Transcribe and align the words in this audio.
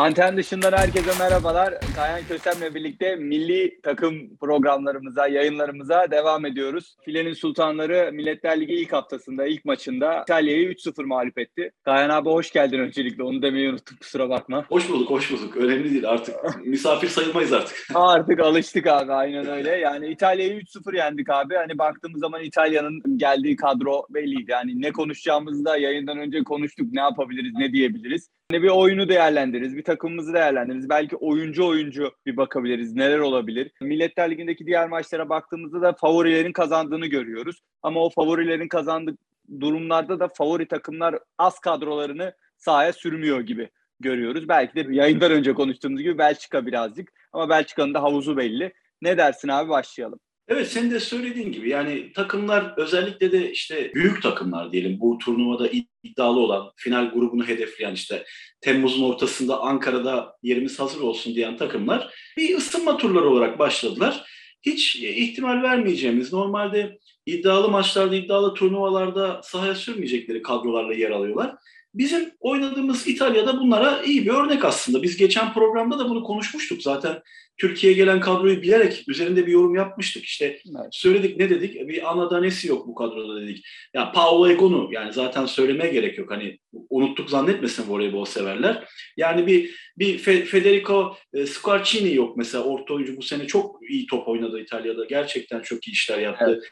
Anten 0.00 0.36
dışından 0.36 0.72
herkese 0.72 1.18
merhabalar. 1.18 1.74
Kayan 1.96 2.20
Kösem'le 2.28 2.74
birlikte 2.74 3.16
milli 3.16 3.80
takım 3.82 4.36
programlarımıza, 4.36 5.26
yayınlarımıza 5.26 6.10
devam 6.10 6.46
ediyoruz. 6.46 6.96
Filenin 7.04 7.32
Sultanları 7.32 8.10
Milletler 8.12 8.60
Ligi 8.60 8.74
ilk 8.74 8.92
haftasında, 8.92 9.46
ilk 9.46 9.64
maçında 9.64 10.22
İtalya'yı 10.22 10.72
3-0 10.72 11.04
mağlup 11.04 11.38
etti. 11.38 11.70
Kayan 11.84 12.10
abi 12.10 12.28
hoş 12.28 12.52
geldin 12.52 12.78
öncelikle. 12.78 13.22
Onu 13.22 13.42
demeyi 13.42 13.70
unuttum 13.70 13.96
kusura 13.96 14.28
bakma. 14.30 14.64
Hoş 14.68 14.88
bulduk, 14.88 15.10
hoş 15.10 15.32
bulduk. 15.32 15.56
Önemli 15.56 15.90
değil 15.90 16.08
artık. 16.08 16.34
Misafir 16.66 17.08
sayılmayız 17.08 17.52
artık. 17.52 17.76
artık 17.94 18.40
alıştık 18.40 18.86
abi 18.86 19.12
aynen 19.12 19.46
öyle. 19.46 19.70
Yani 19.70 20.08
İtalya'yı 20.08 20.60
3-0 20.60 20.96
yendik 20.96 21.30
abi. 21.30 21.54
Hani 21.54 21.78
baktığımız 21.78 22.20
zaman 22.20 22.42
İtalya'nın 22.42 23.18
geldiği 23.18 23.56
kadro 23.56 24.06
belliydi. 24.10 24.50
Yani 24.50 24.82
ne 24.82 24.92
konuşacağımızı 24.92 25.64
da 25.64 25.76
yayından 25.76 26.18
önce 26.18 26.44
konuştuk. 26.44 26.86
Ne 26.92 27.00
yapabiliriz, 27.00 27.52
ne 27.54 27.72
diyebiliriz. 27.72 28.28
Hani 28.50 28.62
bir 28.62 28.68
oyunu 28.68 29.08
değerlendiririz, 29.08 29.76
bir 29.76 29.84
takımımızı 29.84 30.32
değerlendiririz. 30.32 30.88
Belki 30.88 31.16
oyuncu 31.16 31.66
oyuncu 31.66 32.12
bir 32.26 32.36
bakabiliriz. 32.36 32.94
Neler 32.94 33.18
olabilir? 33.18 33.70
Milletler 33.80 34.30
Ligi'ndeki 34.30 34.66
diğer 34.66 34.88
maçlara 34.88 35.28
baktığımızda 35.28 35.82
da 35.82 35.92
favorilerin 35.92 36.52
kazandığını 36.52 37.06
görüyoruz. 37.06 37.62
Ama 37.82 38.00
o 38.00 38.10
favorilerin 38.10 38.68
kazandığı 38.68 39.16
durumlarda 39.60 40.20
da 40.20 40.28
favori 40.28 40.68
takımlar 40.68 41.18
az 41.38 41.58
kadrolarını 41.58 42.32
sahaya 42.56 42.92
sürmüyor 42.92 43.40
gibi 43.40 43.68
görüyoruz. 44.00 44.48
Belki 44.48 44.74
de 44.74 44.94
yayından 44.94 45.32
önce 45.32 45.54
konuştuğumuz 45.54 46.02
gibi 46.02 46.18
Belçika 46.18 46.66
birazcık. 46.66 47.12
Ama 47.32 47.48
Belçika'nın 47.48 47.94
da 47.94 48.02
havuzu 48.02 48.36
belli. 48.36 48.72
Ne 49.02 49.18
dersin 49.18 49.48
abi 49.48 49.68
başlayalım. 49.68 50.20
Evet 50.50 50.68
senin 50.68 50.90
de 50.90 51.00
söylediğin 51.00 51.52
gibi 51.52 51.68
yani 51.68 52.12
takımlar 52.12 52.74
özellikle 52.76 53.32
de 53.32 53.50
işte 53.50 53.94
büyük 53.94 54.22
takımlar 54.22 54.72
diyelim 54.72 55.00
bu 55.00 55.18
turnuvada 55.18 55.68
iddialı 56.04 56.40
olan 56.40 56.72
final 56.76 57.10
grubunu 57.10 57.48
hedefleyen 57.48 57.94
işte 57.94 58.24
Temmuz'un 58.60 59.02
ortasında 59.02 59.60
Ankara'da 59.60 60.36
yerimiz 60.42 60.80
hazır 60.80 61.00
olsun 61.00 61.34
diyen 61.34 61.56
takımlar 61.56 62.14
bir 62.36 62.56
ısınma 62.56 62.96
turları 62.96 63.30
olarak 63.30 63.58
başladılar. 63.58 64.24
Hiç 64.62 64.96
ihtimal 64.96 65.62
vermeyeceğimiz 65.62 66.32
normalde 66.32 66.98
iddialı 67.26 67.68
maçlarda 67.68 68.16
iddialı 68.16 68.54
turnuvalarda 68.54 69.40
sahaya 69.44 69.74
sürmeyecekleri 69.74 70.42
kadrolarla 70.42 70.94
yer 70.94 71.10
alıyorlar. 71.10 71.54
Bizim 71.94 72.30
oynadığımız 72.40 73.06
İtalya'da 73.06 73.60
bunlara 73.60 74.02
iyi 74.02 74.26
bir 74.26 74.30
örnek 74.30 74.64
aslında. 74.64 75.02
Biz 75.02 75.16
geçen 75.16 75.52
programda 75.52 75.98
da 75.98 76.08
bunu 76.08 76.24
konuşmuştuk 76.24 76.82
zaten. 76.82 77.22
Türkiye'ye 77.60 77.96
gelen 77.96 78.20
kadroyu 78.20 78.62
bilerek 78.62 79.04
üzerinde 79.08 79.46
bir 79.46 79.52
yorum 79.52 79.74
yapmıştık. 79.74 80.24
İşte 80.24 80.44
evet. 80.44 80.88
söyledik 80.90 81.36
ne 81.36 81.50
dedik? 81.50 81.88
Bir 81.88 82.10
ana 82.10 82.30
danesi 82.30 82.68
yok 82.68 82.86
bu 82.86 82.94
kadroda 82.94 83.40
dedik. 83.40 83.66
Ya 83.94 84.12
Paolo 84.12 84.48
Egonu 84.48 84.88
yani 84.92 85.12
zaten 85.12 85.46
söylemeye 85.46 85.92
gerek 85.92 86.18
yok. 86.18 86.30
Hani 86.30 86.58
unuttuk 86.90 87.30
zannetmesin 87.30 87.88
voleybol 87.88 88.24
severler. 88.24 88.84
Yani 89.16 89.46
bir 89.46 89.74
bir 89.98 90.18
Federico 90.44 91.16
e, 91.34 91.46
Squarcini 91.46 92.14
yok 92.14 92.36
mesela 92.36 92.64
orta 92.64 92.94
oyuncu 92.94 93.16
bu 93.16 93.22
sene 93.22 93.46
çok 93.46 93.90
iyi 93.90 94.06
top 94.06 94.28
oynadı 94.28 94.60
İtalya'da. 94.60 95.04
Gerçekten 95.04 95.60
çok 95.60 95.88
iyi 95.88 95.92
işler 95.92 96.18
yaptı. 96.18 96.44
Evet. 96.48 96.62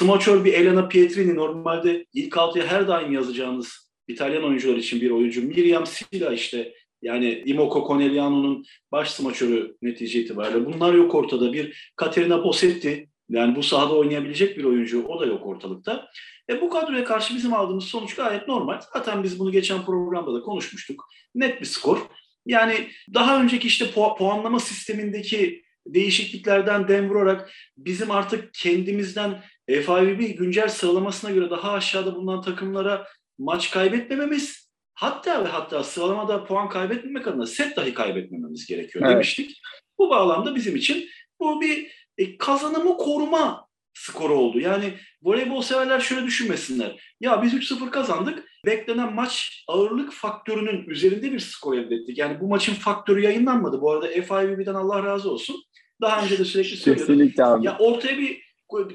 Smaçör 0.00 0.44
bir 0.44 0.52
Elena 0.52 0.88
Pietrini 0.88 1.34
normalde 1.34 2.06
ilk 2.14 2.38
altıya 2.38 2.66
her 2.66 2.88
daim 2.88 3.12
yazacağınız 3.12 3.87
İtalyan 4.08 4.44
oyuncular 4.44 4.76
için 4.76 5.00
bir 5.00 5.10
oyuncu. 5.10 5.42
Miriam 5.42 5.86
Sila 5.86 6.32
işte 6.32 6.74
yani 7.02 7.42
Imoko 7.46 7.86
Conegliano'nun 7.88 8.64
baş 8.92 9.10
smaçörü 9.10 9.76
netice 9.82 10.20
itibariyle. 10.20 10.66
Bunlar 10.66 10.94
yok 10.94 11.14
ortada. 11.14 11.52
Bir 11.52 11.92
Caterina 12.00 12.44
Bossetti 12.44 13.08
yani 13.28 13.56
bu 13.56 13.62
sahada 13.62 13.94
oynayabilecek 13.94 14.58
bir 14.58 14.64
oyuncu 14.64 15.06
o 15.06 15.20
da 15.20 15.26
yok 15.26 15.46
ortalıkta. 15.46 16.08
E 16.50 16.60
bu 16.60 16.70
kadroya 16.70 17.04
karşı 17.04 17.34
bizim 17.34 17.54
aldığımız 17.54 17.84
sonuç 17.84 18.14
gayet 18.14 18.48
normal. 18.48 18.80
Zaten 18.92 19.22
biz 19.22 19.38
bunu 19.38 19.52
geçen 19.52 19.84
programda 19.84 20.34
da 20.34 20.40
konuşmuştuk. 20.40 21.04
Net 21.34 21.60
bir 21.60 21.66
skor. 21.66 21.98
Yani 22.46 22.88
daha 23.14 23.42
önceki 23.42 23.66
işte 23.66 23.84
pu- 23.84 24.18
puanlama 24.18 24.60
sistemindeki 24.60 25.62
değişikliklerden 25.86 26.88
dem 26.88 27.10
vurarak 27.10 27.52
bizim 27.76 28.10
artık 28.10 28.54
kendimizden 28.54 29.42
FIVB 29.68 30.38
güncel 30.38 30.68
sıralamasına 30.68 31.30
göre 31.30 31.50
daha 31.50 31.72
aşağıda 31.72 32.14
bulunan 32.14 32.42
takımlara 32.42 33.06
maç 33.38 33.70
kaybetmememiz 33.70 34.68
hatta 34.94 35.44
ve 35.44 35.48
hatta 35.48 35.84
sıralamada 35.84 36.44
puan 36.44 36.68
kaybetmemek 36.68 37.26
adına 37.26 37.46
set 37.46 37.76
dahi 37.76 37.94
kaybetmememiz 37.94 38.66
gerekiyor 38.66 39.04
evet. 39.04 39.14
demiştik. 39.14 39.60
Bu 39.98 40.10
bağlamda 40.10 40.54
bizim 40.54 40.76
için 40.76 41.08
bu 41.40 41.60
bir 41.60 41.92
e, 42.18 42.38
kazanımı 42.38 42.96
koruma 42.96 43.68
skoru 43.94 44.34
oldu. 44.34 44.60
Yani 44.60 44.94
voleybol 45.22 45.62
severler 45.62 46.00
şöyle 46.00 46.26
düşünmesinler. 46.26 47.14
Ya 47.20 47.42
biz 47.42 47.54
3-0 47.54 47.90
kazandık. 47.90 48.44
Beklenen 48.66 49.14
maç 49.14 49.64
ağırlık 49.68 50.12
faktörünün 50.12 50.86
üzerinde 50.88 51.32
bir 51.32 51.38
skor 51.38 51.78
elde 51.78 51.94
ettik. 51.94 52.18
Yani 52.18 52.40
bu 52.40 52.48
maçın 52.48 52.74
faktörü 52.74 53.20
yayınlanmadı. 53.20 53.80
Bu 53.80 53.92
arada 53.92 54.06
FIVB'den 54.08 54.74
Allah 54.74 55.04
razı 55.04 55.30
olsun. 55.30 55.56
Daha 56.00 56.24
önce 56.24 56.38
de 56.38 56.44
sürekli 56.44 56.76
söylüyordum. 56.76 57.62
Ya 57.62 57.76
ortaya 57.78 58.18
bir 58.18 58.42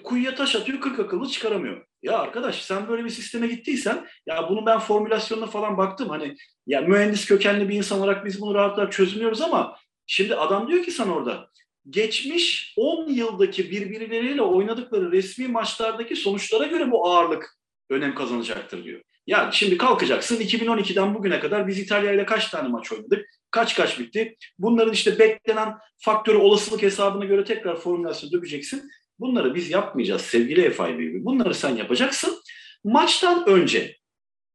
kuyuya 0.04 0.36
taş 0.36 0.56
atıyor 0.56 0.80
40 0.82 1.00
akıllı 1.00 1.30
çıkaramıyor. 1.30 1.86
Ya 2.04 2.18
arkadaş 2.18 2.62
sen 2.62 2.88
böyle 2.88 3.06
bir 3.06 3.10
sisteme 3.10 3.48
gittiysen 3.48 4.08
ya 4.26 4.50
bunu 4.50 4.66
ben 4.66 4.80
formülasyonuna 4.80 5.48
falan 5.48 5.78
baktım 5.78 6.10
hani 6.10 6.36
ya 6.68 6.82
mühendis 6.82 7.26
kökenli 7.26 7.70
bir 7.70 7.76
insan 7.76 8.00
olarak 8.00 8.26
biz 8.26 8.42
bunu 8.42 8.56
rahat 8.56 8.78
rahat 8.78 9.42
ama 9.42 9.78
şimdi 10.08 10.36
adam 10.36 10.68
diyor 10.68 10.84
ki 10.84 10.92
sana 10.92 11.16
orada 11.16 11.50
geçmiş 11.90 12.74
10 12.78 13.10
yıldaki 13.10 13.72
birbirleriyle 13.72 14.42
oynadıkları 14.42 15.12
resmi 15.12 15.48
maçlardaki 15.48 16.16
sonuçlara 16.16 16.68
göre 16.68 16.92
bu 16.92 17.08
ağırlık 17.08 17.58
önem 17.90 18.16
kazanacaktır 18.16 18.84
diyor. 18.84 19.02
Yani 19.28 19.54
şimdi 19.54 19.78
kalkacaksın 19.78 20.36
2012'den 20.36 21.16
bugüne 21.16 21.40
kadar 21.40 21.68
biz 21.68 21.80
İtalya 21.80 22.12
ile 22.12 22.26
kaç 22.26 22.50
tane 22.50 22.68
maç 22.68 22.92
oynadık? 22.92 23.26
Kaç 23.52 23.76
kaç 23.76 24.00
bitti? 24.00 24.36
Bunların 24.60 24.94
işte 24.94 25.20
beklenen 25.20 25.74
faktörü 25.98 26.38
olasılık 26.38 26.82
hesabına 26.82 27.26
göre 27.26 27.44
tekrar 27.44 27.76
formülasyon 27.76 28.32
dökeceksin. 28.32 28.90
Bunları 29.20 29.56
biz 29.56 29.72
yapmayacağız 29.72 30.22
sevgili 30.22 30.72
FIBB. 30.72 31.26
Bunları 31.26 31.54
sen 31.54 31.76
yapacaksın. 31.76 32.42
Maçtan 32.84 33.48
önce, 33.48 33.98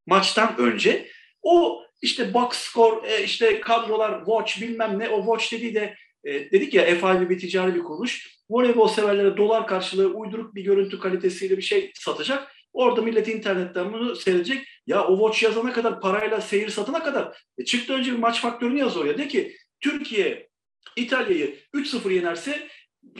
maçtan 0.06 0.58
önce 0.58 1.08
o 1.42 1.82
işte 2.02 2.34
box 2.34 2.56
score, 2.56 3.12
e, 3.12 3.24
işte 3.24 3.60
kadrolar, 3.60 4.18
watch 4.18 4.60
bilmem 4.60 4.98
ne, 4.98 5.08
o 5.08 5.18
watch 5.20 5.52
dediği 5.52 5.74
de 5.74 5.94
e, 6.24 6.32
dedik 6.52 6.74
ya 6.74 6.84
FIBB 6.84 7.40
ticari 7.40 7.74
bir 7.74 7.82
kuruluş. 7.82 8.38
Voleybol 8.50 8.88
severlere 8.88 9.36
dolar 9.36 9.66
karşılığı 9.66 10.06
uyduruk 10.06 10.54
bir 10.54 10.64
görüntü 10.64 11.00
kalitesiyle 11.00 11.56
bir 11.56 11.62
şey 11.62 11.92
satacak. 11.94 12.52
Orada 12.72 13.02
millet 13.02 13.28
internetten 13.28 13.92
bunu 13.92 14.16
seyredecek. 14.16 14.68
Ya 14.86 15.06
o 15.06 15.16
watch 15.16 15.42
yazana 15.42 15.72
kadar 15.72 16.00
parayla 16.00 16.40
seyir 16.40 16.68
satana 16.68 17.02
kadar. 17.02 17.42
E, 17.58 17.64
çıktı 17.64 17.92
önce 17.92 18.12
bir 18.12 18.18
maç 18.18 18.40
faktörünü 18.40 18.78
yaz 18.78 18.96
oraya. 18.96 19.18
De 19.18 19.28
ki 19.28 19.56
Türkiye 19.80 20.48
İtalya'yı 20.96 21.58
3-0 21.74 22.12
yenerse 22.12 22.68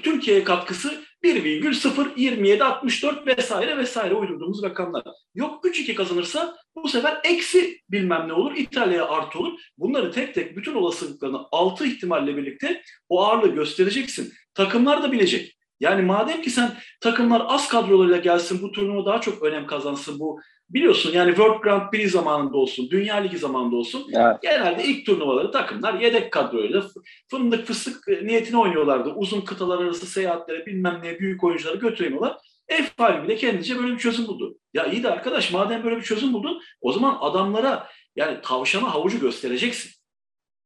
Türkiye'ye 0.02 0.44
katkısı 0.44 1.04
1,027 1.22 2.64
64 2.64 3.26
vesaire 3.26 3.76
vesaire 3.76 4.14
uydurduğumuz 4.14 4.62
rakamlar. 4.62 5.02
Yok 5.34 5.64
3-2 5.64 5.94
kazanırsa 5.94 6.56
bu 6.76 6.88
sefer 6.88 7.20
eksi 7.24 7.80
bilmem 7.90 8.28
ne 8.28 8.32
olur 8.32 8.56
İtalya'ya 8.56 9.08
artı 9.08 9.38
olur. 9.38 9.60
Bunları 9.78 10.12
tek 10.12 10.34
tek 10.34 10.56
bütün 10.56 10.74
olasılıklarını 10.74 11.38
6 11.52 11.86
ihtimalle 11.86 12.36
birlikte 12.36 12.82
o 13.08 13.24
ağırlığı 13.24 13.54
göstereceksin. 13.54 14.32
Takımlar 14.54 15.02
da 15.02 15.12
bilecek. 15.12 15.58
Yani 15.80 16.02
madem 16.02 16.42
ki 16.42 16.50
sen 16.50 16.72
takımlar 17.00 17.42
az 17.46 17.68
kadrolarıyla 17.68 18.16
gelsin 18.16 18.62
bu 18.62 18.72
turnuva 18.72 19.06
daha 19.06 19.20
çok 19.20 19.42
önem 19.42 19.66
kazansın 19.66 20.18
bu 20.18 20.40
biliyorsun 20.70 21.12
yani 21.12 21.28
World 21.28 21.62
Grand 21.62 21.90
Prix 21.90 22.12
zamanında 22.12 22.56
olsun, 22.56 22.90
Dünya 22.90 23.16
Ligi 23.16 23.38
zamanında 23.38 23.76
olsun 23.76 24.06
evet. 24.12 24.36
genelde 24.42 24.84
ilk 24.84 25.06
turnuvaları 25.06 25.50
takımlar 25.50 26.00
yedek 26.00 26.32
kadroyla 26.32 26.84
fındık 27.30 27.66
fıstık 27.66 28.08
niyetine 28.08 28.58
oynuyorlardı. 28.58 29.12
Uzun 29.16 29.40
kıtalar 29.40 29.78
arası 29.78 30.06
seyahatlere 30.06 30.66
bilmem 30.66 31.00
ne 31.02 31.18
büyük 31.18 31.44
oyuncuları 31.44 31.76
götüremiyorlar. 31.76 32.36
F5 32.68 33.24
bile 33.24 33.36
kendince 33.36 33.78
böyle 33.78 33.92
bir 33.92 33.98
çözüm 33.98 34.26
buldu. 34.26 34.58
Ya 34.74 34.86
iyi 34.86 35.02
de 35.02 35.10
arkadaş 35.10 35.52
madem 35.52 35.84
böyle 35.84 35.96
bir 35.96 36.02
çözüm 36.02 36.32
buldun 36.32 36.62
o 36.80 36.92
zaman 36.92 37.18
adamlara 37.20 37.88
yani 38.16 38.38
tavşana 38.42 38.94
havucu 38.94 39.20
göstereceksin. 39.20 39.92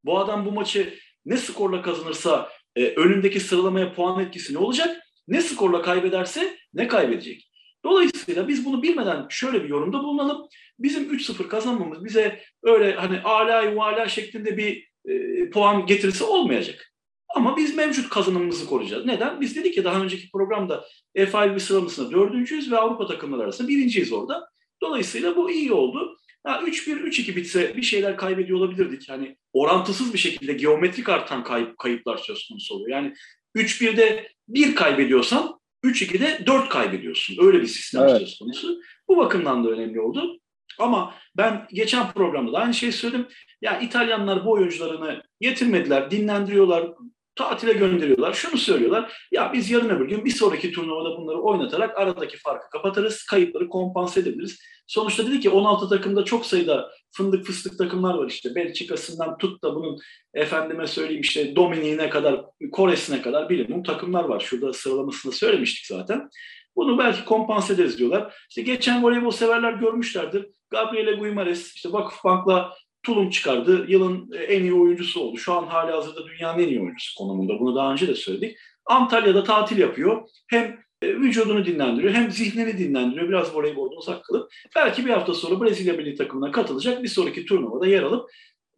Bu 0.05 0.19
adam 0.19 0.47
bu 0.47 0.53
maçı 0.53 0.95
ne 1.27 1.37
skorla 1.37 1.83
kazanırsa 1.83 2.49
e, 2.77 2.87
önündeki 2.87 3.41
sıralamaya 3.41 3.95
puan 3.95 4.21
etkisi 4.21 4.55
ne 4.55 4.59
olacak? 4.59 5.03
Ne 5.29 5.41
skorla 5.41 5.83
kaybederse 5.83 6.59
ne 6.75 6.89
kaybedecek? 6.89 7.52
Dolayısıyla 7.85 8.49
biz 8.49 8.65
bunu 8.65 8.83
bilmeden 8.83 9.27
şöyle 9.29 9.65
bir 9.65 9.69
yorumda 9.69 10.03
bulunalım. 10.03 10.47
Bizim 10.79 11.15
3-0 11.15 11.49
kazanmamız 11.49 12.05
bize 12.05 12.43
öyle 12.63 12.95
hani 12.95 13.21
ala 13.21 13.63
yuvala 13.63 14.09
şeklinde 14.09 14.57
bir 14.57 14.89
e, 15.09 15.51
puan 15.51 15.87
getirisi 15.87 16.25
olmayacak. 16.25 16.93
Ama 17.35 17.57
biz 17.57 17.77
mevcut 17.77 18.09
kazanımımızı 18.09 18.67
koruyacağız. 18.67 19.07
Neden? 19.07 19.41
Biz 19.41 19.57
dedik 19.57 19.75
ki 19.75 19.85
daha 19.85 20.03
önceki 20.03 20.31
programda 20.31 20.85
F5 21.17 21.61
sıralamasında 21.61 22.11
dördüncüyüz 22.11 22.73
ve 22.73 22.79
Avrupa 22.79 23.07
takımları 23.07 23.43
arasında 23.43 23.69
birinciyiz 23.69 24.13
orada. 24.13 24.49
Dolayısıyla 24.83 25.37
bu 25.37 25.51
iyi 25.51 25.73
oldu. 25.73 26.17
3-1, 26.45 27.01
3-2 27.01 27.37
bitse 27.37 27.77
bir 27.77 27.83
şeyler 27.83 28.17
kaybediyor 28.17 28.59
olabilirdik. 28.59 29.09
Yani 29.09 29.37
orantısız 29.53 30.13
bir 30.13 30.19
şekilde 30.19 30.53
geometrik 30.53 31.09
artan 31.09 31.45
kayıp, 31.45 31.79
kayıplar 31.79 32.17
söz 32.17 32.49
konusu 32.49 32.75
oluyor. 32.75 32.91
Yani 32.91 33.15
3-1'de 33.57 34.29
1 34.49 34.75
kaybediyorsan 34.75 35.61
3-2'de 35.85 36.47
4 36.47 36.69
kaybediyorsun. 36.69 37.47
Öyle 37.47 37.61
bir 37.61 37.67
sistem 37.67 38.03
evet. 38.03 38.19
söz 38.19 38.39
konusu. 38.39 38.81
Bu 39.09 39.17
bakımdan 39.17 39.65
da 39.65 39.71
önemli 39.71 40.01
oldu. 40.01 40.39
Ama 40.79 41.15
ben 41.37 41.67
geçen 41.73 42.13
programda 42.13 42.53
da 42.53 42.59
aynı 42.59 42.75
şeyi 42.75 42.93
söyledim. 42.93 43.27
Ya 43.63 43.81
İtalyanlar 43.81 44.47
bu 44.47 44.53
oyuncularını 44.53 45.23
getirmediler, 45.41 46.11
dinlendiriyorlar, 46.11 46.91
tatile 47.35 47.73
gönderiyorlar. 47.73 48.33
Şunu 48.33 48.59
söylüyorlar. 48.59 49.27
Ya 49.33 49.53
biz 49.53 49.71
yarın 49.71 49.89
öbür 49.89 50.09
gün 50.09 50.25
bir 50.25 50.31
sonraki 50.31 50.73
turnuvada 50.73 51.17
bunları 51.17 51.39
oynatarak 51.39 51.99
aradaki 51.99 52.37
farkı 52.37 52.71
kapatırız. 52.71 53.25
Kayıpları 53.25 53.69
kompanse 53.69 54.21
edebiliriz. 54.21 54.59
Sonuçta 54.87 55.27
dedi 55.27 55.41
ki 55.41 55.51
16 55.51 55.89
takımda 55.89 56.25
çok 56.25 56.47
sayıda 56.47 56.91
fındık 57.13 57.47
fıstık 57.47 57.79
takımlar 57.79 58.15
var 58.15 58.27
işte. 58.27 58.55
Belçika'sından 58.55 59.39
tut 59.39 59.65
da 59.65 59.75
bunun 59.75 59.99
efendime 60.35 60.87
söyleyeyim 60.87 61.23
işte 61.23 61.57
Dominik'ine 61.57 62.11
kadar, 62.11 62.45
Kore'sine 62.73 63.23
kadar 63.23 63.49
bilimum 63.49 63.83
takımlar 63.83 64.25
var. 64.25 64.41
Şurada 64.41 64.73
sıralamasını 64.73 65.33
söylemiştik 65.33 65.87
zaten. 65.87 66.29
Bunu 66.77 66.99
belki 66.99 67.25
kompanse 67.25 67.75
ederiz 67.75 67.99
diyorlar. 67.99 68.35
İşte 68.49 68.63
geçen 68.63 69.05
voleybol 69.05 69.31
severler 69.31 69.73
görmüşlerdir. 69.73 70.47
Gabriele 70.71 71.13
Guimares 71.13 71.75
işte 71.75 71.93
Vakıfbank'la 71.93 72.75
tulum 73.03 73.31
çıkardı. 73.31 73.85
Yılın 73.89 74.31
en 74.49 74.63
iyi 74.63 74.75
oyuncusu 74.75 75.21
oldu. 75.21 75.39
Şu 75.39 75.53
an 75.53 75.67
hali 75.67 75.93
hazırda 75.93 76.27
dünyanın 76.27 76.63
en 76.63 76.69
iyi 76.69 76.81
oyuncusu 76.81 77.19
konumunda. 77.19 77.61
Bunu 77.61 77.77
daha 77.77 77.93
önce 77.93 78.09
de 78.09 78.15
söyledik. 78.15 78.57
Antalya'da 78.87 79.45
tatil 79.45 79.79
yapıyor. 79.79 80.29
Hem 80.47 80.79
e, 81.03 81.17
vücudunu 81.17 81.67
dinlendiriyor 81.67 82.15
hem 82.15 82.31
zihnini 82.31 82.79
dinlendiriyor. 82.79 83.29
Biraz 83.29 83.55
voleybolda 83.55 83.97
uzak 83.97 84.25
kalıp 84.25 84.53
belki 84.77 85.05
bir 85.05 85.11
hafta 85.11 85.35
sonra 85.35 85.65
Brezilya 85.65 85.95
milli 85.95 86.15
takımına 86.15 86.51
katılacak. 86.51 87.03
Bir 87.03 87.09
sonraki 87.09 87.47
turnuvada 87.47 87.87
yer 87.87 88.03
alıp 88.03 88.31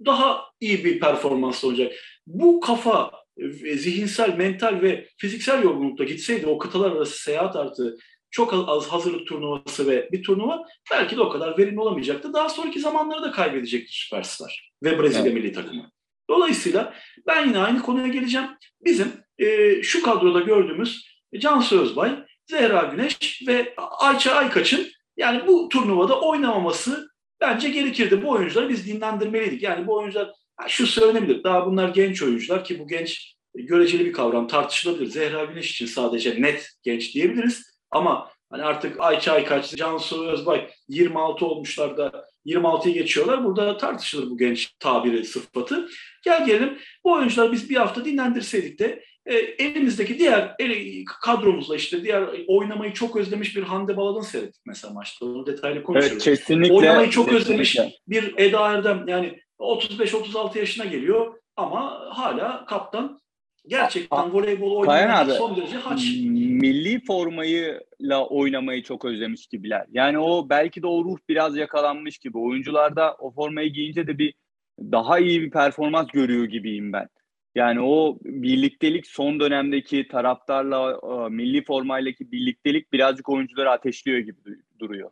daha 0.07 0.45
iyi 0.61 0.85
bir 0.85 1.01
performans 1.01 1.65
olacak. 1.65 1.93
Bu 2.27 2.61
kafa 2.61 3.11
e, 3.39 3.77
zihinsel, 3.77 4.37
mental 4.37 4.83
ve 4.83 5.09
fiziksel 5.17 5.63
yorgunlukta 5.63 6.05
gitseydi 6.05 6.47
o 6.47 6.59
kıtalar 6.59 6.93
arası 6.93 7.23
seyahat 7.23 7.57
artı 7.57 7.97
çok 8.35 8.55
az 8.69 8.89
hazırlık 8.89 9.27
turnuvası 9.27 9.87
ve 9.87 10.09
bir 10.13 10.23
turnuva 10.23 10.67
belki 10.91 11.17
de 11.17 11.21
o 11.21 11.29
kadar 11.29 11.59
verimli 11.59 11.81
olamayacaktı. 11.81 12.33
Daha 12.33 12.49
sonraki 12.49 12.81
zamanları 12.81 13.23
da 13.23 13.31
kaybedecekti 13.31 13.93
Süperstar 13.93 14.73
ve 14.83 14.99
Brezilya 14.99 15.23
evet. 15.23 15.35
milli 15.35 15.53
takımı. 15.53 15.91
Dolayısıyla 16.31 16.95
ben 17.27 17.47
yine 17.47 17.59
aynı 17.59 17.83
konuya 17.83 18.07
geleceğim. 18.09 18.47
Bizim 18.85 19.13
e, 19.39 19.83
şu 19.83 20.03
kadroda 20.03 20.41
gördüğümüz 20.41 21.21
Cansu 21.39 21.81
Özbay, 21.81 22.25
Zehra 22.47 22.83
Güneş 22.83 23.43
ve 23.47 23.75
Ayça 23.77 24.33
Aykaç'ın 24.33 24.87
yani 25.17 25.47
bu 25.47 25.69
turnuvada 25.69 26.21
oynamaması 26.21 27.09
bence 27.41 27.69
gerekirdi. 27.69 28.23
Bu 28.23 28.31
oyuncuları 28.31 28.69
biz 28.69 28.87
dinlendirmeliydik. 28.87 29.63
Yani 29.63 29.87
bu 29.87 29.95
oyuncular 29.95 30.31
şu 30.69 30.87
söylenebilir. 30.87 31.45
Daha 31.45 31.67
bunlar 31.67 31.89
genç 31.89 32.23
oyuncular 32.23 32.65
ki 32.65 32.79
bu 32.79 32.89
genç 32.89 33.37
göreceli 33.55 34.05
bir 34.05 34.13
kavram 34.13 34.49
tartışılabilir. 34.49 35.07
Zehra 35.07 35.45
Güneş 35.45 35.71
için 35.71 35.87
sadece 35.87 36.43
net 36.43 36.69
genç 36.83 37.15
diyebiliriz. 37.15 37.74
Ama 37.95 38.31
hani 38.51 38.63
artık 38.63 39.01
Ayça 39.01 39.33
Aykaç, 39.33 39.77
Cansu 39.77 40.27
Özbay 40.27 40.69
26 40.89 41.47
olmuşlar 41.47 41.97
da 41.97 42.27
26'yı 42.47 42.95
geçiyorlar. 42.95 43.45
Burada 43.45 43.77
tartışılır 43.77 44.31
bu 44.31 44.39
genç 44.39 44.75
tabiri 44.79 45.25
sıfatı. 45.25 45.89
Gel 46.25 46.47
gelelim 46.47 46.79
bu 47.05 47.13
oyuncular 47.13 47.53
biz 47.53 47.71
bir 47.71 47.77
hafta 47.77 48.05
dinlendirseydik 48.05 48.79
de 48.79 49.05
e, 49.27 49.35
elimizdeki 49.37 50.19
diğer 50.19 50.55
el, 50.59 51.05
kadromuzla 51.23 51.77
işte 51.77 52.03
diğer 52.03 52.29
oynamayı 52.47 52.93
çok 52.93 53.17
özlemiş 53.17 53.57
bir 53.57 53.63
Hande 53.63 53.97
Baladın 53.97 54.21
seyrettik 54.21 54.63
mesela 54.67 54.95
maçta. 54.95 55.27
Onu 55.27 55.47
detaylı 55.47 55.83
konuşuyoruz. 55.83 56.27
Evet 56.29 56.39
kesinlikle. 56.39 56.75
Oynamayı 56.75 57.11
çok 57.11 57.25
kesinlikle. 57.25 57.53
özlemiş 57.53 57.79
bir 58.09 58.35
Eda 58.37 58.69
Erdem 58.69 59.09
yani 59.09 59.41
35-36 59.59 60.59
yaşına 60.59 60.85
geliyor 60.85 61.35
ama 61.57 62.09
hala 62.11 62.65
kaptan 62.67 63.21
gerçekten 63.67 64.33
voleybol 64.33 64.77
oynamayı 64.77 65.39
son 65.39 65.57
derece 65.57 65.77
haç. 65.77 66.05
Milli 66.25 67.05
formayla 67.05 68.27
oynamayı 68.29 68.83
çok 68.83 69.05
özlemiş 69.05 69.47
gibiler. 69.47 69.87
Yani 69.93 70.19
o 70.19 70.49
belki 70.49 70.83
de 70.83 70.87
o 70.87 71.05
ruh 71.05 71.19
biraz 71.29 71.57
yakalanmış 71.57 72.19
gibi. 72.19 72.39
Oyuncularda 72.39 73.15
o 73.15 73.33
formayı 73.33 73.73
giyince 73.73 74.07
de 74.07 74.19
bir 74.19 74.35
daha 74.81 75.19
iyi 75.19 75.43
bir 75.43 75.51
performans 75.51 76.07
görüyor 76.07 76.45
gibiyim 76.45 76.93
ben. 76.93 77.09
Yani 77.55 77.81
o 77.81 78.19
birliktelik 78.23 79.07
son 79.07 79.41
dönemdeki 79.41 80.09
taraftarla 80.09 81.01
milli 81.29 81.65
formayla 81.65 82.13
birliktelik 82.21 82.93
birazcık 82.93 83.29
oyuncuları 83.29 83.71
ateşliyor 83.71 84.19
gibi 84.19 84.39
duruyor. 84.79 85.11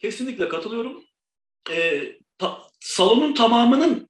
Kesinlikle 0.00 0.48
katılıyorum. 0.48 1.04
Ee, 1.72 2.02
ta, 2.38 2.58
salonun 2.80 3.34
tamamının 3.34 4.08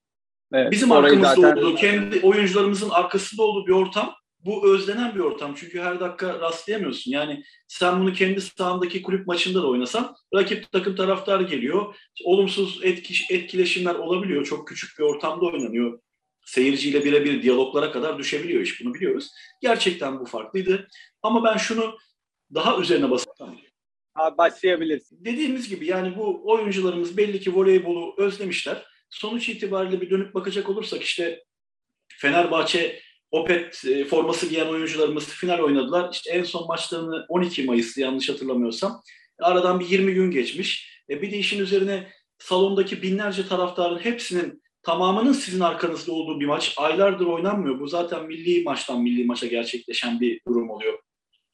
evet, 0.53 0.73
bizim 0.73 0.93
arkamızda 0.93 1.35
zaten... 1.35 1.63
olduğu, 1.63 1.75
kendi 1.75 2.21
oyuncularımızın 2.21 2.91
arkasında 2.91 3.43
olduğu 3.43 3.67
bir 3.67 3.73
ortam. 3.73 4.15
Bu 4.45 4.75
özlenen 4.75 5.15
bir 5.15 5.21
ortam. 5.21 5.55
Çünkü 5.57 5.81
her 5.81 6.01
dakika 6.01 6.41
rastlayamıyorsun. 6.41 7.11
Yani 7.11 7.45
sen 7.69 8.01
bunu 8.01 8.13
kendi 8.13 8.41
sahandaki 8.41 9.03
kulüp 9.03 9.27
maçında 9.27 9.63
da 9.63 9.67
oynasan 9.67 10.17
rakip 10.35 10.73
takım 10.73 10.97
taraftarı 10.97 11.43
geliyor. 11.43 11.95
Olumsuz 12.25 12.81
etki, 12.83 13.35
etkileşimler 13.35 13.95
olabiliyor. 13.95 14.45
Çok 14.45 14.69
küçük 14.69 14.99
bir 14.99 15.05
ortamda 15.05 15.47
oynanıyor 15.47 15.99
seyirciyle 16.49 17.05
birebir 17.05 17.43
diyaloglara 17.43 17.93
kadar 17.93 18.19
düşebiliyor 18.19 18.61
iş. 18.61 18.85
Bunu 18.85 18.95
biliyoruz. 18.95 19.31
Gerçekten 19.63 20.21
bu 20.21 20.25
farklıydı. 20.25 20.89
Ama 21.23 21.45
ben 21.45 21.57
şunu 21.57 21.99
daha 22.55 22.79
üzerine 22.79 23.11
basacağım. 23.11 23.57
Başlayabilirsin. 24.39 25.25
Dediğimiz 25.25 25.69
gibi 25.69 25.87
yani 25.87 26.17
bu 26.17 26.43
oyuncularımız 26.45 27.17
belli 27.17 27.41
ki 27.41 27.55
voleybolu 27.55 28.15
özlemişler. 28.19 28.87
Sonuç 29.11 29.49
itibariyle 29.49 30.01
bir 30.01 30.11
dönüp 30.11 30.35
bakacak 30.35 30.69
olursak 30.69 31.03
işte 31.03 31.45
Fenerbahçe 32.09 33.01
Opet 33.31 33.85
e, 33.85 34.05
forması 34.05 34.47
giyen 34.47 34.67
oyuncularımız 34.67 35.25
final 35.25 35.59
oynadılar. 35.59 36.13
İşte 36.13 36.31
en 36.31 36.43
son 36.43 36.67
maçlarını 36.67 37.27
12 37.29 37.65
Mayıs'ta 37.65 38.01
yanlış 38.01 38.29
hatırlamıyorsam. 38.29 39.03
Aradan 39.39 39.81
bir 39.81 39.89
20 39.89 40.15
gün 40.15 40.31
geçmiş. 40.31 41.03
E 41.11 41.23
bir 41.23 41.33
de 41.33 41.39
işin 41.39 41.61
üzerine 41.61 42.09
salondaki 42.39 43.03
binlerce 43.03 43.49
taraftarın 43.49 43.99
hepsinin 43.99 44.63
tamamının 44.83 45.33
sizin 45.33 45.61
arkanızda 45.61 46.13
olduğu 46.13 46.41
bir 46.41 46.47
maç 46.47 46.75
aylardır 46.77 47.27
oynanmıyor. 47.27 47.81
Bu 47.81 47.87
zaten 47.87 48.27
milli 48.27 48.63
maçtan 48.63 49.03
milli 49.03 49.25
maça 49.25 49.47
gerçekleşen 49.47 50.21
bir 50.21 50.41
durum 50.49 50.71
oluyor. 50.71 50.99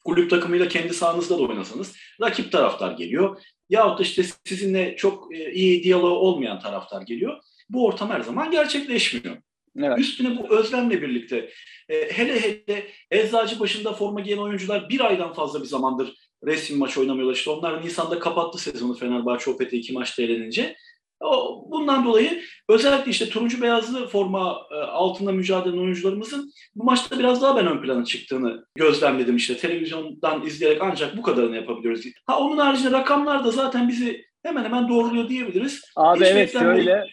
Kulüp 0.04 0.30
takımıyla 0.30 0.68
kendi 0.68 0.94
sahanızda 0.94 1.38
da 1.38 1.42
oynasanız 1.42 1.96
rakip 2.20 2.52
taraftar 2.52 2.92
geliyor. 2.92 3.42
Yahut 3.70 3.98
da 3.98 4.02
işte 4.02 4.24
sizinle 4.44 4.96
çok 4.96 5.36
e, 5.36 5.52
iyi 5.52 5.82
diyaloğu 5.82 6.18
olmayan 6.18 6.60
taraftar 6.60 7.02
geliyor. 7.02 7.42
Bu 7.70 7.86
ortam 7.86 8.10
her 8.10 8.20
zaman 8.20 8.50
gerçekleşmiyor. 8.50 9.36
Evet. 9.78 9.98
Üstüne 9.98 10.38
bu 10.38 10.58
özlemle 10.58 11.02
birlikte 11.02 11.50
e, 11.88 12.12
hele 12.12 12.40
hele 12.40 12.86
eczacı 13.10 13.60
başında 13.60 13.92
forma 13.92 14.20
giyen 14.20 14.38
oyuncular 14.38 14.88
bir 14.88 15.00
aydan 15.00 15.32
fazla 15.32 15.60
bir 15.60 15.66
zamandır 15.66 16.14
resim 16.46 16.78
maç 16.78 16.98
oynamıyorlar. 16.98 17.34
İşte 17.34 17.50
onlar 17.50 17.84
Nisan'da 17.84 18.18
kapattı 18.18 18.58
sezonu 18.58 18.94
Fenerbahçe 18.94 19.50
Opet'e 19.50 19.76
iki 19.76 19.92
maçta 19.92 20.22
elenince. 20.22 20.76
O, 21.24 21.64
bundan 21.70 22.04
dolayı 22.04 22.42
özellikle 22.68 23.10
işte 23.10 23.28
turuncu 23.28 23.62
beyazlı 23.62 24.08
forma 24.08 24.58
e, 24.70 24.74
altında 24.74 25.32
mücadele 25.32 25.80
oyuncularımızın 25.80 26.52
bu 26.74 26.84
maçta 26.84 27.18
biraz 27.18 27.42
daha 27.42 27.56
ben 27.56 27.66
ön 27.66 27.82
plana 27.82 28.04
çıktığını 28.04 28.66
gözlemledim 28.74 29.36
işte 29.36 29.56
televizyondan 29.56 30.46
izleyerek 30.46 30.82
ancak 30.82 31.16
bu 31.16 31.22
kadarını 31.22 31.56
yapabiliyoruz. 31.56 32.04
Ha 32.26 32.38
onun 32.38 32.58
haricinde 32.58 32.90
rakamlar 32.90 33.44
da 33.44 33.50
zaten 33.50 33.88
bizi 33.88 34.24
hemen 34.42 34.64
hemen 34.64 34.88
doğruluyor 34.88 35.28
diyebiliriz. 35.28 35.82
Abi 35.96 36.20
Hiç 36.20 36.30
evet 36.30 36.52
şöyle 36.52 37.06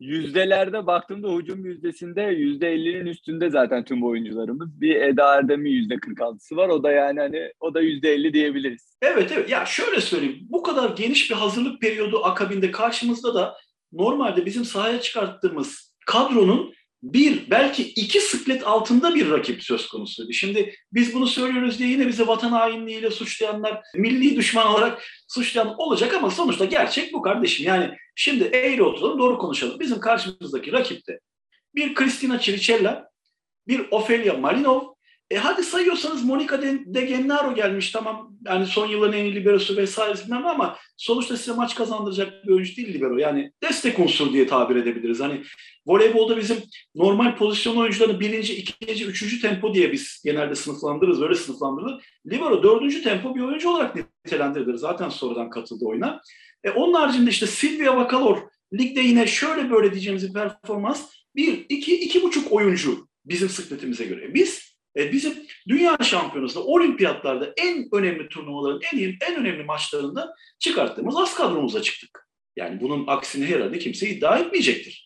yüzdelerde 0.00 0.86
baktığımda 0.86 1.28
hücum 1.28 1.64
yüzdesinde 1.64 2.22
yüzde 2.22 2.72
ellinin 2.72 3.06
üstünde 3.06 3.50
zaten 3.50 3.84
tüm 3.84 4.04
oyuncularımız. 4.04 4.80
Bir 4.80 4.96
Eda 4.96 5.34
Erdem'in 5.34 5.70
yüzde 5.70 5.94
46'sı 5.94 6.56
var. 6.56 6.68
O 6.68 6.82
da 6.82 6.92
yani 6.92 7.20
hani 7.20 7.52
o 7.60 7.74
da 7.74 7.80
yüzde 7.80 8.12
50 8.12 8.32
diyebiliriz. 8.32 8.96
Evet 9.02 9.32
evet. 9.34 9.50
Ya 9.50 9.66
şöyle 9.66 10.00
söyleyeyim. 10.00 10.38
Bu 10.40 10.62
kadar 10.62 10.96
geniş 10.96 11.30
bir 11.30 11.34
hazırlık 11.34 11.80
periyodu 11.80 12.24
akabinde 12.24 12.70
karşımızda 12.70 13.34
da 13.34 13.56
normalde 13.92 14.46
bizim 14.46 14.64
sahaya 14.64 15.00
çıkarttığımız 15.00 15.94
kadronun 16.06 16.75
bir 17.12 17.50
belki 17.50 17.82
iki 17.82 18.20
sıklet 18.20 18.66
altında 18.66 19.14
bir 19.14 19.30
rakip 19.30 19.62
söz 19.62 19.88
konusuydu. 19.88 20.32
Şimdi 20.32 20.74
biz 20.92 21.14
bunu 21.14 21.26
söylüyoruz 21.26 21.78
diye 21.78 21.88
yine 21.88 22.06
bizi 22.06 22.26
vatan 22.26 22.50
hainliğiyle 22.50 23.10
suçlayanlar, 23.10 23.82
milli 23.94 24.36
düşman 24.36 24.66
olarak 24.66 25.02
suçlayan 25.28 25.74
olacak 25.78 26.14
ama 26.14 26.30
sonuçta 26.30 26.64
gerçek 26.64 27.12
bu 27.12 27.22
kardeşim. 27.22 27.66
Yani 27.66 27.90
şimdi 28.14 28.44
eğri 28.44 28.82
oturalım 28.82 29.18
doğru 29.18 29.38
konuşalım. 29.38 29.80
Bizim 29.80 30.00
karşımızdaki 30.00 30.72
rakipte 30.72 31.20
bir 31.74 31.94
Kristina 31.94 32.40
Çiriçella, 32.40 33.10
bir 33.68 33.86
Ofelia 33.90 34.36
Malinov, 34.36 34.95
e 35.30 35.36
hadi 35.36 35.62
sayıyorsanız 35.62 36.24
Monica 36.24 36.62
de, 36.62 36.94
de 36.94 37.00
Gennaro 37.00 37.54
gelmiş 37.54 37.90
tamam 37.90 38.36
yani 38.46 38.66
son 38.66 38.86
yılların 38.86 39.18
en 39.18 39.24
iyi 39.24 39.34
liberosu 39.34 39.76
vesaire 39.76 40.18
bilmem 40.24 40.46
ama 40.46 40.76
sonuçta 40.96 41.36
size 41.36 41.52
maç 41.52 41.74
kazandıracak 41.74 42.46
bir 42.46 42.52
oyuncu 42.52 42.76
değil 42.76 42.94
libero. 42.94 43.18
Yani 43.18 43.52
destek 43.62 43.98
unsur 43.98 44.32
diye 44.32 44.46
tabir 44.46 44.76
edebiliriz. 44.76 45.20
Hani 45.20 45.42
voleybolda 45.86 46.36
bizim 46.36 46.56
normal 46.94 47.36
pozisyon 47.36 47.76
oyuncularını 47.76 48.20
birinci, 48.20 48.56
ikinci, 48.56 49.06
üçüncü 49.06 49.40
tempo 49.40 49.74
diye 49.74 49.92
biz 49.92 50.22
genelde 50.24 50.54
sınıflandırırız. 50.54 51.22
Öyle 51.22 51.34
sınıflandırılır. 51.34 52.04
Libero 52.30 52.62
dördüncü 52.62 53.02
tempo 53.02 53.34
bir 53.34 53.40
oyuncu 53.40 53.70
olarak 53.70 53.96
nitelendirilir. 54.24 54.74
Zaten 54.74 55.08
sonradan 55.08 55.50
katıldı 55.50 55.84
oyuna. 55.84 56.20
E, 56.64 56.70
onun 56.70 56.94
haricinde 56.94 57.30
işte 57.30 57.46
Silvia 57.46 57.96
Bakalor 57.96 58.38
ligde 58.78 59.00
yine 59.00 59.26
şöyle 59.26 59.70
böyle 59.70 59.90
diyeceğimiz 59.90 60.28
bir 60.28 60.32
performans. 60.32 61.10
Bir, 61.36 61.66
iki, 61.68 62.00
iki 62.00 62.22
buçuk 62.22 62.52
oyuncu 62.52 63.08
bizim 63.24 63.48
sıkletimize 63.48 64.04
göre. 64.04 64.34
Biz 64.34 64.75
E, 64.96 65.12
bizim 65.12 65.34
dünya 65.68 65.98
şampiyonasında, 66.02 66.64
olimpiyatlarda 66.64 67.52
en 67.56 67.88
önemli 67.92 68.28
turnuvaların, 68.28 68.80
en 68.92 68.98
iyi, 68.98 69.18
en 69.28 69.36
önemli 69.36 69.64
maçlarında 69.64 70.34
çıkarttığımız 70.58 71.16
az 71.16 71.34
kadromuzla 71.34 71.82
çıktık. 71.82 72.28
Yani 72.56 72.80
bunun 72.80 73.06
aksini 73.06 73.46
herhalde 73.46 73.78
kimse 73.78 74.08
iddia 74.08 74.38
etmeyecektir. 74.38 75.05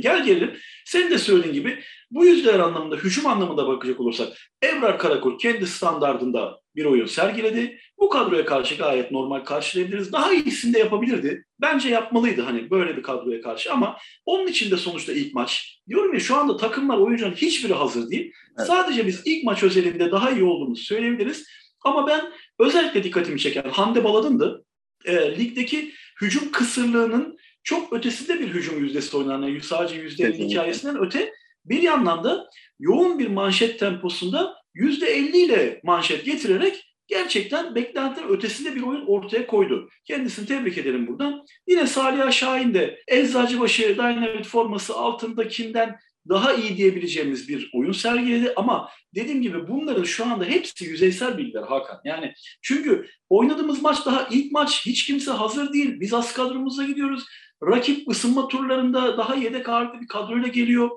Gel 0.00 0.24
gelelim, 0.24 0.56
senin 0.84 1.10
de 1.10 1.18
söylediğin 1.18 1.54
gibi 1.54 1.82
bu 2.10 2.26
yüzdeler 2.26 2.58
anlamında, 2.58 2.96
hücum 2.96 3.26
anlamında 3.26 3.66
bakacak 3.68 4.00
olursak 4.00 4.28
Ebrar 4.64 4.98
Karakul 4.98 5.38
kendi 5.38 5.66
standardında 5.66 6.60
bir 6.76 6.84
oyun 6.84 7.06
sergiledi. 7.06 7.78
Bu 7.98 8.08
kadroya 8.08 8.44
karşı 8.44 8.74
gayet 8.74 9.10
normal 9.10 9.40
karşılayabiliriz. 9.40 10.12
Daha 10.12 10.32
iyisini 10.32 10.74
de 10.74 10.78
yapabilirdi. 10.78 11.44
Bence 11.60 11.88
yapmalıydı 11.88 12.42
hani 12.42 12.70
böyle 12.70 12.96
bir 12.96 13.02
kadroya 13.02 13.42
karşı 13.42 13.72
ama 13.72 13.96
onun 14.24 14.46
için 14.46 14.70
de 14.70 14.76
sonuçta 14.76 15.12
ilk 15.12 15.34
maç. 15.34 15.80
Diyorum 15.88 16.14
ya 16.14 16.20
şu 16.20 16.36
anda 16.36 16.56
takımlar 16.56 16.98
oyuncuların 16.98 17.34
hiçbiri 17.34 17.72
hazır 17.72 18.10
değil. 18.10 18.32
Evet. 18.58 18.66
Sadece 18.66 19.06
biz 19.06 19.22
ilk 19.24 19.44
maç 19.44 19.62
özelinde 19.62 20.10
daha 20.10 20.30
iyi 20.30 20.44
olduğumuzu 20.44 20.82
söyleyebiliriz. 20.82 21.46
Ama 21.84 22.06
ben 22.06 22.32
özellikle 22.58 23.04
dikkatimi 23.04 23.38
çeken 23.40 23.70
Hande 23.70 24.04
Baladın'dı. 24.04 24.64
E, 25.04 25.38
ligdeki 25.38 25.92
hücum 26.20 26.52
kısırlığının 26.52 27.36
çok 27.66 27.92
ötesinde 27.92 28.40
bir 28.40 28.48
hücum 28.48 28.84
yüzdesi 28.84 29.16
oynanan 29.16 29.58
sadece 29.58 29.96
yüzde 29.96 30.32
hikayesinden 30.32 31.04
öte 31.04 31.32
bir 31.64 31.82
yandan 31.82 32.24
da 32.24 32.48
yoğun 32.78 33.18
bir 33.18 33.26
manşet 33.26 33.80
temposunda 33.80 34.54
yüzde 34.74 35.06
elli 35.06 35.38
ile 35.38 35.80
manşet 35.84 36.24
getirerek 36.24 36.96
gerçekten 37.06 37.74
beklentilerin 37.74 38.28
ötesinde 38.28 38.74
bir 38.74 38.82
oyun 38.82 39.06
ortaya 39.06 39.46
koydu. 39.46 39.88
Kendisini 40.04 40.46
tebrik 40.46 40.78
edelim 40.78 41.06
buradan. 41.06 41.44
Yine 41.66 41.86
Salih 41.86 42.32
Şahin 42.32 42.74
de 42.74 43.00
Eczacıbaşı 43.08 43.96
Dynamite 43.96 44.42
forması 44.42 44.94
altındakinden 44.94 45.96
daha 46.28 46.54
iyi 46.54 46.76
diyebileceğimiz 46.76 47.48
bir 47.48 47.70
oyun 47.74 47.92
sergiledi 47.92 48.52
ama 48.56 48.88
dediğim 49.14 49.42
gibi 49.42 49.68
bunların 49.68 50.04
şu 50.04 50.26
anda 50.26 50.44
hepsi 50.44 50.84
yüzeysel 50.84 51.38
bilgiler 51.38 51.62
Hakan. 51.62 52.00
Yani 52.04 52.32
çünkü 52.62 53.06
oynadığımız 53.28 53.82
maç 53.82 54.06
daha 54.06 54.28
ilk 54.30 54.52
maç 54.52 54.86
hiç 54.86 55.06
kimse 55.06 55.30
hazır 55.30 55.72
değil. 55.72 56.00
Biz 56.00 56.14
az 56.14 56.32
kadromuza 56.32 56.84
gidiyoruz. 56.84 57.24
Rakip 57.62 58.08
ısınma 58.08 58.48
turlarında 58.48 59.18
daha 59.18 59.34
yedek 59.34 59.68
ağırlıklı 59.68 60.00
bir 60.00 60.08
kadroyla 60.08 60.48
geliyor. 60.48 60.90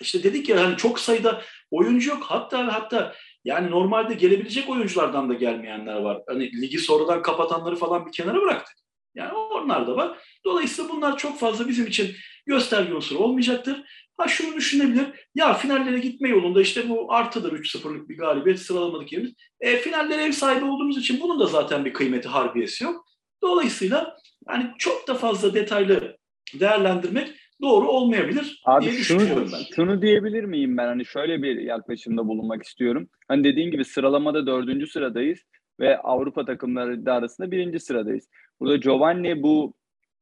İşte 0.00 0.22
dedik 0.22 0.48
ya 0.48 0.64
hani 0.64 0.76
çok 0.76 1.00
sayıda 1.00 1.42
oyuncu 1.70 2.10
yok. 2.10 2.22
Hatta 2.22 2.74
hatta 2.74 3.14
yani 3.44 3.70
normalde 3.70 4.14
gelebilecek 4.14 4.68
oyunculardan 4.68 5.28
da 5.28 5.34
gelmeyenler 5.34 5.96
var. 5.96 6.22
Hani 6.26 6.62
ligi 6.62 6.78
sonradan 6.78 7.22
kapatanları 7.22 7.76
falan 7.76 8.06
bir 8.06 8.12
kenara 8.12 8.42
bıraktık. 8.42 8.76
Yani 9.14 9.32
onlar 9.32 9.86
da 9.86 9.96
var. 9.96 10.18
Dolayısıyla 10.44 10.90
bunlar 10.90 11.18
çok 11.18 11.38
fazla 11.38 11.68
bizim 11.68 11.86
için 11.86 12.16
gösterge 12.46 12.94
unsuru 12.94 13.18
olmayacaktır. 13.18 13.82
Ha 14.16 14.28
şunu 14.28 14.56
düşünebilir. 14.56 15.06
Ya 15.34 15.54
finallere 15.54 15.98
gitme 15.98 16.28
yolunda 16.28 16.60
işte 16.60 16.88
bu 16.88 17.12
artıdır 17.12 17.52
3-0'lık 17.52 18.08
bir 18.08 18.18
galibiyet 18.18 18.60
sıralamadık 18.60 19.12
yerimiz. 19.12 19.32
E, 19.60 19.76
finallere 19.76 20.22
ev 20.22 20.32
sahibi 20.32 20.64
olduğumuz 20.64 20.98
için 20.98 21.20
bunun 21.20 21.40
da 21.40 21.46
zaten 21.46 21.84
bir 21.84 21.92
kıymeti 21.92 22.28
harbiyesi 22.28 22.84
yok. 22.84 23.06
Dolayısıyla 23.42 24.16
yani 24.48 24.70
çok 24.78 25.08
da 25.08 25.14
fazla 25.14 25.54
detaylı 25.54 26.16
değerlendirmek 26.60 27.28
doğru 27.62 27.88
olmayabilir 27.88 28.62
Abi 28.64 28.84
diye 28.84 28.92
şunu, 28.92 29.18
düşünüyorum 29.18 29.50
ben. 29.52 29.74
Şunu 29.76 30.02
diyebilir 30.02 30.44
miyim 30.44 30.76
ben 30.76 30.86
hani 30.86 31.04
şöyle 31.04 31.42
bir 31.42 31.56
yaklaşımda 31.56 32.28
bulunmak 32.28 32.62
istiyorum. 32.62 33.08
Hani 33.28 33.44
dediğin 33.44 33.70
gibi 33.70 33.84
sıralamada 33.84 34.46
dördüncü 34.46 34.86
sıradayız 34.86 35.38
ve 35.80 35.98
Avrupa 35.98 36.44
takımları 36.44 37.12
arasında 37.12 37.50
birinci 37.50 37.80
sıradayız. 37.80 38.28
Burada 38.60 38.76
Giovanni 38.76 39.42
bu 39.42 39.74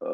e, 0.02 0.08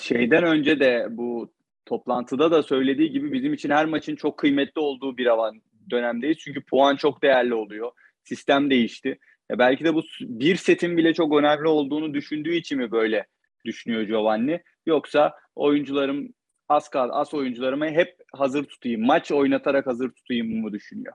şeyden 0.00 0.44
önce 0.44 0.80
de 0.80 1.06
bu 1.10 1.52
toplantıda 1.86 2.50
da 2.50 2.62
söylediği 2.62 3.10
gibi 3.10 3.32
bizim 3.32 3.52
için 3.52 3.70
her 3.70 3.86
maçın 3.86 4.16
çok 4.16 4.38
kıymetli 4.38 4.80
olduğu 4.80 5.16
bir 5.16 5.26
avan 5.26 5.62
dönemdeyiz. 5.90 6.38
Çünkü 6.38 6.64
puan 6.64 6.96
çok 6.96 7.22
değerli 7.22 7.54
oluyor. 7.54 7.92
Sistem 8.24 8.70
değişti. 8.70 9.18
Ya 9.50 9.58
belki 9.58 9.84
de 9.84 9.94
bu 9.94 10.02
bir 10.20 10.56
setin 10.56 10.96
bile 10.96 11.14
çok 11.14 11.38
önemli 11.38 11.68
olduğunu 11.68 12.14
düşündüğü 12.14 12.54
için 12.54 12.78
mi 12.78 12.90
böyle 12.90 13.26
düşünüyor 13.64 14.02
Giovanni? 14.02 14.62
Yoksa 14.86 15.34
oyuncularım 15.54 16.28
az 16.68 16.88
kal 16.88 17.08
az 17.12 17.34
oyuncularımı 17.34 17.86
hep 17.86 18.16
hazır 18.32 18.64
tutayım, 18.64 19.06
maç 19.06 19.32
oynatarak 19.32 19.86
hazır 19.86 20.10
tutayım 20.10 20.60
mı 20.60 20.72
düşünüyor? 20.72 21.14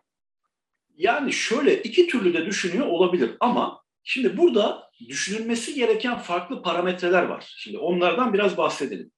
Yani 0.98 1.34
şöyle 1.34 1.82
iki 1.82 2.08
türlü 2.08 2.34
de 2.34 2.46
düşünüyor 2.46 2.88
olabilir 2.88 3.32
ama 3.40 3.84
şimdi 4.04 4.38
burada 4.38 4.92
düşünülmesi 5.08 5.74
gereken 5.74 6.18
farklı 6.18 6.62
parametreler 6.62 7.24
var. 7.24 7.54
Şimdi 7.58 7.78
onlardan 7.78 8.34
biraz 8.34 8.58
bahsedelim. 8.58 9.12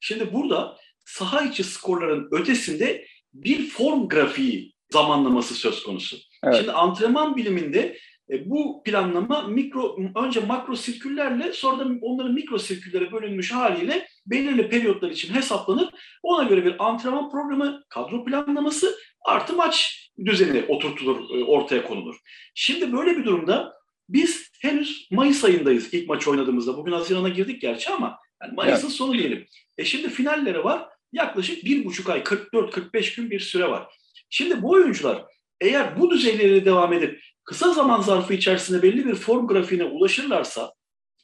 Şimdi 0.00 0.32
burada 0.32 0.76
saha 1.04 1.44
içi 1.44 1.64
skorların 1.64 2.28
ötesinde 2.32 3.06
bir 3.34 3.68
form 3.68 4.08
grafiği 4.08 4.72
zamanlaması 4.90 5.54
söz 5.54 5.82
konusu. 5.82 6.16
Evet. 6.44 6.56
Şimdi 6.56 6.72
antrenman 6.72 7.36
biliminde 7.36 7.98
e, 8.30 8.50
bu 8.50 8.82
planlama 8.82 9.42
mikro 9.42 9.96
önce 10.16 10.40
makro 10.40 10.76
sirküllerle 10.76 11.52
sonra 11.52 11.84
da 11.84 11.88
onların 12.02 12.34
mikro 12.34 12.58
sirküllere 12.58 13.12
bölünmüş 13.12 13.52
haliyle 13.52 14.08
belirli 14.26 14.68
periyotlar 14.68 15.10
için 15.10 15.34
hesaplanır. 15.34 15.88
Ona 16.22 16.42
göre 16.42 16.64
bir 16.64 16.84
antrenman 16.84 17.30
programı, 17.30 17.84
kadro 17.88 18.24
planlaması 18.24 18.96
artı 19.24 19.56
maç 19.56 20.06
düzeni 20.24 20.64
oturtulur, 20.68 21.38
e, 21.38 21.44
ortaya 21.44 21.84
konulur. 21.84 22.16
Şimdi 22.54 22.92
böyle 22.92 23.18
bir 23.18 23.24
durumda 23.24 23.72
biz 24.08 24.50
henüz 24.60 25.08
Mayıs 25.10 25.44
ayındayız 25.44 25.94
ilk 25.94 26.08
maç 26.08 26.28
oynadığımızda. 26.28 26.76
Bugün 26.76 26.92
Haziran'a 26.92 27.28
girdik 27.28 27.60
gerçi 27.60 27.90
ama 27.90 28.18
yani 28.42 28.54
Mayıs'ın 28.54 28.86
evet. 28.86 28.96
sonu 28.96 29.12
diyelim. 29.12 29.46
E 29.78 29.84
şimdi 29.84 30.08
finallere 30.08 30.64
var. 30.64 30.88
Yaklaşık 31.12 31.64
bir 31.64 31.84
buçuk 31.84 32.10
ay, 32.10 32.20
44-45 32.20 33.16
gün 33.16 33.30
bir 33.30 33.40
süre 33.40 33.70
var. 33.70 33.94
Şimdi 34.30 34.62
bu 34.62 34.70
oyuncular 34.70 35.24
eğer 35.60 36.00
bu 36.00 36.10
düzeyleri 36.10 36.64
devam 36.64 36.92
edip 36.92 37.20
kısa 37.50 37.72
zaman 37.72 38.00
zarfı 38.00 38.34
içerisinde 38.34 38.82
belli 38.82 39.06
bir 39.06 39.14
form 39.14 39.46
grafiğine 39.46 39.84
ulaşırlarsa 39.84 40.72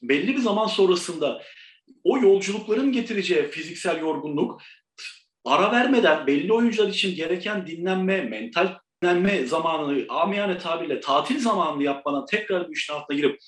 belli 0.02 0.36
bir 0.36 0.40
zaman 0.40 0.66
sonrasında 0.66 1.42
o 2.04 2.18
yolculukların 2.18 2.92
getireceği 2.92 3.48
fiziksel 3.48 4.00
yorgunluk 4.00 4.62
ara 5.44 5.72
vermeden 5.72 6.26
belli 6.26 6.52
oyuncular 6.52 6.88
için 6.88 7.16
gereken 7.16 7.66
dinlenme, 7.66 8.20
mental 8.20 8.74
dinlenme 9.02 9.46
zamanını 9.46 10.04
amiyane 10.08 10.58
tabirle 10.58 11.00
tatil 11.00 11.40
zamanını 11.40 11.82
yapmadan 11.82 12.26
tekrar 12.26 12.68
bir 12.68 12.76
işin 12.76 12.92
altına 12.92 13.16
girip 13.16 13.38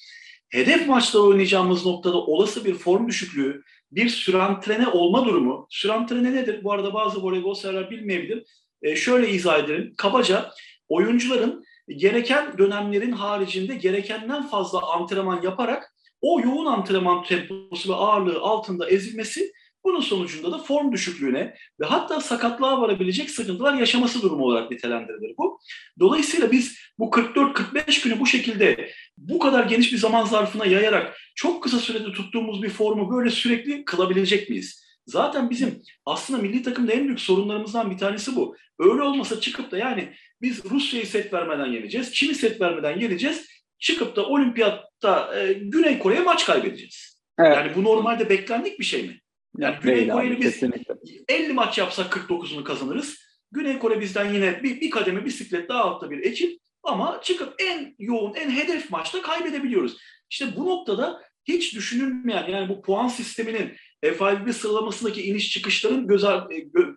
hedef 0.50 0.88
maçta 0.88 1.18
oynayacağımız 1.18 1.86
noktada 1.86 2.16
olası 2.16 2.64
bir 2.64 2.74
form 2.74 3.08
düşüklüğü, 3.08 3.62
bir 3.92 4.08
sürantrene 4.08 4.88
olma 4.88 5.24
durumu. 5.24 5.66
Sürantrene 5.70 6.34
nedir? 6.34 6.64
Bu 6.64 6.72
arada 6.72 6.94
bazı 6.94 7.22
voleybol 7.22 7.54
severler 7.54 7.90
bilmeyebilir. 7.90 8.44
E, 8.82 8.96
şöyle 8.96 9.30
izah 9.30 9.58
edelim. 9.58 9.94
Kabaca 9.96 10.50
oyuncuların 10.88 11.64
gereken 11.96 12.58
dönemlerin 12.58 13.12
haricinde 13.12 13.74
gerekenden 13.74 14.48
fazla 14.48 14.92
antrenman 14.92 15.42
yaparak 15.42 15.94
o 16.20 16.40
yoğun 16.40 16.66
antrenman 16.66 17.24
temposu 17.24 17.88
ve 17.88 17.94
ağırlığı 17.94 18.40
altında 18.40 18.90
ezilmesi 18.90 19.52
bunun 19.84 20.00
sonucunda 20.00 20.52
da 20.52 20.58
form 20.58 20.92
düşüklüğüne 20.92 21.54
ve 21.80 21.86
hatta 21.86 22.20
sakatlığa 22.20 22.80
varabilecek 22.80 23.30
sıkıntılar 23.30 23.74
yaşaması 23.74 24.22
durumu 24.22 24.44
olarak 24.44 24.70
nitelendirilir 24.70 25.34
bu. 25.38 25.60
Dolayısıyla 26.00 26.52
biz 26.52 26.78
bu 26.98 27.04
44-45 27.04 28.04
günü 28.04 28.20
bu 28.20 28.26
şekilde 28.26 28.90
bu 29.18 29.38
kadar 29.38 29.64
geniş 29.64 29.92
bir 29.92 29.98
zaman 29.98 30.24
zarfına 30.24 30.66
yayarak 30.66 31.16
çok 31.34 31.62
kısa 31.62 31.78
sürede 31.78 32.12
tuttuğumuz 32.12 32.62
bir 32.62 32.70
formu 32.70 33.16
böyle 33.16 33.30
sürekli 33.30 33.84
kılabilecek 33.84 34.50
miyiz? 34.50 34.87
Zaten 35.08 35.50
bizim 35.50 35.82
aslında 36.06 36.42
milli 36.42 36.62
takımda 36.62 36.92
en 36.92 37.04
büyük 37.04 37.20
sorunlarımızdan 37.20 37.90
bir 37.90 37.98
tanesi 37.98 38.36
bu. 38.36 38.56
Öyle 38.78 39.02
olmasa 39.02 39.40
çıkıp 39.40 39.70
da 39.70 39.78
yani 39.78 40.14
biz 40.42 40.64
Rusya'yı 40.64 41.06
set 41.06 41.32
vermeden 41.32 41.66
yeneceğiz, 41.66 42.14
Çin'i 42.14 42.34
set 42.34 42.60
vermeden 42.60 43.00
yeneceğiz. 43.00 43.46
Çıkıp 43.78 44.16
da 44.16 44.26
olimpiyatta 44.26 45.38
e, 45.38 45.52
Güney 45.52 45.98
Kore'ye 45.98 46.20
maç 46.20 46.46
kaybedeceğiz. 46.46 47.22
Evet. 47.38 47.56
Yani 47.56 47.74
bu 47.74 47.84
normalde 47.84 48.28
beklendik 48.28 48.78
bir 48.80 48.84
şey 48.84 49.02
mi? 49.02 49.20
Yani 49.58 49.76
Güney 49.82 49.96
Değil 49.96 50.08
Kore'yle 50.08 50.40
biz 50.40 50.52
kesinlikle. 50.52 50.94
50 51.28 51.52
maç 51.52 51.78
yapsak 51.78 52.12
49'unu 52.12 52.64
kazanırız. 52.64 53.18
Güney 53.52 53.78
Kore 53.78 54.00
bizden 54.00 54.34
yine 54.34 54.62
bir, 54.62 54.80
bir 54.80 54.90
kademe 54.90 55.24
bisiklet 55.24 55.68
daha 55.68 55.84
altta 55.84 56.10
bir 56.10 56.24
ekip 56.24 56.60
ama 56.82 57.20
çıkıp 57.22 57.54
en 57.58 57.94
yoğun, 57.98 58.34
en 58.34 58.50
hedef 58.50 58.90
maçta 58.90 59.22
kaybedebiliyoruz. 59.22 59.96
İşte 60.30 60.56
bu 60.56 60.66
noktada 60.66 61.22
hiç 61.44 61.74
düşünülmeyen 61.74 62.46
yani 62.48 62.68
bu 62.68 62.82
puan 62.82 63.08
sisteminin 63.08 63.76
FIVB 64.02 64.52
sıralamasındaki 64.52 65.22
iniş 65.22 65.50
çıkışların 65.50 66.06
göz, 66.06 66.24
e, 66.24 66.38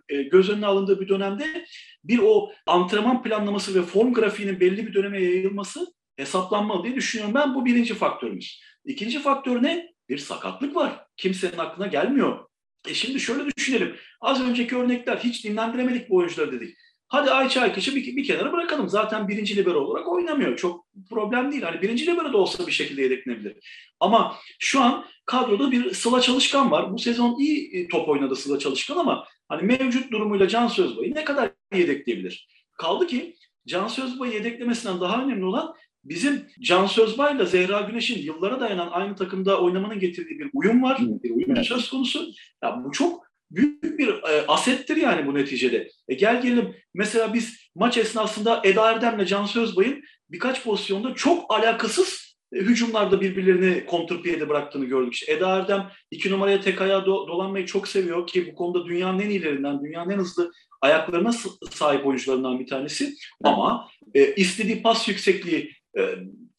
e, 0.08 0.22
göz 0.22 0.50
önüne 0.50 0.66
alındığı 0.66 1.00
bir 1.00 1.08
dönemde 1.08 1.64
bir 2.04 2.20
o 2.22 2.52
antrenman 2.66 3.22
planlaması 3.22 3.74
ve 3.74 3.82
form 3.82 4.12
grafiğinin 4.12 4.60
belli 4.60 4.86
bir 4.86 4.94
döneme 4.94 5.22
yayılması 5.22 5.86
hesaplanmalı 6.16 6.84
diye 6.84 6.94
düşünüyorum. 6.94 7.34
Ben 7.34 7.54
bu 7.54 7.64
birinci 7.64 7.94
faktörümüz. 7.94 8.60
İkinci 8.84 9.18
faktör 9.22 9.62
ne? 9.62 9.92
Bir 10.08 10.18
sakatlık 10.18 10.76
var. 10.76 11.06
Kimsenin 11.16 11.58
aklına 11.58 11.86
gelmiyor. 11.86 12.46
E 12.88 12.94
şimdi 12.94 13.20
şöyle 13.20 13.46
düşünelim. 13.56 13.96
Az 14.20 14.42
önceki 14.42 14.76
örnekler 14.76 15.16
hiç 15.16 15.44
dinlendiremedik 15.44 16.10
bu 16.10 16.16
oyuncuları 16.16 16.52
dedik. 16.52 16.76
Hadi 17.12 17.30
Ayça 17.30 17.60
Aykış'ı 17.60 17.96
bir, 17.96 18.16
bir 18.16 18.24
kenara 18.24 18.52
bırakalım. 18.52 18.88
Zaten 18.88 19.28
birinci 19.28 19.56
libero 19.56 19.78
olarak 19.78 20.08
oynamıyor. 20.08 20.56
Çok 20.56 20.86
problem 21.10 21.52
değil. 21.52 21.62
Hani 21.62 21.82
birinci 21.82 22.06
libero 22.06 22.32
da 22.32 22.36
olsa 22.36 22.66
bir 22.66 22.72
şekilde 22.72 23.02
yedeklenebilir. 23.02 23.56
Ama 24.00 24.36
şu 24.58 24.80
an 24.80 25.04
kadroda 25.26 25.70
bir 25.70 25.94
Sıla 25.94 26.20
Çalışkan 26.20 26.70
var. 26.70 26.92
Bu 26.92 26.98
sezon 26.98 27.38
iyi 27.40 27.76
e, 27.76 27.88
top 27.88 28.08
oynadı 28.08 28.36
Sıla 28.36 28.58
Çalışkan 28.58 28.96
ama 28.96 29.26
hani 29.48 29.62
mevcut 29.62 30.12
durumuyla 30.12 30.48
Can 30.48 30.68
Sözbay'ı 30.68 31.14
ne 31.14 31.24
kadar 31.24 31.50
yedekleyebilir? 31.74 32.48
Kaldı 32.78 33.06
ki 33.06 33.36
Can 33.66 33.88
Sözbay'ı 33.88 34.32
yedeklemesinden 34.32 35.00
daha 35.00 35.24
önemli 35.24 35.44
olan 35.44 35.74
bizim 36.04 36.46
Can 36.60 36.86
Sözbay 36.86 37.36
ile 37.36 37.46
Zehra 37.46 37.80
Güneş'in 37.80 38.22
yıllara 38.22 38.60
dayanan 38.60 38.88
aynı 38.90 39.16
takımda 39.16 39.60
oynamanın 39.60 39.98
getirdiği 39.98 40.38
bir 40.38 40.50
uyum 40.52 40.82
var. 40.82 40.98
Bir 41.22 41.30
uyum 41.30 41.64
söz 41.64 41.90
konusu. 41.90 42.30
Ya 42.62 42.84
bu 42.84 42.92
çok 42.92 43.31
büyük 43.56 43.98
bir 43.98 44.08
e, 44.08 44.46
asettir 44.48 44.96
yani 44.96 45.26
bu 45.26 45.34
neticede. 45.34 45.88
E 46.08 46.14
gel 46.14 46.42
gelelim 46.42 46.74
mesela 46.94 47.34
biz 47.34 47.70
maç 47.74 47.98
esnasında 47.98 48.60
Eda 48.64 48.92
Erdem'le 48.92 49.24
Can 49.24 49.46
Sözbay'ın 49.46 50.02
birkaç 50.30 50.64
pozisyonda 50.64 51.14
çok 51.14 51.54
alakasız 51.54 52.36
e, 52.52 52.58
hücumlarda 52.58 53.20
birbirlerini 53.20 53.86
kontrpiyede 53.86 54.48
bıraktığını 54.48 54.84
gördük. 54.84 55.14
İşte 55.14 55.32
Eda 55.32 55.56
Erdem 55.56 55.90
iki 56.10 56.30
numaraya 56.30 56.60
tek 56.60 56.80
ayağa 56.80 56.98
do- 56.98 57.28
dolanmayı 57.28 57.66
çok 57.66 57.88
seviyor 57.88 58.26
ki 58.26 58.52
bu 58.52 58.54
konuda 58.54 58.86
dünyanın 58.86 59.20
en 59.20 59.30
iyilerinden, 59.30 59.84
dünyanın 59.84 60.10
en 60.10 60.18
hızlı 60.18 60.52
ayaklarına 60.80 61.32
sahip 61.70 62.06
oyuncularından 62.06 62.60
bir 62.60 62.66
tanesi. 62.66 63.14
Ama 63.44 63.88
e, 64.14 64.34
istediği 64.34 64.82
pas 64.82 65.08
yüksekliği 65.08 65.72
e, 65.98 66.02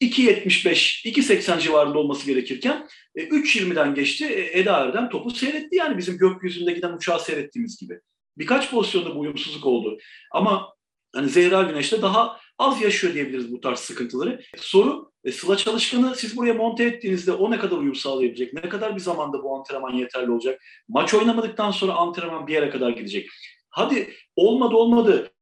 2.75, 0.00 1.04
2.80 1.04 1.60
civarında 1.60 1.98
olması 1.98 2.26
gerekirken 2.26 2.88
e, 3.14 3.22
3.20'den 3.22 3.94
geçti. 3.94 4.24
E, 4.24 4.60
Eda 4.60 4.76
Erdem 4.76 5.08
topu 5.08 5.30
seyretti 5.30 5.76
yani 5.76 5.98
bizim 5.98 6.18
gökyüzünde 6.18 6.72
giden 6.72 6.92
uçağı 6.92 7.20
seyrettiğimiz 7.20 7.80
gibi. 7.80 8.00
Birkaç 8.38 8.70
pozisyonda 8.70 9.14
bu 9.14 9.20
uyumsuzluk 9.20 9.66
oldu. 9.66 9.98
Ama 10.32 10.74
hani 11.14 11.28
Zehra 11.28 11.62
Güneş'te 11.62 12.02
daha 12.02 12.40
az 12.58 12.82
yaşıyor 12.82 13.14
diyebiliriz 13.14 13.52
bu 13.52 13.60
tarz 13.60 13.78
sıkıntıları. 13.78 14.42
Soru 14.56 15.12
e, 15.24 15.32
Sıla 15.32 15.56
Çalışkan'ı 15.56 16.14
siz 16.16 16.36
buraya 16.36 16.54
monte 16.54 16.84
ettiğinizde 16.84 17.32
o 17.32 17.50
ne 17.50 17.58
kadar 17.58 17.76
uyum 17.76 17.94
sağlayabilecek? 17.94 18.52
Ne 18.52 18.68
kadar 18.68 18.94
bir 18.94 19.00
zamanda 19.00 19.42
bu 19.42 19.56
antrenman 19.56 19.94
yeterli 19.94 20.30
olacak? 20.30 20.62
Maç 20.88 21.14
oynamadıktan 21.14 21.70
sonra 21.70 21.92
antrenman 21.92 22.46
bir 22.46 22.52
yere 22.52 22.70
kadar 22.70 22.90
gidecek. 22.90 23.28
Hadi 23.70 24.14
olmadı 24.36 24.76
olmadı. 24.76 25.33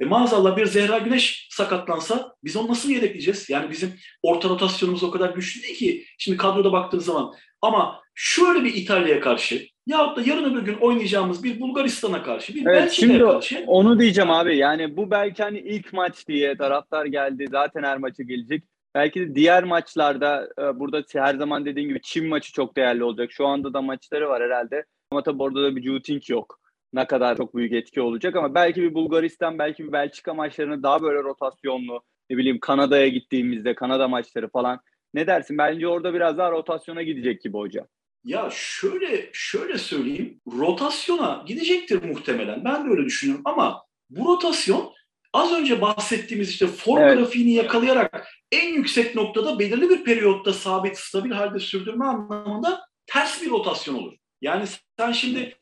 E 0.00 0.04
maazallah 0.04 0.56
bir 0.56 0.66
Zehra 0.66 0.98
Güneş 0.98 1.48
sakatlansa 1.50 2.34
biz 2.44 2.56
onu 2.56 2.68
nasıl 2.68 2.90
yedekleyeceğiz? 2.90 3.50
Yani 3.50 3.70
bizim 3.70 3.92
orta 4.22 4.48
rotasyonumuz 4.48 5.02
o 5.02 5.10
kadar 5.10 5.30
güçlü 5.30 5.62
değil 5.62 5.76
ki. 5.78 6.04
Şimdi 6.18 6.38
kadroda 6.38 6.72
baktığınız 6.72 7.04
zaman. 7.04 7.34
Ama 7.62 8.00
şöyle 8.14 8.64
bir 8.64 8.74
İtalya'ya 8.74 9.20
karşı 9.20 9.66
yahut 9.86 10.16
da 10.16 10.22
yarın 10.30 10.52
öbür 10.52 10.62
gün 10.62 10.74
oynayacağımız 10.74 11.44
bir 11.44 11.60
Bulgaristan'a 11.60 12.22
karşı, 12.22 12.54
bir 12.54 12.66
evet, 12.66 12.92
şimdi 12.92 13.18
karşı. 13.18 13.64
Onu 13.66 14.00
diyeceğim 14.00 14.30
abi. 14.30 14.56
Yani 14.56 14.96
bu 14.96 15.10
belki 15.10 15.42
hani 15.42 15.58
ilk 15.58 15.92
maç 15.92 16.28
diye 16.28 16.56
taraftar 16.56 17.06
geldi. 17.06 17.46
Zaten 17.50 17.82
her 17.82 17.98
maçı 17.98 18.22
gelecek. 18.22 18.64
Belki 18.94 19.20
de 19.20 19.34
diğer 19.34 19.64
maçlarda 19.64 20.48
e, 20.58 20.78
burada 20.78 21.02
her 21.12 21.34
zaman 21.34 21.64
dediğin 21.64 21.88
gibi 21.88 22.00
Çin 22.02 22.28
maçı 22.28 22.52
çok 22.52 22.76
değerli 22.76 23.04
olacak. 23.04 23.32
Şu 23.32 23.46
anda 23.46 23.74
da 23.74 23.82
maçları 23.82 24.28
var 24.28 24.42
herhalde. 24.42 24.84
Ama 25.10 25.22
tabii 25.22 25.42
orada 25.42 25.62
da 25.62 25.76
bir 25.76 25.82
Juting 25.82 26.30
yok 26.30 26.58
ne 26.92 27.06
kadar 27.06 27.36
çok 27.36 27.54
büyük 27.54 27.72
etki 27.72 28.00
olacak 28.00 28.36
ama 28.36 28.54
belki 28.54 28.82
bir 28.82 28.94
Bulgaristan, 28.94 29.58
belki 29.58 29.84
bir 29.84 29.92
Belçika 29.92 30.34
maçlarını 30.34 30.82
daha 30.82 31.02
böyle 31.02 31.22
rotasyonlu, 31.22 32.02
ne 32.30 32.36
bileyim 32.36 32.60
Kanada'ya 32.60 33.08
gittiğimizde 33.08 33.74
Kanada 33.74 34.08
maçları 34.08 34.48
falan 34.48 34.80
ne 35.14 35.26
dersin? 35.26 35.58
Bence 35.58 35.88
orada 35.88 36.14
biraz 36.14 36.38
daha 36.38 36.50
rotasyona 36.50 37.02
gidecek 37.02 37.42
gibi 37.42 37.56
hocam. 37.56 37.86
Ya 38.24 38.48
şöyle 38.52 39.30
şöyle 39.32 39.78
söyleyeyim, 39.78 40.40
rotasyona 40.58 41.44
gidecektir 41.46 42.02
muhtemelen. 42.02 42.64
Ben 42.64 42.84
de 42.84 42.90
öyle 42.90 43.04
düşünüyorum 43.04 43.42
ama 43.44 43.82
bu 44.10 44.32
rotasyon 44.32 44.92
az 45.32 45.52
önce 45.52 45.80
bahsettiğimiz 45.80 46.50
işte 46.50 46.66
form 46.66 47.02
evet. 47.02 47.18
grafiğini 47.18 47.52
yakalayarak 47.52 48.28
en 48.52 48.74
yüksek 48.74 49.14
noktada 49.14 49.58
belirli 49.58 49.90
bir 49.90 50.04
periyotta 50.04 50.52
sabit, 50.52 50.98
stabil 50.98 51.30
halde 51.30 51.58
sürdürme 51.58 52.04
anlamında 52.04 52.80
ters 53.06 53.42
bir 53.42 53.50
rotasyon 53.50 53.94
olur. 53.94 54.12
Yani 54.40 54.64
sen 54.98 55.12
şimdi 55.12 55.54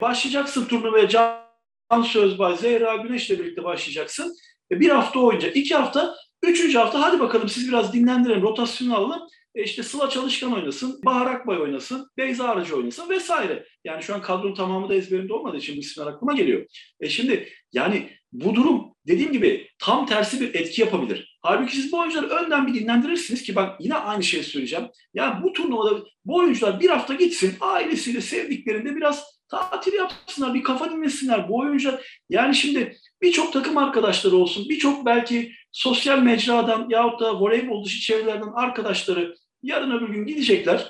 Başlayacaksın 0.00 0.64
turnuvaya 0.64 1.08
Can 1.08 2.02
Sözbay, 2.04 2.56
Zehra 2.56 2.96
Güneş'le 2.96 3.30
birlikte 3.30 3.64
başlayacaksın. 3.64 4.36
E, 4.72 4.80
bir 4.80 4.90
hafta 4.90 5.20
oyunca, 5.20 5.48
iki 5.48 5.74
hafta, 5.74 6.16
üçüncü 6.42 6.78
hafta 6.78 7.02
hadi 7.02 7.20
bakalım 7.20 7.48
siz 7.48 7.68
biraz 7.68 7.92
dinlendirin, 7.92 8.42
rotasyonu 8.42 8.96
alalım. 8.96 9.20
E 9.54 9.62
işte 9.62 9.82
Sıla 9.82 10.10
Çalışkan 10.10 10.52
oynasın, 10.52 11.00
Bahar 11.04 11.26
Akbay 11.26 11.60
oynasın, 11.60 12.10
Beyza 12.16 12.48
Arıcı 12.48 12.76
oynasın 12.76 13.10
vesaire. 13.10 13.66
Yani 13.84 14.02
şu 14.02 14.14
an 14.14 14.22
kadronun 14.22 14.54
tamamı 14.54 14.88
da 14.88 14.94
ezberimde 14.94 15.32
olmadığı 15.32 15.56
için 15.56 15.76
bu 15.76 15.80
isimler 15.80 16.06
aklıma 16.06 16.32
geliyor. 16.32 16.66
E 17.00 17.08
şimdi 17.08 17.48
yani 17.72 18.10
bu 18.32 18.54
durum 18.54 18.94
dediğim 19.06 19.32
gibi 19.32 19.68
tam 19.78 20.06
tersi 20.06 20.40
bir 20.40 20.54
etki 20.54 20.80
yapabilir. 20.80 21.29
Halbuki 21.40 21.76
siz 21.76 21.92
bu 21.92 21.98
oyuncuları 21.98 22.28
önden 22.28 22.66
bir 22.66 22.74
dinlendirirsiniz 22.74 23.42
ki 23.42 23.56
ben 23.56 23.70
yine 23.80 23.94
aynı 23.94 24.22
şeyi 24.22 24.44
söyleyeceğim. 24.44 24.86
Yani 25.14 25.42
bu 25.42 25.52
turnuvada 25.52 26.04
bu 26.24 26.36
oyuncular 26.36 26.80
bir 26.80 26.88
hafta 26.90 27.14
gitsin 27.14 27.54
ailesiyle 27.60 28.20
sevdiklerinde 28.20 28.96
biraz 28.96 29.40
Tatil 29.50 29.92
yapsınlar, 29.92 30.54
bir 30.54 30.62
kafa 30.62 30.90
dinlesinler. 30.90 31.48
Bu 31.48 31.58
oyuncular 31.58 32.20
yani 32.28 32.54
şimdi 32.54 32.96
birçok 33.22 33.52
takım 33.52 33.76
arkadaşları 33.76 34.36
olsun, 34.36 34.68
birçok 34.68 35.06
belki 35.06 35.52
sosyal 35.72 36.18
mecradan 36.18 36.86
yahut 36.90 37.20
da 37.20 37.40
voleybol 37.40 37.84
dışı 37.84 38.00
çevrelerden 38.00 38.52
arkadaşları 38.54 39.36
yarın 39.62 39.90
öbür 39.90 40.08
gün 40.08 40.26
gidecekler. 40.26 40.88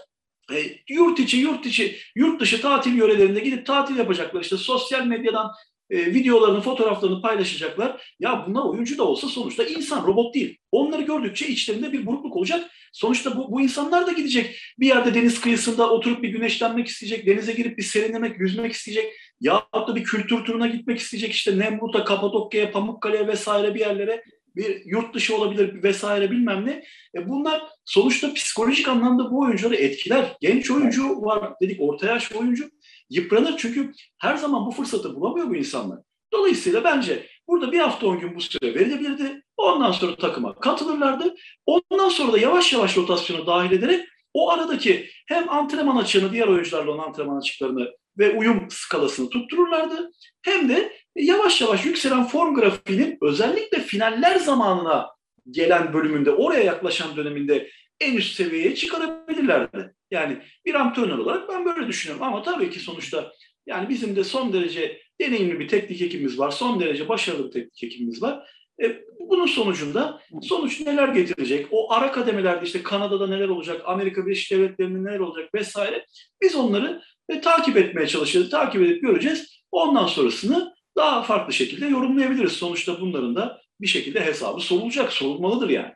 E, 0.52 0.56
yurt 0.88 1.20
içi, 1.20 1.36
yurt 1.36 1.66
içi, 1.66 1.96
yurt 2.16 2.40
dışı 2.40 2.60
tatil 2.60 2.94
yörelerinde 2.94 3.40
gidip 3.40 3.66
tatil 3.66 3.96
yapacaklar. 3.96 4.40
İşte 4.40 4.56
sosyal 4.56 5.06
medyadan 5.06 5.50
e, 5.90 6.06
videolarını, 6.06 6.60
fotoğraflarını 6.60 7.22
paylaşacaklar. 7.22 8.14
Ya 8.20 8.44
bunlar 8.48 8.62
oyuncu 8.62 8.98
da 8.98 9.04
olsa 9.04 9.28
sonuçta 9.28 9.64
insan, 9.64 10.06
robot 10.06 10.34
değil. 10.34 10.58
Onları 10.72 11.02
gördükçe 11.02 11.48
içlerinde 11.48 11.92
bir 11.92 12.06
burukluk 12.06 12.36
olacak. 12.36 12.70
Sonuçta 12.92 13.36
bu, 13.36 13.52
bu 13.52 13.60
insanlar 13.60 14.06
da 14.06 14.12
gidecek. 14.12 14.56
Bir 14.78 14.86
yerde 14.86 15.14
deniz 15.14 15.40
kıyısında 15.40 15.90
oturup 15.90 16.22
bir 16.22 16.28
güneşlenmek 16.28 16.88
isteyecek, 16.88 17.26
denize 17.26 17.52
girip 17.52 17.78
bir 17.78 17.82
serinlemek, 17.82 18.40
yüzmek 18.40 18.72
isteyecek. 18.72 19.12
Ya 19.40 19.62
da 19.88 19.96
bir 19.96 20.04
kültür 20.04 20.44
turuna 20.44 20.66
gitmek 20.66 20.98
isteyecek. 20.98 21.32
İşte 21.32 21.58
Nemrut'a, 21.58 22.04
Kapadokya'ya, 22.04 22.72
Pamukkale'ye 22.72 23.26
vesaire 23.26 23.74
bir 23.74 23.80
yerlere 23.80 24.24
bir 24.56 24.82
yurt 24.84 25.14
dışı 25.14 25.36
olabilir 25.36 25.82
vesaire 25.82 26.30
bilmem 26.30 26.66
ne. 26.66 26.84
E 27.14 27.28
bunlar 27.28 27.62
sonuçta 27.84 28.34
psikolojik 28.34 28.88
anlamda 28.88 29.30
bu 29.30 29.40
oyuncuları 29.40 29.76
etkiler. 29.76 30.36
Genç 30.40 30.70
oyuncu 30.70 31.22
var 31.22 31.52
dedik, 31.62 31.80
orta 31.80 32.06
yaş 32.06 32.32
oyuncu 32.32 32.70
yıpranır 33.10 33.56
çünkü 33.56 33.92
her 34.18 34.36
zaman 34.36 34.66
bu 34.66 34.70
fırsatı 34.70 35.14
bulamıyor 35.14 35.48
bu 35.48 35.56
insanlar. 35.56 35.98
Dolayısıyla 36.32 36.84
bence 36.84 37.26
burada 37.48 37.72
bir 37.72 37.78
hafta 37.78 38.06
on 38.06 38.20
gün 38.20 38.34
bu 38.34 38.40
süre 38.40 38.74
verilebilirdi. 38.74 39.42
Ondan 39.56 39.92
sonra 39.92 40.16
takıma 40.16 40.54
katılırlardı. 40.54 41.34
Ondan 41.66 42.08
sonra 42.08 42.32
da 42.32 42.38
yavaş 42.38 42.72
yavaş 42.72 42.96
rotasyona 42.96 43.46
dahil 43.46 43.72
ederek 43.72 44.06
o 44.34 44.50
aradaki 44.50 45.10
hem 45.26 45.50
antrenman 45.50 45.96
açığını, 45.96 46.32
diğer 46.32 46.48
oyuncularla 46.48 46.90
olan 46.90 47.08
antrenman 47.08 47.38
açıklarını 47.38 47.90
ve 48.18 48.36
uyum 48.36 48.66
skalasını 48.70 49.30
tuttururlardı. 49.30 50.10
Hem 50.42 50.68
de 50.68 50.92
yavaş 51.16 51.60
yavaş 51.60 51.84
yükselen 51.84 52.24
form 52.24 52.54
grafiğinin 52.54 53.18
özellikle 53.22 53.80
finaller 53.80 54.36
zamanına 54.36 55.08
gelen 55.50 55.92
bölümünde, 55.92 56.30
oraya 56.30 56.62
yaklaşan 56.62 57.16
döneminde 57.16 57.70
en 58.00 58.16
üst 58.16 58.34
seviyeye 58.34 58.74
çıkarabilirlerdi. 58.74 59.94
Yani 60.10 60.38
bir 60.66 60.74
antrenör 60.74 61.18
olarak 61.18 61.48
ben 61.48 61.64
böyle 61.64 61.86
düşünüyorum. 61.86 62.26
Ama 62.26 62.42
tabii 62.42 62.70
ki 62.70 62.80
sonuçta 62.80 63.32
yani 63.66 63.88
bizim 63.88 64.16
de 64.16 64.24
son 64.24 64.52
derece 64.52 65.00
deneyimli 65.20 65.60
bir 65.60 65.68
teknik 65.68 66.02
ekibimiz 66.02 66.38
var. 66.38 66.50
Son 66.50 66.80
derece 66.80 67.08
başarılı 67.08 67.46
bir 67.46 67.50
teknik 67.50 67.84
ekibimiz 67.84 68.22
var. 68.22 68.50
E, 68.82 69.02
bunun 69.20 69.46
sonucunda 69.46 70.20
sonuç 70.42 70.80
neler 70.80 71.08
getirecek? 71.08 71.66
O 71.70 71.92
ara 71.92 72.12
kademelerde 72.12 72.66
işte 72.66 72.82
Kanada'da 72.82 73.26
neler 73.26 73.48
olacak, 73.48 73.82
Amerika 73.84 74.26
Birleşik 74.26 74.50
Devletleri'nde 74.50 75.10
neler 75.10 75.18
olacak 75.18 75.54
vesaire. 75.54 76.06
Biz 76.42 76.54
onları 76.54 77.02
e, 77.28 77.40
takip 77.40 77.76
etmeye 77.76 78.06
çalışacağız, 78.06 78.50
takip 78.50 78.82
edip 78.82 79.02
göreceğiz. 79.02 79.64
Ondan 79.72 80.06
sonrasını 80.06 80.74
daha 80.96 81.22
farklı 81.22 81.52
şekilde 81.52 81.86
yorumlayabiliriz. 81.86 82.52
Sonuçta 82.52 83.00
bunların 83.00 83.36
da 83.36 83.60
bir 83.80 83.86
şekilde 83.86 84.24
hesabı 84.24 84.60
sorulacak, 84.60 85.12
sorulmalıdır 85.12 85.68
yani. 85.68 85.92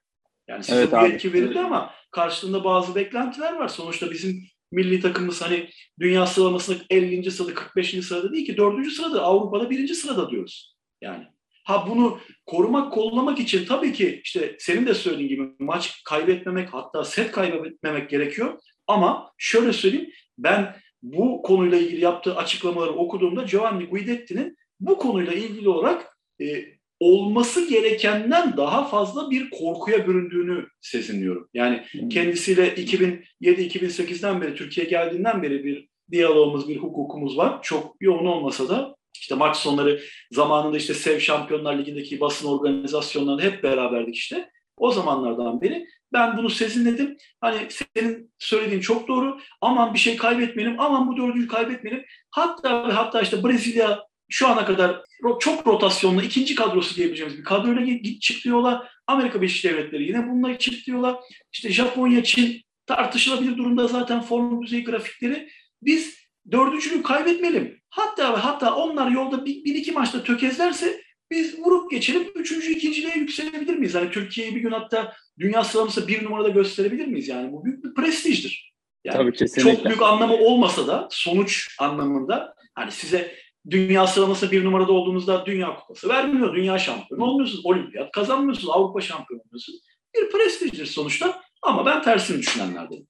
Yani 0.49 0.65
size 0.65 0.79
evet, 0.79 0.93
bu 0.93 1.07
yetki 1.07 1.33
verildi 1.33 1.61
ama 1.61 1.91
karşılığında 2.11 2.65
bazı 2.65 2.95
beklentiler 2.95 3.53
var. 3.53 3.69
Sonuçta 3.69 4.11
bizim 4.11 4.43
milli 4.73 5.01
takımımız 5.01 5.43
hani 5.43 5.71
dünya 6.01 6.27
sıralamasında 6.27 6.79
50. 6.91 7.31
sırada 7.31 7.55
45. 7.55 8.07
sırada 8.07 8.33
değil 8.33 8.47
ki 8.47 8.57
4. 8.57 8.93
sırada 8.93 9.23
Avrupa'da 9.23 9.71
1. 9.71 9.95
sırada 9.95 10.31
diyoruz. 10.31 10.77
Yani 11.03 11.25
ha 11.65 11.87
bunu 11.89 12.19
korumak 12.47 12.93
kollamak 12.93 13.41
için 13.41 13.67
tabii 13.67 13.93
ki 13.93 14.21
işte 14.25 14.57
senin 14.59 14.87
de 14.87 14.95
söylediğin 14.95 15.29
gibi 15.29 15.49
maç 15.59 16.03
kaybetmemek 16.05 16.75
hatta 16.75 17.05
set 17.05 17.33
kaybetmemek 17.33 18.11
gerekiyor. 18.11 18.59
Ama 18.87 19.33
şöyle 19.39 19.73
söyleyeyim 19.73 20.11
ben 20.39 20.77
bu 21.03 21.43
konuyla 21.43 21.79
ilgili 21.79 22.01
yaptığı 22.01 22.37
açıklamaları 22.37 22.93
okuduğumda 22.93 23.43
Giovanni 23.43 23.85
Guidetti'nin 23.85 24.57
bu 24.81 24.99
konuyla 24.99 25.33
ilgili 25.33 25.69
olarak 25.69 26.19
e, 26.41 26.74
olması 27.05 27.69
gerekenden 27.69 28.57
daha 28.57 28.89
fazla 28.89 29.31
bir 29.31 29.51
korkuya 29.51 30.07
büründüğünü 30.07 30.67
sezinliyorum. 30.81 31.49
Yani 31.55 31.85
hmm. 31.91 32.09
kendisiyle 32.09 32.75
2007-2008'den 32.75 34.41
beri 34.41 34.55
Türkiye 34.55 34.87
geldiğinden 34.87 35.43
beri 35.43 35.65
bir 35.65 35.89
diyalogumuz, 36.11 36.69
bir 36.69 36.77
hukukumuz 36.77 37.37
var. 37.37 37.63
Çok 37.63 37.97
yoğun 38.01 38.27
olmasa 38.27 38.69
da 38.69 38.97
işte 39.15 39.35
maç 39.35 39.57
sonları 39.57 40.01
zamanında 40.33 40.77
işte 40.77 40.95
Sev 40.95 41.19
Şampiyonlar 41.19 41.79
Ligi'ndeki 41.79 42.21
basın 42.21 42.49
organizasyonlarında 42.49 43.43
hep 43.43 43.63
beraberdik 43.63 44.15
işte. 44.15 44.51
O 44.77 44.91
zamanlardan 44.93 45.61
beri 45.61 45.87
ben 46.13 46.37
bunu 46.37 46.51
sezinledim. 46.51 47.17
Hani 47.41 47.59
senin 47.71 48.33
söylediğin 48.39 48.81
çok 48.81 49.09
doğru. 49.09 49.39
Aman 49.61 49.95
bir 49.95 49.99
şey 49.99 50.17
kaybetmeyelim. 50.17 50.81
Aman 50.81 51.09
bu 51.09 51.17
dördüncü 51.17 51.49
kaybetmeyelim. 51.49 52.05
Hatta 52.31 52.97
hatta 52.97 53.21
işte 53.21 53.45
Brezilya 53.45 54.07
şu 54.35 54.49
ana 54.49 54.65
kadar 54.65 55.03
çok 55.41 55.67
rotasyonlu 55.67 56.23
ikinci 56.23 56.55
kadrosu 56.55 56.97
diyebileceğimiz 56.97 57.39
bir 57.39 57.45
kadroyla 57.45 57.83
git 57.83 58.23
çıktı 58.23 58.49
yola. 58.49 58.89
Amerika 59.07 59.43
Birleşik 59.43 59.65
Devletleri 59.65 60.03
yine 60.03 60.29
bununla 60.29 60.59
çıktı 60.59 60.91
yola. 60.91 61.21
İşte 61.53 61.73
Japonya, 61.73 62.25
Çin 62.25 62.63
tartışılabilir 62.87 63.57
durumda 63.57 63.87
zaten 63.87 64.23
form 64.23 64.63
düzey 64.63 64.85
grafikleri. 64.85 65.49
Biz 65.83 66.19
dördüncülüğü 66.53 67.03
kaybetmeyelim. 67.03 67.81
Hatta 67.89 68.33
ve 68.33 68.37
hatta 68.37 68.77
onlar 68.77 69.11
yolda 69.11 69.45
bir, 69.45 69.65
bir 69.65 69.75
iki 69.75 69.93
maçta 69.93 70.25
tökezlerse 70.25 71.03
biz 71.31 71.59
vurup 71.59 71.91
geçelim 71.91 72.27
üçüncü 72.35 72.73
ikinciliğe 72.73 73.15
yükselebilir 73.15 73.75
miyiz? 73.75 73.95
Hani 73.95 74.11
Türkiye'yi 74.11 74.55
bir 74.55 74.61
gün 74.61 74.71
hatta 74.71 75.15
dünya 75.39 75.65
sıralaması 75.65 76.09
bir 76.09 76.25
numarada 76.25 76.49
gösterebilir 76.49 77.07
miyiz? 77.07 77.29
Yani 77.29 77.53
bu 77.53 77.65
büyük 77.65 77.85
bir 77.85 77.95
prestijdir. 77.95 78.75
Yani 79.05 79.17
Tabii 79.17 79.33
kesinlikle. 79.33 79.77
Çok 79.77 79.85
büyük 79.85 80.03
anlamı 80.03 80.35
olmasa 80.35 80.87
da 80.87 81.09
sonuç 81.11 81.77
anlamında 81.79 82.55
hani 82.75 82.93
size 82.93 83.44
dünya 83.71 84.07
sıralaması 84.07 84.51
bir 84.51 84.65
numarada 84.65 84.93
olduğunuzda 84.93 85.47
dünya 85.47 85.77
kupası 85.77 86.09
vermiyor. 86.09 86.55
Dünya 86.55 86.79
şampiyonu 86.79 87.25
olmuyorsunuz. 87.25 87.67
Olimpiyat 87.67 88.13
kazanmıyorsunuz. 88.13 88.71
Avrupa 88.71 89.01
şampiyonu 89.01 89.43
olmuyorsunuz. 89.43 89.81
Bir 90.17 90.31
prestijdir 90.31 90.87
sonuçta 90.87 91.41
ama 91.63 91.87
ben 91.87 92.03
tersini 92.03 92.39
düşünenlerdenim. 92.39 93.07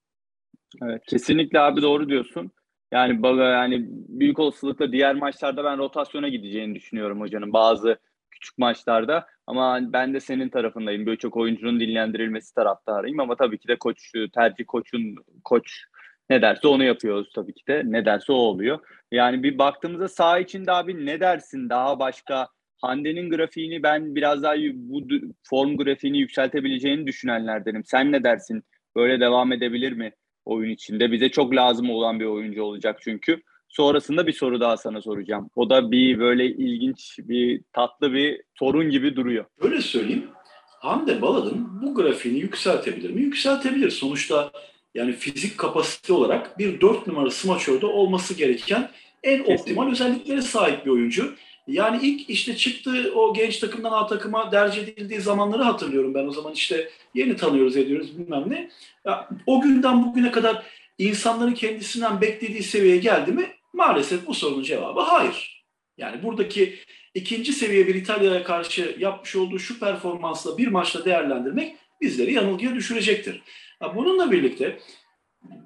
Evet 0.83 1.03
kesinlikle 1.09 1.61
abi 1.61 1.83
doğru 1.83 2.09
diyorsun. 2.09 2.51
Yani 2.93 3.21
yani 3.38 3.87
büyük 4.09 4.38
olasılıkla 4.38 4.93
diğer 4.93 5.14
maçlarda 5.14 5.64
ben 5.64 5.79
rotasyona 5.79 6.29
gideceğini 6.29 6.75
düşünüyorum 6.75 7.21
hocanın 7.21 7.53
bazı 7.53 7.99
küçük 8.31 8.59
maçlarda. 8.59 9.27
Ama 9.47 9.81
ben 9.93 10.14
de 10.14 10.21
senin 10.21 10.49
tarafındayım. 10.49 11.07
Böyle 11.07 11.19
çok 11.19 11.37
oyuncunun 11.37 11.81
dinlendirilmesi 11.81 12.55
taraftarıyım 12.55 13.21
ama 13.21 13.37
tabii 13.37 13.59
ki 13.59 13.69
de 13.69 13.77
koç 13.79 14.12
tercih 14.35 14.64
koçun 14.67 15.17
koç 15.45 15.85
ne 16.30 16.42
derse 16.42 16.68
onu 16.68 16.84
yapıyoruz 16.84 17.28
tabii 17.34 17.54
ki 17.54 17.66
de. 17.68 17.82
Ne 17.84 18.04
derse 18.04 18.32
o 18.32 18.37
oluyor. 18.37 18.78
Yani 19.12 19.42
bir 19.42 19.58
baktığımızda 19.58 20.08
sağ 20.08 20.38
içinde 20.38 20.72
abi 20.72 21.06
ne 21.06 21.20
dersin 21.20 21.68
daha 21.70 21.98
başka 21.98 22.48
Hande'nin 22.76 23.30
grafiğini 23.30 23.82
ben 23.82 24.14
biraz 24.14 24.42
daha 24.42 24.54
bu 24.74 25.02
form 25.42 25.76
grafiğini 25.76 26.18
yükseltebileceğini 26.18 27.06
düşünenlerdenim. 27.06 27.84
Sen 27.84 28.12
ne 28.12 28.24
dersin? 28.24 28.62
Böyle 28.96 29.20
devam 29.20 29.52
edebilir 29.52 29.92
mi 29.92 30.12
oyun 30.44 30.70
içinde? 30.70 31.12
Bize 31.12 31.28
çok 31.28 31.54
lazım 31.54 31.90
olan 31.90 32.20
bir 32.20 32.24
oyuncu 32.24 32.62
olacak 32.62 32.98
çünkü. 33.02 33.42
Sonrasında 33.68 34.26
bir 34.26 34.32
soru 34.32 34.60
daha 34.60 34.76
sana 34.76 35.02
soracağım. 35.02 35.50
O 35.56 35.70
da 35.70 35.90
bir 35.90 36.18
böyle 36.18 36.46
ilginç, 36.46 37.18
bir 37.18 37.62
tatlı 37.72 38.12
bir 38.12 38.42
sorun 38.58 38.90
gibi 38.90 39.16
duruyor. 39.16 39.44
Öyle 39.60 39.80
söyleyeyim. 39.80 40.26
Hande 40.80 41.22
Baladın 41.22 41.68
bu 41.82 41.94
grafiğini 41.94 42.38
yükseltebilir 42.38 43.10
mi? 43.10 43.20
Yükseltebilir. 43.20 43.90
Sonuçta 43.90 44.52
yani 44.94 45.12
fizik 45.12 45.59
kapasite 45.59 46.12
olarak 46.12 46.59
bir 46.59 46.80
dört 46.80 47.07
numara 47.07 47.30
smaçörde 47.30 47.87
olması 47.87 48.35
gereken 48.35 48.90
en 49.22 49.38
Kesinlikle. 49.38 49.54
optimal 49.54 49.90
özelliklere 49.90 50.42
sahip 50.42 50.87
bir 50.87 50.90
oyuncu. 50.90 51.35
Yani 51.66 51.98
ilk 52.02 52.30
işte 52.30 52.57
çıktığı 52.57 53.12
o 53.14 53.35
genç 53.35 53.59
takımdan 53.59 53.92
A 53.92 54.07
takıma 54.07 54.52
derc 54.52 54.80
edildiği 54.80 55.20
zamanları 55.20 55.62
hatırlıyorum 55.62 56.14
ben. 56.14 56.26
O 56.26 56.30
zaman 56.30 56.52
işte 56.52 56.90
yeni 57.14 57.37
tanıyoruz 57.37 57.76
ediyoruz 57.76 58.18
bilmem 58.18 58.44
ne. 58.46 58.70
Ya, 59.07 59.28
o 59.46 59.61
günden 59.61 60.07
bugüne 60.07 60.30
kadar 60.30 60.62
insanların 60.98 61.54
kendisinden 61.54 62.20
beklediği 62.20 62.62
seviyeye 62.62 62.96
geldi 62.96 63.33
mi? 63.33 63.46
Maalesef 63.72 64.26
bu 64.26 64.35
sorunun 64.35 64.62
cevabı 64.62 65.00
hayır. 65.00 65.64
Yani 65.98 66.22
buradaki 66.22 66.78
ikinci 67.14 67.52
seviye 67.52 67.87
bir 67.87 67.94
İtalya'ya 67.94 68.44
karşı 68.44 68.96
yapmış 68.98 69.37
olduğu 69.37 69.59
şu 69.59 69.80
performansla 69.80 70.59
bir 70.59 70.68
maçla 70.68 71.04
değerlendirmek 71.04 71.76
bizleri 72.00 72.33
yanılgıya 72.33 72.74
düşürecektir. 72.74 73.42
Bununla 73.94 74.31
birlikte 74.31 74.79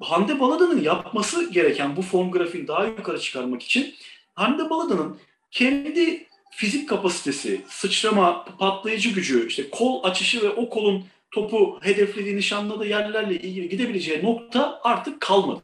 Hande 0.00 0.40
Balada'nın 0.40 0.80
yapması 0.80 1.50
gereken 1.50 1.96
bu 1.96 2.02
form 2.02 2.30
grafiğini 2.30 2.68
daha 2.68 2.84
yukarı 2.84 3.20
çıkarmak 3.20 3.62
için 3.62 3.94
Hande 4.34 4.70
Balada'nın 4.70 5.18
kendi 5.50 6.26
fizik 6.50 6.88
kapasitesi, 6.88 7.62
sıçrama, 7.68 8.44
patlayıcı 8.44 9.10
gücü, 9.10 9.46
işte 9.46 9.70
kol 9.70 10.04
açışı 10.04 10.42
ve 10.42 10.50
o 10.50 10.68
kolun 10.68 11.04
topu 11.30 11.78
hedeflediği 11.82 12.36
nişanladığı 12.36 12.86
yerlerle 12.86 13.34
ilgili 13.34 13.68
gidebileceği 13.68 14.24
nokta 14.24 14.80
artık 14.82 15.20
kalmadı. 15.20 15.62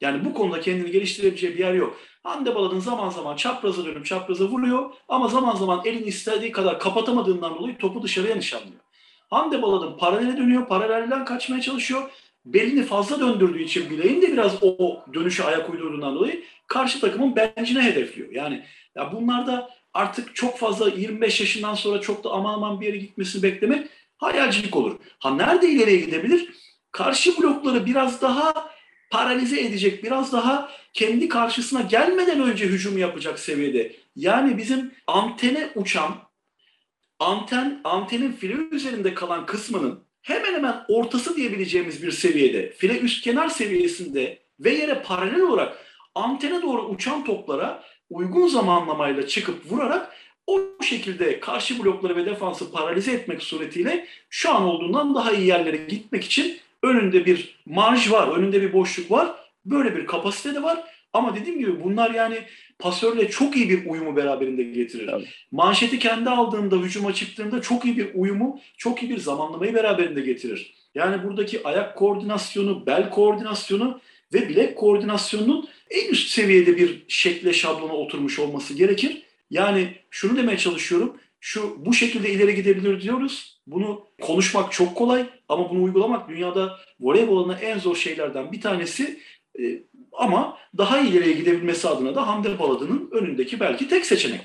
Yani 0.00 0.24
bu 0.24 0.34
konuda 0.34 0.60
kendini 0.60 0.90
geliştirebileceği 0.90 1.54
bir 1.54 1.58
yer 1.58 1.74
yok. 1.74 1.98
Hande 2.22 2.54
Baladın 2.54 2.80
zaman 2.80 3.10
zaman 3.10 3.36
çapraza 3.36 3.84
dönüp 3.84 4.06
çapraza 4.06 4.44
vuruyor 4.44 4.90
ama 5.08 5.28
zaman 5.28 5.56
zaman 5.56 5.82
elini 5.84 6.06
istediği 6.06 6.52
kadar 6.52 6.78
kapatamadığından 6.80 7.58
dolayı 7.58 7.78
topu 7.78 8.02
dışarıya 8.02 8.36
nişanlıyor. 8.36 8.83
Hande 9.30 9.62
Baladın 9.62 9.98
paralele 9.98 10.36
dönüyor, 10.36 10.66
paralelden 10.66 11.24
kaçmaya 11.24 11.62
çalışıyor. 11.62 12.10
Belini 12.44 12.82
fazla 12.82 13.20
döndürdüğü 13.20 13.62
için 13.62 13.90
bileğin 13.90 14.22
de 14.22 14.32
biraz 14.32 14.62
o 14.62 15.00
dönüşe 15.14 15.44
ayak 15.44 15.70
uydurduğundan 15.70 16.14
dolayı 16.14 16.44
karşı 16.66 17.00
takımın 17.00 17.36
bencine 17.36 17.82
hedefliyor. 17.82 18.32
Yani 18.32 18.64
ya 18.96 19.12
bunlarda 19.12 19.70
artık 19.94 20.36
çok 20.36 20.58
fazla 20.58 20.88
25 20.88 21.40
yaşından 21.40 21.74
sonra 21.74 22.00
çok 22.00 22.24
da 22.24 22.30
aman 22.30 22.54
aman 22.54 22.80
bir 22.80 22.86
yere 22.86 22.96
gitmesini 22.96 23.42
beklemek 23.42 23.88
hayalcilik 24.16 24.76
olur. 24.76 24.98
Ha 25.18 25.30
nerede 25.30 25.68
ileriye 25.68 26.00
gidebilir? 26.00 26.48
Karşı 26.92 27.38
blokları 27.38 27.86
biraz 27.86 28.22
daha 28.22 28.70
paralize 29.10 29.60
edecek, 29.60 30.04
biraz 30.04 30.32
daha 30.32 30.70
kendi 30.92 31.28
karşısına 31.28 31.80
gelmeden 31.80 32.40
önce 32.40 32.66
hücum 32.66 32.98
yapacak 32.98 33.38
seviyede. 33.38 33.92
Yani 34.16 34.58
bizim 34.58 34.92
antene 35.06 35.68
uçan, 35.74 36.14
anten 37.18 37.80
antenin 37.84 38.32
file 38.32 38.54
üzerinde 38.54 39.14
kalan 39.14 39.46
kısmının 39.46 40.00
hemen 40.22 40.54
hemen 40.54 40.84
ortası 40.88 41.36
diyebileceğimiz 41.36 42.02
bir 42.02 42.10
seviyede, 42.10 42.70
file 42.70 42.98
üst 42.98 43.24
kenar 43.24 43.48
seviyesinde 43.48 44.38
ve 44.60 44.70
yere 44.70 45.02
paralel 45.02 45.40
olarak 45.40 45.78
antene 46.14 46.62
doğru 46.62 46.82
uçan 46.82 47.24
toplara 47.24 47.82
uygun 48.10 48.46
zamanlamayla 48.46 49.26
çıkıp 49.26 49.72
vurarak 49.72 50.16
o 50.46 50.60
şekilde 50.82 51.40
karşı 51.40 51.84
blokları 51.84 52.16
ve 52.16 52.26
defansı 52.26 52.72
paralize 52.72 53.12
etmek 53.12 53.42
suretiyle 53.42 54.06
şu 54.30 54.54
an 54.54 54.62
olduğundan 54.62 55.14
daha 55.14 55.32
iyi 55.32 55.46
yerlere 55.46 55.76
gitmek 55.76 56.24
için 56.24 56.58
önünde 56.82 57.26
bir 57.26 57.60
marj 57.66 58.10
var, 58.10 58.28
önünde 58.28 58.62
bir 58.62 58.72
boşluk 58.72 59.10
var. 59.10 59.34
Böyle 59.64 59.96
bir 59.96 60.06
kapasite 60.06 60.54
de 60.54 60.62
var. 60.62 60.93
Ama 61.14 61.36
dediğim 61.36 61.58
gibi 61.58 61.84
bunlar 61.84 62.10
yani 62.10 62.38
pasörle 62.78 63.30
çok 63.30 63.56
iyi 63.56 63.68
bir 63.68 63.86
uyumu 63.86 64.16
beraberinde 64.16 64.62
getirir. 64.62 65.06
Tabii. 65.06 65.28
Manşeti 65.52 65.98
kendi 65.98 66.30
aldığında, 66.30 66.76
hücuma 66.76 67.14
çıktığında 67.14 67.62
çok 67.62 67.84
iyi 67.84 67.96
bir 67.96 68.14
uyumu, 68.14 68.60
çok 68.76 69.02
iyi 69.02 69.10
bir 69.10 69.18
zamanlamayı 69.18 69.74
beraberinde 69.74 70.20
getirir. 70.20 70.74
Yani 70.94 71.24
buradaki 71.24 71.64
ayak 71.64 71.96
koordinasyonu, 71.96 72.86
bel 72.86 73.10
koordinasyonu 73.10 74.00
ve 74.32 74.48
bilek 74.48 74.76
koordinasyonunun 74.76 75.68
en 75.90 76.10
üst 76.10 76.28
seviyede 76.28 76.76
bir 76.76 77.04
şekle 77.08 77.52
şablona 77.52 77.92
oturmuş 77.92 78.38
olması 78.38 78.74
gerekir. 78.74 79.22
Yani 79.50 79.88
şunu 80.10 80.36
demeye 80.36 80.58
çalışıyorum. 80.58 81.16
Şu 81.40 81.86
bu 81.86 81.94
şekilde 81.94 82.30
ileri 82.30 82.54
gidebilir 82.54 83.00
diyoruz. 83.00 83.60
Bunu 83.66 84.06
konuşmak 84.20 84.72
çok 84.72 84.96
kolay 84.96 85.26
ama 85.48 85.70
bunu 85.70 85.82
uygulamak 85.82 86.28
dünyada 86.28 86.78
voleybol 87.00 87.54
en 87.62 87.78
zor 87.78 87.96
şeylerden 87.96 88.52
bir 88.52 88.60
tanesi. 88.60 89.20
E, 89.60 89.62
ama 90.14 90.58
daha 90.78 91.00
ileriye 91.00 91.34
gidebilmesi 91.34 91.88
adına 91.88 92.14
da 92.14 92.28
Hande 92.28 92.58
Baladı'nın 92.58 93.10
önündeki 93.12 93.60
belki 93.60 93.88
tek 93.88 94.06
seçenek. 94.06 94.40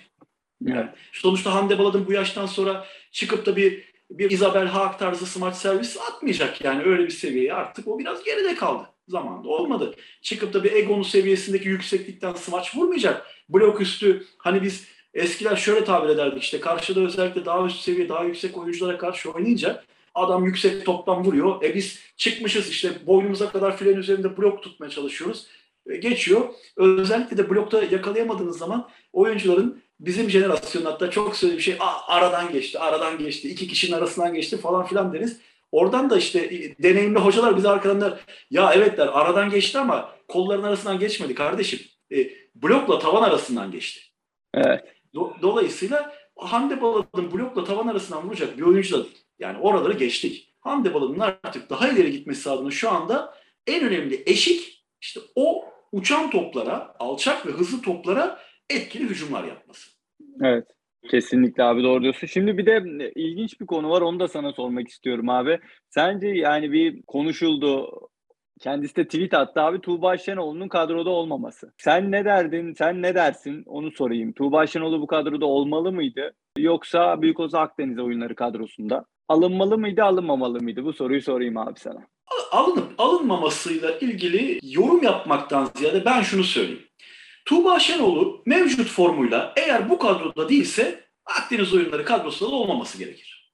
Yani 0.62 0.88
sonuçta 1.12 1.54
Hande 1.54 1.80
Baladın 1.80 2.06
bu 2.08 2.14
yaştan 2.14 2.46
sonra 2.46 2.86
çıkıp 3.12 3.46
da 3.46 3.56
bir 3.56 3.90
bir 4.10 4.32
Isabel 4.32 4.68
Haak 4.68 5.00
tarzı 5.00 5.26
smaç 5.26 5.56
servis 5.56 5.98
atmayacak 5.98 6.66
yani 6.66 6.84
öyle 6.84 7.04
bir 7.04 7.10
seviyeye 7.10 7.54
artık 7.54 7.88
o 7.88 8.00
biraz 8.00 8.24
geride 8.24 8.56
kaldı. 8.56 8.84
Zamanında 9.08 9.50
olmadı. 9.50 9.96
Çıkıp 10.22 10.54
da 10.54 10.64
bir 10.64 10.72
Egon'un 10.72 11.04
seviyesindeki 11.04 11.70
yükseklikten 11.70 12.34
smaç 12.34 12.76
vurmayacak. 12.76 13.28
Blok 13.50 13.82
üstü 13.82 14.26
hani 14.38 14.64
biz 14.64 14.88
eskiler 15.14 15.56
şöyle 15.56 15.86
tabir 15.86 16.10
ederdik 16.10 16.44
işte 16.44 16.60
karşıda 16.60 17.00
özellikle 17.00 17.46
daha 17.46 17.66
üst 17.66 17.80
seviye 17.80 18.10
daha 18.10 18.24
yüksek 18.24 18.58
oyunculara 18.58 18.98
karşı 18.98 19.32
oynayınca 19.32 19.84
adam 20.16 20.46
yüksek 20.46 20.86
toptan 20.86 21.26
vuruyor. 21.26 21.64
E 21.64 21.76
biz 21.76 22.00
çıkmışız 22.18 22.70
işte 22.70 22.92
boynumuza 23.08 23.52
kadar 23.52 23.78
filenin 23.78 23.98
üzerinde 23.98 24.38
blok 24.38 24.64
tutmaya 24.64 24.90
çalışıyoruz. 24.90 25.48
E 25.90 25.98
geçiyor. 25.98 26.50
Özellikle 26.78 27.38
de 27.38 27.50
blokta 27.50 27.84
yakalayamadığınız 27.84 28.58
zaman 28.58 28.90
oyuncuların 29.14 29.82
bizim 30.00 30.30
jenerasyon 30.30 30.86
hatta 30.86 31.12
çok 31.12 31.36
söylediği 31.36 31.58
bir 31.58 31.64
şey 31.64 31.78
aradan 32.08 32.52
geçti, 32.52 32.80
aradan 32.80 33.18
geçti, 33.18 33.50
iki 33.50 33.68
kişinin 33.68 33.98
arasından 33.98 34.34
geçti 34.34 34.58
falan 34.58 34.86
filan 34.86 35.14
deriz. 35.14 35.40
Oradan 35.72 36.10
da 36.10 36.18
işte 36.18 36.40
e, 36.40 36.84
deneyimli 36.84 37.20
hocalar 37.20 37.58
bize 37.58 37.70
arkadan 37.70 38.02
der, 38.02 38.20
ya 38.52 38.74
evet 38.74 38.98
der 38.98 39.08
aradan 39.08 39.50
geçti 39.50 39.80
ama 39.80 40.16
kolların 40.28 40.64
arasından 40.64 41.00
geçmedi 41.00 41.36
kardeşim. 41.36 41.80
E, 42.12 42.30
blokla 42.56 43.00
tavan 43.00 43.24
arasından 43.24 43.72
geçti. 43.72 44.02
Evet. 44.54 44.84
Do- 45.16 45.42
dolayısıyla 45.42 46.16
Hande 46.36 46.82
Baladın 46.82 47.32
blokla 47.32 47.64
tavan 47.64 47.88
arasından 47.88 48.28
vuracak 48.28 48.58
bir 48.58 48.64
oyuncu 48.64 48.98
da 48.98 49.04
değil. 49.04 49.18
Yani 49.40 49.58
oraları 49.58 49.94
geçtik. 49.94 50.54
Hande 50.60 50.94
Baladın'ın 50.94 51.20
artık 51.20 51.70
daha 51.70 51.90
ileri 51.90 52.12
gitmesi 52.12 52.50
adına 52.50 52.72
şu 52.72 52.92
anda 52.92 53.38
en 53.68 53.84
önemli 53.84 54.24
eşik 54.26 54.79
işte 55.02 55.20
o 55.36 55.66
uçan 55.92 56.30
toplara, 56.30 56.96
alçak 57.00 57.48
ve 57.48 57.52
hızlı 57.52 57.82
toplara 57.82 58.40
etkili 58.70 59.04
hücumlar 59.04 59.44
yapması. 59.44 59.90
Evet. 60.42 60.68
Kesinlikle 61.12 61.64
abi 61.64 61.84
doğru 61.84 62.02
diyorsun. 62.02 62.28
Şimdi 62.28 62.58
bir 62.58 62.66
de 62.66 62.84
ilginç 63.16 63.62
bir 63.62 63.66
konu 63.66 63.90
var 63.90 64.02
onu 64.02 64.20
da 64.20 64.28
sana 64.28 64.52
sormak 64.52 64.88
istiyorum 64.88 65.30
abi. 65.30 65.60
Sence 65.90 66.28
yani 66.28 66.72
bir 66.72 67.02
konuşuldu 67.02 67.90
Kendisi 68.60 68.96
de 68.96 69.06
tweet 69.06 69.34
attı 69.34 69.62
abi 69.62 69.82
Tuğba 69.82 70.18
Şenol'un 70.18 70.68
kadroda 70.68 71.10
olmaması. 71.10 71.74
Sen 71.78 72.12
ne 72.12 72.26
derdin, 72.26 72.74
sen 72.74 73.02
ne 73.02 73.16
dersin 73.16 73.64
onu 73.66 73.92
sorayım. 73.92 74.34
Tuğba 74.34 74.68
Şenol'u 74.68 75.02
bu 75.02 75.08
kadroda 75.08 75.46
olmalı 75.46 75.92
mıydı? 75.92 76.34
Yoksa 76.58 77.22
Büyük 77.22 77.40
Oza 77.40 77.60
Akdeniz 77.60 78.00
oyunları 78.00 78.36
kadrosunda 78.36 79.06
alınmalı 79.28 79.78
mıydı, 79.78 80.04
alınmamalı 80.04 80.62
mıydı? 80.62 80.84
Bu 80.84 80.94
soruyu 80.94 81.22
sorayım 81.22 81.58
abi 81.58 81.80
sana. 81.80 82.08
Alınıp 82.52 82.94
alınmamasıyla 82.98 83.92
ilgili 83.92 84.60
yorum 84.64 85.04
yapmaktan 85.04 85.72
ziyade 85.76 86.06
ben 86.06 86.22
şunu 86.22 86.44
söyleyeyim. 86.44 86.88
Tuğba 87.46 87.80
Şenol'u 87.80 88.44
mevcut 88.46 88.88
formuyla 88.88 89.54
eğer 89.58 89.90
bu 89.90 90.00
kadroda 90.00 90.50
değilse 90.50 91.10
Akdeniz 91.26 91.74
oyunları 91.74 92.06
kadrosunda 92.06 92.52
da 92.52 92.56
olmaması 92.56 92.98
gerekir. 92.98 93.54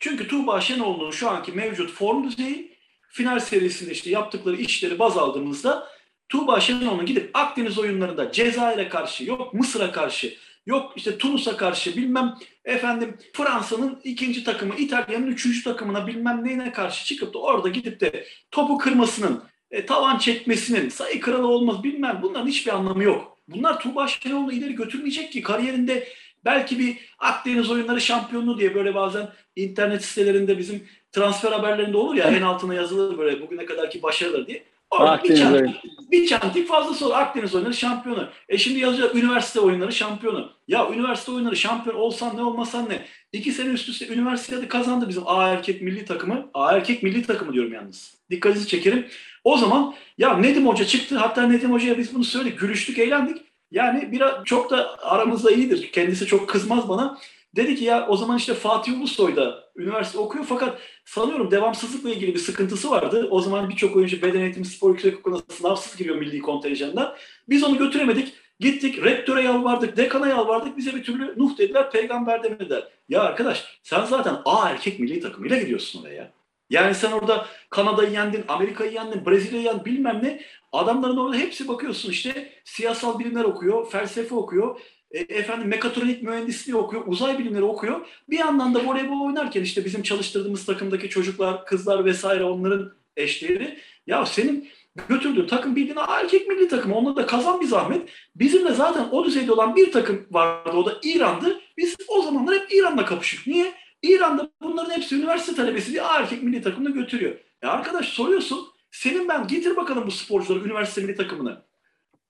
Çünkü 0.00 0.28
Tuğba 0.28 0.60
Şenol'un 0.60 1.10
şu 1.10 1.30
anki 1.30 1.52
mevcut 1.52 1.90
form 1.90 2.24
düzeyi 2.24 2.76
final 3.08 3.40
serisinde 3.40 3.92
işte 3.92 4.10
yaptıkları 4.10 4.56
işleri 4.56 4.98
baz 4.98 5.16
aldığımızda 5.16 5.88
Tuğba 6.28 6.60
Şenol'un 6.60 7.06
gidip 7.06 7.30
Akdeniz 7.34 7.78
oyunlarında 7.78 8.32
Cezayir'e 8.32 8.88
karşı 8.88 9.24
yok 9.24 9.54
Mısır'a 9.54 9.92
karşı 9.92 10.34
yok 10.66 10.92
işte 10.96 11.18
Tunus'a 11.18 11.56
karşı 11.56 11.96
bilmem 11.96 12.34
efendim 12.64 13.16
Fransa'nın 13.32 14.00
ikinci 14.04 14.44
takımı 14.44 14.74
İtalya'nın 14.76 15.26
üçüncü 15.26 15.64
takımına 15.64 16.06
bilmem 16.06 16.44
neyine 16.44 16.72
karşı 16.72 17.06
çıkıp 17.06 17.34
da 17.34 17.38
orada 17.38 17.68
gidip 17.68 18.00
de 18.00 18.26
topu 18.50 18.78
kırmasının 18.78 19.42
e, 19.70 19.86
tavan 19.86 20.18
çekmesinin 20.18 20.88
sayı 20.88 21.20
kralı 21.20 21.46
olmaz 21.46 21.82
bilmem 21.82 22.18
bunların 22.22 22.46
hiçbir 22.46 22.72
anlamı 22.72 23.02
yok. 23.02 23.38
Bunlar 23.48 23.80
Tuğba 23.80 24.08
Şenol'u 24.08 24.52
ileri 24.52 24.74
götürmeyecek 24.74 25.32
ki 25.32 25.42
kariyerinde 25.42 26.08
belki 26.44 26.78
bir 26.78 26.96
Akdeniz 27.18 27.70
oyunları 27.70 28.00
şampiyonluğu 28.00 28.58
diye 28.58 28.74
böyle 28.74 28.94
bazen 28.94 29.28
internet 29.56 30.04
sitelerinde 30.04 30.58
bizim 30.58 30.88
transfer 31.12 31.52
haberlerinde 31.52 31.96
olur 31.96 32.14
ya 32.14 32.24
en 32.24 32.42
altına 32.42 32.74
yazılır 32.74 33.18
böyle 33.18 33.40
bugüne 33.40 33.66
kadarki 33.66 34.02
başarılar 34.02 34.46
diye. 34.46 34.64
Orada 34.90 35.24
bir 35.24 35.36
çantik, 35.36 35.76
bir 36.10 36.26
çantik 36.26 36.68
fazla 36.68 36.94
soru. 36.94 37.14
Akdeniz 37.14 37.54
oyunları 37.54 37.74
şampiyonu. 37.74 38.28
E 38.48 38.58
şimdi 38.58 38.78
yazıyor 38.78 39.14
üniversite 39.14 39.60
oyunları 39.60 39.92
şampiyonu. 39.92 40.52
Ya 40.68 40.90
üniversite 40.90 41.32
oyunları 41.32 41.56
şampiyon 41.56 41.96
olsan 41.96 42.36
ne 42.36 42.42
olmasan 42.42 42.88
ne. 42.88 43.06
İki 43.32 43.52
sene 43.52 43.68
üst 43.68 43.88
üste 43.88 44.08
üniversitede 44.08 44.68
kazandı 44.68 45.08
bizim 45.08 45.22
A 45.26 45.48
erkek 45.48 45.82
milli 45.82 46.04
takımı. 46.04 46.50
A 46.54 46.72
erkek 46.72 47.02
milli 47.02 47.22
takımı 47.22 47.52
diyorum 47.52 47.72
yalnız. 47.72 48.14
Dikkatinizi 48.30 48.68
çekerim. 48.68 49.06
O 49.44 49.56
zaman 49.56 49.94
ya 50.18 50.38
Nedim 50.38 50.66
Hoca 50.66 50.84
çıktı. 50.84 51.18
Hatta 51.18 51.42
Nedim 51.42 51.72
Hoca'ya 51.72 51.98
biz 51.98 52.14
bunu 52.14 52.24
söyledik. 52.24 52.60
Gülüştük, 52.60 52.98
eğlendik. 52.98 53.42
Yani 53.70 54.12
biraz 54.12 54.44
çok 54.44 54.70
da 54.70 54.98
aramızda 55.02 55.50
iyidir. 55.50 55.92
Kendisi 55.92 56.26
çok 56.26 56.48
kızmaz 56.48 56.88
bana. 56.88 57.18
Dedi 57.56 57.76
ki 57.76 57.84
ya 57.84 58.06
o 58.08 58.16
zaman 58.16 58.36
işte 58.36 58.54
Fatih 58.54 59.00
Ulusoy 59.00 59.36
da 59.36 59.64
üniversite 59.76 60.18
okuyor 60.18 60.44
fakat 60.44 60.78
sanıyorum 61.04 61.50
devamsızlıkla 61.50 62.10
ilgili 62.10 62.34
bir 62.34 62.38
sıkıntısı 62.38 62.90
vardı. 62.90 63.28
O 63.30 63.40
zaman 63.40 63.68
birçok 63.68 63.96
oyuncu 63.96 64.22
beden 64.22 64.40
eğitimi 64.40 64.66
spor 64.66 64.90
yüksek 64.90 65.18
okuluna 65.18 65.42
sınavsız 65.48 65.96
giriyor 65.96 66.16
milli 66.16 66.38
kontenjandan. 66.38 67.14
Biz 67.48 67.64
onu 67.64 67.78
götüremedik. 67.78 68.34
Gittik 68.60 69.04
rektöre 69.04 69.42
yalvardık, 69.42 69.96
dekana 69.96 70.28
yalvardık. 70.28 70.76
Bize 70.76 70.94
bir 70.94 71.04
türlü 71.04 71.34
Nuh 71.36 71.58
dediler, 71.58 71.90
peygamber 71.90 72.42
demediler. 72.42 72.88
Ya 73.08 73.22
arkadaş 73.22 73.80
sen 73.82 74.04
zaten 74.04 74.36
A 74.44 74.70
erkek 74.70 74.98
milli 74.98 75.20
takımıyla 75.20 75.58
gidiyorsun 75.58 76.02
oraya. 76.02 76.32
Yani 76.70 76.94
sen 76.94 77.12
orada 77.12 77.46
Kanada'yı 77.70 78.10
yendin, 78.10 78.44
Amerika'yı 78.48 78.92
yendin, 78.92 79.26
Brezilya'yı 79.26 79.66
yendin 79.66 79.84
bilmem 79.84 80.20
ne. 80.22 80.42
Adamların 80.72 81.16
orada 81.16 81.36
hepsi 81.36 81.68
bakıyorsun 81.68 82.10
işte 82.10 82.52
siyasal 82.64 83.18
bilimler 83.18 83.44
okuyor, 83.44 83.90
felsefe 83.90 84.34
okuyor, 84.34 84.80
e, 85.16 85.20
efendim 85.20 85.68
mekatronik 85.68 86.22
mühendisliği 86.22 86.76
okuyor, 86.76 87.02
uzay 87.06 87.38
bilimleri 87.38 87.64
okuyor. 87.64 88.06
Bir 88.30 88.38
yandan 88.38 88.74
da 88.74 88.84
voleybol 88.86 89.26
oynarken 89.26 89.62
işte 89.62 89.84
bizim 89.84 90.02
çalıştırdığımız 90.02 90.66
takımdaki 90.66 91.08
çocuklar, 91.08 91.66
kızlar 91.66 92.04
vesaire 92.04 92.44
onların 92.44 92.92
eşleri. 93.16 93.78
Ya 94.06 94.26
senin 94.26 94.68
götürdüğün 95.08 95.46
takım 95.46 95.76
bildiğin 95.76 95.98
erkek 96.08 96.48
milli 96.48 96.68
takım. 96.68 96.92
Onunla 96.92 97.16
da 97.16 97.26
kazan 97.26 97.60
bir 97.60 97.66
zahmet. 97.66 98.08
Bizim 98.36 98.64
de 98.64 98.74
zaten 98.74 99.08
o 99.12 99.24
düzeyde 99.24 99.52
olan 99.52 99.76
bir 99.76 99.92
takım 99.92 100.26
vardı. 100.30 100.76
O 100.76 100.86
da 100.86 100.98
İran'dı. 101.02 101.60
Biz 101.76 101.96
o 102.08 102.22
zamanlar 102.22 102.54
hep 102.54 102.72
İran'la 102.72 103.04
kapıştık. 103.04 103.46
Niye? 103.46 103.72
İran'da 104.02 104.50
bunların 104.62 104.90
hepsi 104.90 105.16
üniversite 105.16 105.56
talebesi 105.56 105.92
diye 105.92 106.02
erkek 106.02 106.42
milli 106.42 106.62
takımını 106.62 106.90
götürüyor. 106.90 107.36
Ya 107.62 107.70
arkadaş 107.70 108.08
soruyorsun. 108.08 108.66
Senin 108.90 109.28
ben 109.28 109.46
getir 109.46 109.76
bakalım 109.76 110.06
bu 110.06 110.10
sporcuları 110.10 110.64
üniversite 110.64 111.00
milli 111.00 111.16
takımını 111.16 111.65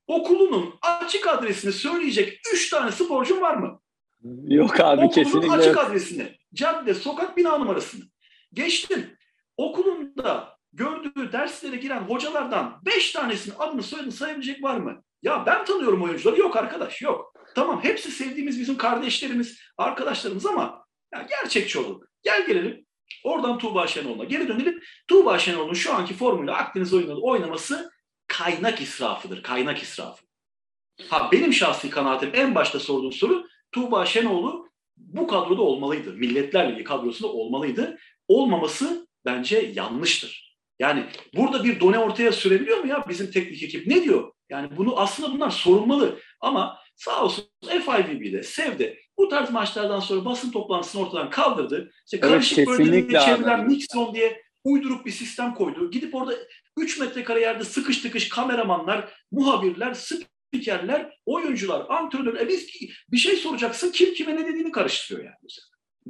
okulunun 0.07 0.73
açık 0.81 1.27
adresini 1.27 1.71
söyleyecek 1.71 2.39
üç 2.53 2.69
tane 2.69 2.91
sporcun 2.91 3.41
var 3.41 3.55
mı? 3.55 3.81
Yok 4.47 4.79
abi 4.79 5.01
okulun 5.01 5.09
kesinlikle. 5.09 5.51
açık 5.51 5.75
yok. 5.75 5.85
adresini, 5.85 6.37
cadde, 6.53 6.93
sokak, 6.93 7.37
bina 7.37 7.57
numarasını. 7.57 8.03
Geçtim. 8.53 9.17
Okulunda 9.57 10.57
gördüğü 10.73 11.31
derslere 11.31 11.75
giren 11.75 12.01
hocalardan 12.01 12.81
beş 12.85 13.11
tanesinin 13.11 13.55
adını 13.59 13.83
soyadını 13.83 14.11
sayabilecek 14.11 14.63
var 14.63 14.77
mı? 14.77 15.03
Ya 15.21 15.43
ben 15.45 15.65
tanıyorum 15.65 16.03
oyuncuları. 16.03 16.39
Yok 16.39 16.55
arkadaş 16.55 17.01
yok. 17.01 17.33
Tamam 17.55 17.83
hepsi 17.83 18.11
sevdiğimiz 18.11 18.59
bizim 18.59 18.77
kardeşlerimiz, 18.77 19.59
arkadaşlarımız 19.77 20.45
ama 20.45 20.85
ya 21.13 21.27
gerçekçi 21.29 21.79
olun. 21.79 22.01
Gel 22.23 22.47
gelelim. 22.47 22.85
Oradan 23.23 23.57
Tuğba 23.57 23.87
Şenol'una 23.87 24.23
geri 24.23 24.47
dönelim. 24.47 24.81
Tuğba 25.07 25.39
Şenol'un 25.39 25.73
şu 25.73 25.93
anki 25.93 26.13
formuyla 26.13 26.55
Akdeniz 26.55 26.93
oyunları 26.93 27.17
oynaması 27.17 27.91
kaynak 28.37 28.81
israfıdır. 28.81 29.43
Kaynak 29.43 29.83
israfı. 29.83 30.25
Ha 31.09 31.29
benim 31.31 31.53
şahsi 31.53 31.89
kanaatim 31.89 32.29
en 32.33 32.55
başta 32.55 32.79
sorduğum 32.79 33.11
soru 33.11 33.47
Tuğba 33.71 34.05
Şenoğlu 34.05 34.69
bu 34.97 35.27
kadroda 35.27 35.61
olmalıydı. 35.61 36.13
Milletler 36.13 36.71
Ligi 36.71 36.83
kadrosunda 36.83 37.31
olmalıydı. 37.31 37.97
Olmaması 38.27 39.07
bence 39.25 39.71
yanlıştır. 39.75 40.57
Yani 40.79 41.05
burada 41.35 41.63
bir 41.63 41.79
done 41.79 41.99
ortaya 41.99 42.31
sürebiliyor 42.31 42.77
mu 42.77 42.87
ya 42.87 43.05
bizim 43.09 43.31
teknik 43.31 43.63
ekip? 43.63 43.87
Ne 43.87 44.03
diyor? 44.03 44.31
Yani 44.49 44.77
bunu 44.77 44.99
aslında 44.99 45.33
bunlar 45.33 45.49
sorulmalı. 45.49 46.19
Ama 46.41 46.79
sağ 46.95 47.23
olsun 47.23 47.45
FIVB'de, 47.67 48.43
SEV'de 48.43 48.97
bu 49.17 49.29
tarz 49.29 49.51
maçlardan 49.51 49.99
sonra 49.99 50.25
basın 50.25 50.51
toplantısını 50.51 51.01
ortadan 51.01 51.29
kaldırdı. 51.29 51.91
İşte 52.05 52.19
karışık 52.19 52.57
evet, 52.57 52.67
bölgeleri 52.67 53.11
çevrilen 53.11 53.69
Nixon 53.69 54.13
diye 54.13 54.46
uydurup 54.63 55.05
bir 55.05 55.11
sistem 55.11 55.53
koydu. 55.53 55.91
Gidip 55.91 56.15
orada 56.15 56.33
3 56.77 56.99
metrekare 56.99 57.41
yerde 57.41 57.63
sıkış 57.63 58.01
tıkış 58.01 58.29
kameramanlar, 58.29 59.13
muhabirler, 59.31 59.93
spikerler, 59.93 61.13
oyuncular, 61.25 61.85
antrenörler. 61.89 62.41
E 62.41 62.47
biz 62.47 62.69
bir 63.11 63.17
şey 63.17 63.35
soracaksın 63.35 63.91
kim 63.91 64.13
kime 64.13 64.35
ne 64.35 64.47
dediğini 64.47 64.71
karıştırıyor 64.71 65.25
yani. 65.25 65.35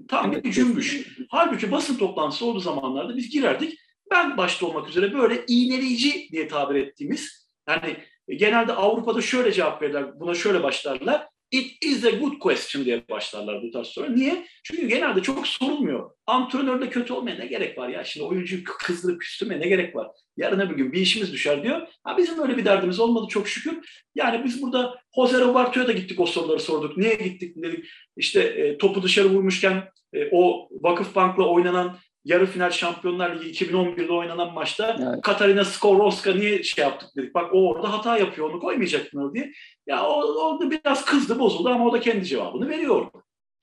Tam 0.08 0.34
evet, 0.34 0.46
bir 0.46 0.52
cümbüş. 0.52 1.08
Halbuki 1.30 1.72
basın 1.72 1.98
toplantısı 1.98 2.46
olduğu 2.46 2.60
zamanlarda 2.60 3.18
biz 3.18 3.30
girerdik. 3.30 3.80
Ben 4.12 4.38
başta 4.38 4.66
olmak 4.66 4.90
üzere 4.90 5.14
böyle 5.14 5.46
iğneleyici 5.48 6.30
diye 6.32 6.48
tabir 6.48 6.76
ettiğimiz 6.76 7.50
yani 7.70 7.98
genelde 8.30 8.74
Avrupa'da 8.74 9.22
şöyle 9.22 9.52
cevap 9.52 9.82
verirler, 9.82 10.20
buna 10.20 10.34
şöyle 10.34 10.64
başlarlar. 10.64 11.28
It 11.52 11.84
is 11.84 12.06
a 12.06 12.10
good 12.10 12.40
question 12.40 12.86
diye 12.86 13.04
başlarlar 13.10 13.64
bu 13.64 13.72
tarz 13.72 13.88
soru. 13.88 14.16
Niye? 14.16 14.48
Çünkü 14.64 14.88
genelde 14.88 15.22
çok 15.22 15.48
sorulmuyor. 15.48 16.12
Antrenörde 16.26 16.90
kötü 16.90 17.14
olmaya 17.14 17.36
ne 17.36 17.46
gerek 17.46 17.78
var 17.78 17.90
ya? 17.90 18.04
Şimdi 18.04 18.26
oyuncuyu 18.26 18.64
kızdırıp 18.64 19.22
küstürmeye 19.22 19.60
ne 19.60 19.68
gerek 19.68 19.96
var? 19.96 20.08
Yarın 20.38 20.60
öbür 20.60 20.76
gün 20.76 20.92
bir 20.92 21.02
işimiz 21.02 21.34
düşer 21.34 21.64
diyor. 21.64 21.88
Ha 22.04 22.18
bizim 22.18 22.40
öyle 22.40 22.58
bir 22.58 22.66
derdimiz 22.66 23.00
olmadı 23.00 23.26
çok 23.30 23.48
şükür. 23.48 24.06
Yani 24.16 24.46
biz 24.46 24.62
burada 24.62 24.96
Jose 25.16 25.40
Roberto'ya 25.40 25.88
da 25.88 25.92
gittik 25.92 26.20
o 26.20 26.26
soruları 26.26 26.60
sorduk. 26.60 26.98
Niye 26.98 27.16
gittik 27.16 27.64
dedik. 27.64 27.86
İşte 28.18 28.42
e, 28.42 28.78
topu 28.78 29.04
dışarı 29.04 29.30
vurmuşken 29.30 29.90
e, 30.14 30.30
o 30.32 30.70
Vakıfbank'la 30.72 31.48
oynanan 31.48 31.98
yarı 32.28 32.46
final 32.46 32.72
Şampiyonlar 32.72 33.36
Ligi 33.36 33.66
2011'de 33.66 34.14
oynanan 34.14 34.54
maçta 34.54 34.98
evet. 35.00 35.22
Katarina 35.22 35.66
Skorowska 35.66 36.34
niye 36.34 36.64
şey 36.64 36.84
yaptık 36.84 37.10
dedik. 37.16 37.36
Bak 37.36 37.54
o 37.54 37.70
orada 37.70 37.94
hata 37.94 38.18
yapıyor 38.18 38.50
onu 38.50 38.60
koymayacaktın 38.60 39.34
diye. 39.34 39.54
Ya 39.88 40.06
o, 40.06 40.46
orada 40.46 40.72
biraz 40.72 41.06
kızdı 41.06 41.40
bozuldu 41.40 41.70
ama 41.70 41.86
o 41.86 41.94
da 41.94 42.00
kendi 42.00 42.26
cevabını 42.26 42.70
veriyor. 42.70 43.12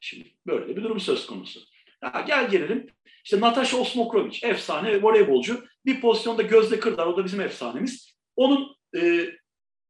Şimdi 0.00 0.28
böyle 0.46 0.76
bir 0.76 0.82
durum 0.82 1.00
söz 1.00 1.26
konusu. 1.26 1.60
Ya 2.02 2.24
gel 2.26 2.50
gelelim. 2.50 2.86
İşte 3.24 3.40
Natasha 3.40 3.76
Osmokrovic 3.76 4.38
efsane 4.42 5.02
voleybolcu. 5.02 5.64
Bir 5.86 6.00
pozisyonda 6.00 6.42
Gözde 6.42 6.80
Kırdar 6.80 7.06
o 7.06 7.16
da 7.16 7.24
bizim 7.24 7.40
efsanemiz. 7.40 8.16
Onun 8.36 8.76
e, 8.96 9.26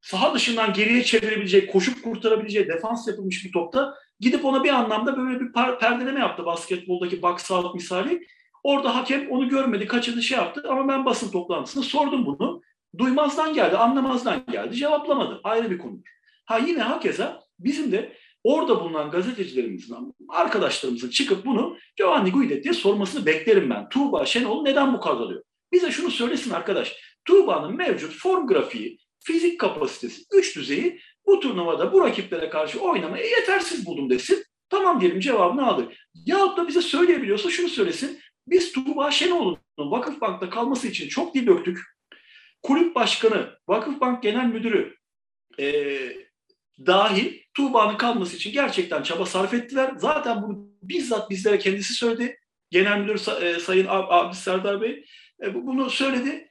saha 0.01 0.35
dışından 0.35 0.73
geriye 0.73 1.05
çevirebileceği, 1.05 1.67
koşup 1.67 2.05
kurtarabileceği 2.05 2.69
defans 2.69 3.09
yapılmış 3.09 3.45
bir 3.45 3.53
topta 3.53 3.95
gidip 4.21 4.45
ona 4.45 4.65
bir 4.65 4.71
anlamda 4.71 5.17
böyle 5.17 5.41
bir 5.41 5.53
perdeleme 5.53 6.21
yaptı 6.21 6.47
basketboldaki 6.47 7.23
box 7.23 7.51
out 7.51 7.75
misali. 7.75 8.27
Orada 8.65 8.97
hakem 8.97 9.31
onu 9.31 9.49
görmedi, 9.49 9.87
kaçırdı 9.87 10.23
şey 10.23 10.39
yaptı 10.39 10.63
ama 10.69 10.89
ben 10.89 11.05
basın 11.05 11.31
toplantısında 11.31 11.85
sordum 11.85 12.27
bunu. 12.27 12.63
Duymazdan 12.99 13.55
geldi, 13.55 13.77
anlamazdan 13.77 14.43
geldi, 14.51 14.77
cevaplamadı. 14.77 15.41
Ayrı 15.45 15.71
bir 15.71 15.79
konu. 15.79 16.03
Ha 16.45 16.59
yine 16.59 16.83
hakeza 16.83 17.43
bizim 17.59 17.93
de 17.93 18.13
orada 18.45 18.81
bulunan 18.81 19.11
gazetecilerimizin, 19.11 19.97
arkadaşlarımızın 20.29 21.11
çıkıp 21.11 21.45
bunu 21.45 21.77
Giovanni 21.97 22.31
Guidet 22.31 22.65
diye 22.65 22.75
sormasını 22.75 23.27
beklerim 23.27 23.71
ben. 23.71 23.89
Tuğba 23.89 24.27
Şenol 24.27 24.63
neden 24.63 24.95
bu 24.95 25.01
kadar? 25.01 25.37
Bize 25.73 25.91
şunu 25.91 26.11
söylesin 26.11 26.51
arkadaş. 26.51 26.97
Tuğba'nın 27.25 27.77
mevcut 27.77 28.13
form 28.13 28.47
grafiği, 28.47 28.99
fizik 29.25 29.61
kapasitesi, 29.61 30.23
güç 30.33 30.57
düzeyi 30.57 31.01
bu 31.27 31.41
turnuvada 31.41 31.93
bu 31.93 32.01
rakiplere 32.01 32.51
karşı 32.51 32.81
oynamaya 32.81 33.25
yetersiz 33.25 33.87
buldum 33.87 34.11
desin. 34.11 34.45
Tamam 34.69 35.01
diyelim 35.01 35.21
cevabını 35.21 35.67
aldık. 35.67 35.93
Yahut 36.27 36.59
da 36.59 36.69
bize 36.69 36.83
söyleyebiliyorsa 36.83 37.51
şunu 37.51 37.69
söylesin. 37.69 38.19
Biz 38.47 38.73
Tuğba 38.73 39.11
Şenol'un 39.11 39.59
Vakıfbank'ta 39.79 40.51
kalması 40.51 40.89
için 40.89 41.09
çok 41.09 41.35
dil 41.35 41.47
döktük. 41.47 41.79
kulüp 42.63 42.95
başkanı, 42.95 43.59
Vakıfbank 43.69 44.23
Genel 44.23 44.47
Müdürü 44.47 44.97
e, 45.59 45.65
dahil 46.87 47.41
Tuğba'nın 47.55 47.97
kalması 47.97 48.37
için 48.37 48.53
gerçekten 48.53 49.03
çaba 49.03 49.27
sarf 49.27 49.55
ettiler. 49.55 49.93
Zaten 49.97 50.43
bunu 50.43 50.69
bizzat 50.83 51.31
bizlere 51.31 51.59
kendisi 51.59 51.95
söyledi. 51.95 52.39
Genel 52.71 52.99
Müdür 52.99 53.43
e, 53.43 53.61
Sayın 53.61 53.87
Abi 53.89 54.35
Serdar 54.35 54.81
Bey 54.81 55.05
e, 55.43 55.55
bunu 55.55 55.91
söyledi. 55.91 56.49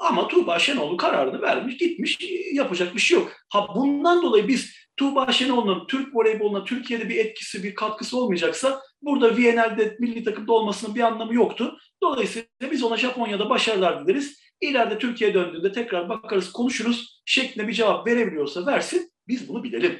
Ama 0.00 0.28
Tuğba 0.28 0.58
Şenol'u 0.58 0.96
kararını 0.96 1.42
vermiş, 1.42 1.76
gitmiş, 1.76 2.18
yapacak 2.52 2.94
bir 2.94 3.00
şey 3.00 3.18
yok. 3.18 3.32
Ha 3.48 3.68
bundan 3.76 4.22
dolayı 4.22 4.48
biz 4.48 4.87
Tuğba 4.98 5.32
Şenol'un 5.32 5.86
Türk 5.86 6.14
voleyboluna 6.14 6.64
Türkiye'de 6.64 7.08
bir 7.08 7.16
etkisi, 7.16 7.62
bir 7.62 7.74
katkısı 7.74 8.18
olmayacaksa 8.18 8.82
burada 9.02 9.36
Viyana'da 9.36 9.82
milli 9.98 10.24
takımda 10.24 10.52
olmasının 10.52 10.94
bir 10.94 11.00
anlamı 11.00 11.34
yoktu. 11.34 11.78
Dolayısıyla 12.02 12.48
biz 12.70 12.82
ona 12.82 12.96
Japonya'da 12.96 13.50
başarılar 13.50 14.06
dileriz. 14.06 14.40
İleride 14.60 14.98
Türkiye'ye 14.98 15.34
döndüğünde 15.34 15.72
tekrar 15.72 16.08
bakarız, 16.08 16.52
konuşuruz 16.52 17.22
şeklinde 17.26 17.68
bir 17.68 17.72
cevap 17.72 18.06
verebiliyorsa 18.06 18.66
versin. 18.66 19.12
Biz 19.28 19.48
bunu 19.48 19.64
bilelim. 19.64 19.98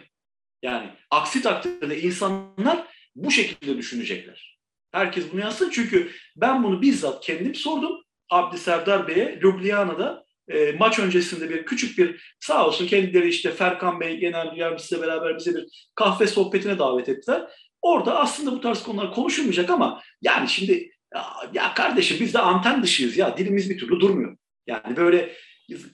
Yani 0.63 0.91
aksi 1.11 1.43
takdirde 1.43 2.01
insanlar 2.01 2.87
bu 3.17 3.31
şekilde 3.31 3.77
düşünecekler. 3.79 4.59
Herkes 4.93 5.33
bunu 5.33 5.41
yazsın 5.41 5.71
çünkü 5.71 6.11
ben 6.37 6.65
bunu 6.65 6.83
bizzat 6.83 7.25
kendim 7.25 7.55
sordum. 7.55 7.93
Abdi 8.31 8.59
Serdar 8.59 9.09
Bey'e 9.09 9.41
Ljubljana'da 9.41 10.25
e, 10.49 10.73
maç 10.73 10.99
öncesinde 10.99 11.51
bir 11.51 11.65
küçük 11.65 11.99
bir 11.99 12.35
sağ 12.41 12.67
olsun 12.67 12.87
kendileri 12.87 13.29
işte 13.29 13.51
Ferkan 13.51 14.01
Bey 14.01 14.17
genel 14.17 14.57
yardımcısıyla 14.57 15.07
beraber 15.07 15.37
bize 15.39 15.55
bir 15.55 15.89
kahve 15.95 16.27
sohbetine 16.27 16.79
davet 16.79 17.09
ettiler. 17.09 17.43
Orada 17.83 18.19
aslında 18.19 18.53
bu 18.53 18.61
tarz 18.61 18.83
konular 18.83 19.15
konuşulmayacak 19.15 19.71
ama 19.71 20.03
yani 20.23 20.49
şimdi 20.49 20.91
ya, 21.15 21.25
ya 21.53 21.75
kardeşim 21.75 22.17
biz 22.21 22.35
de 22.35 22.39
anten 22.39 22.83
dışıyız 22.83 23.17
ya 23.17 23.37
dilimiz 23.37 23.71
bir 23.71 23.79
türlü 23.79 24.01
durmuyor. 24.01 24.37
Yani 24.67 24.97
böyle 24.97 25.35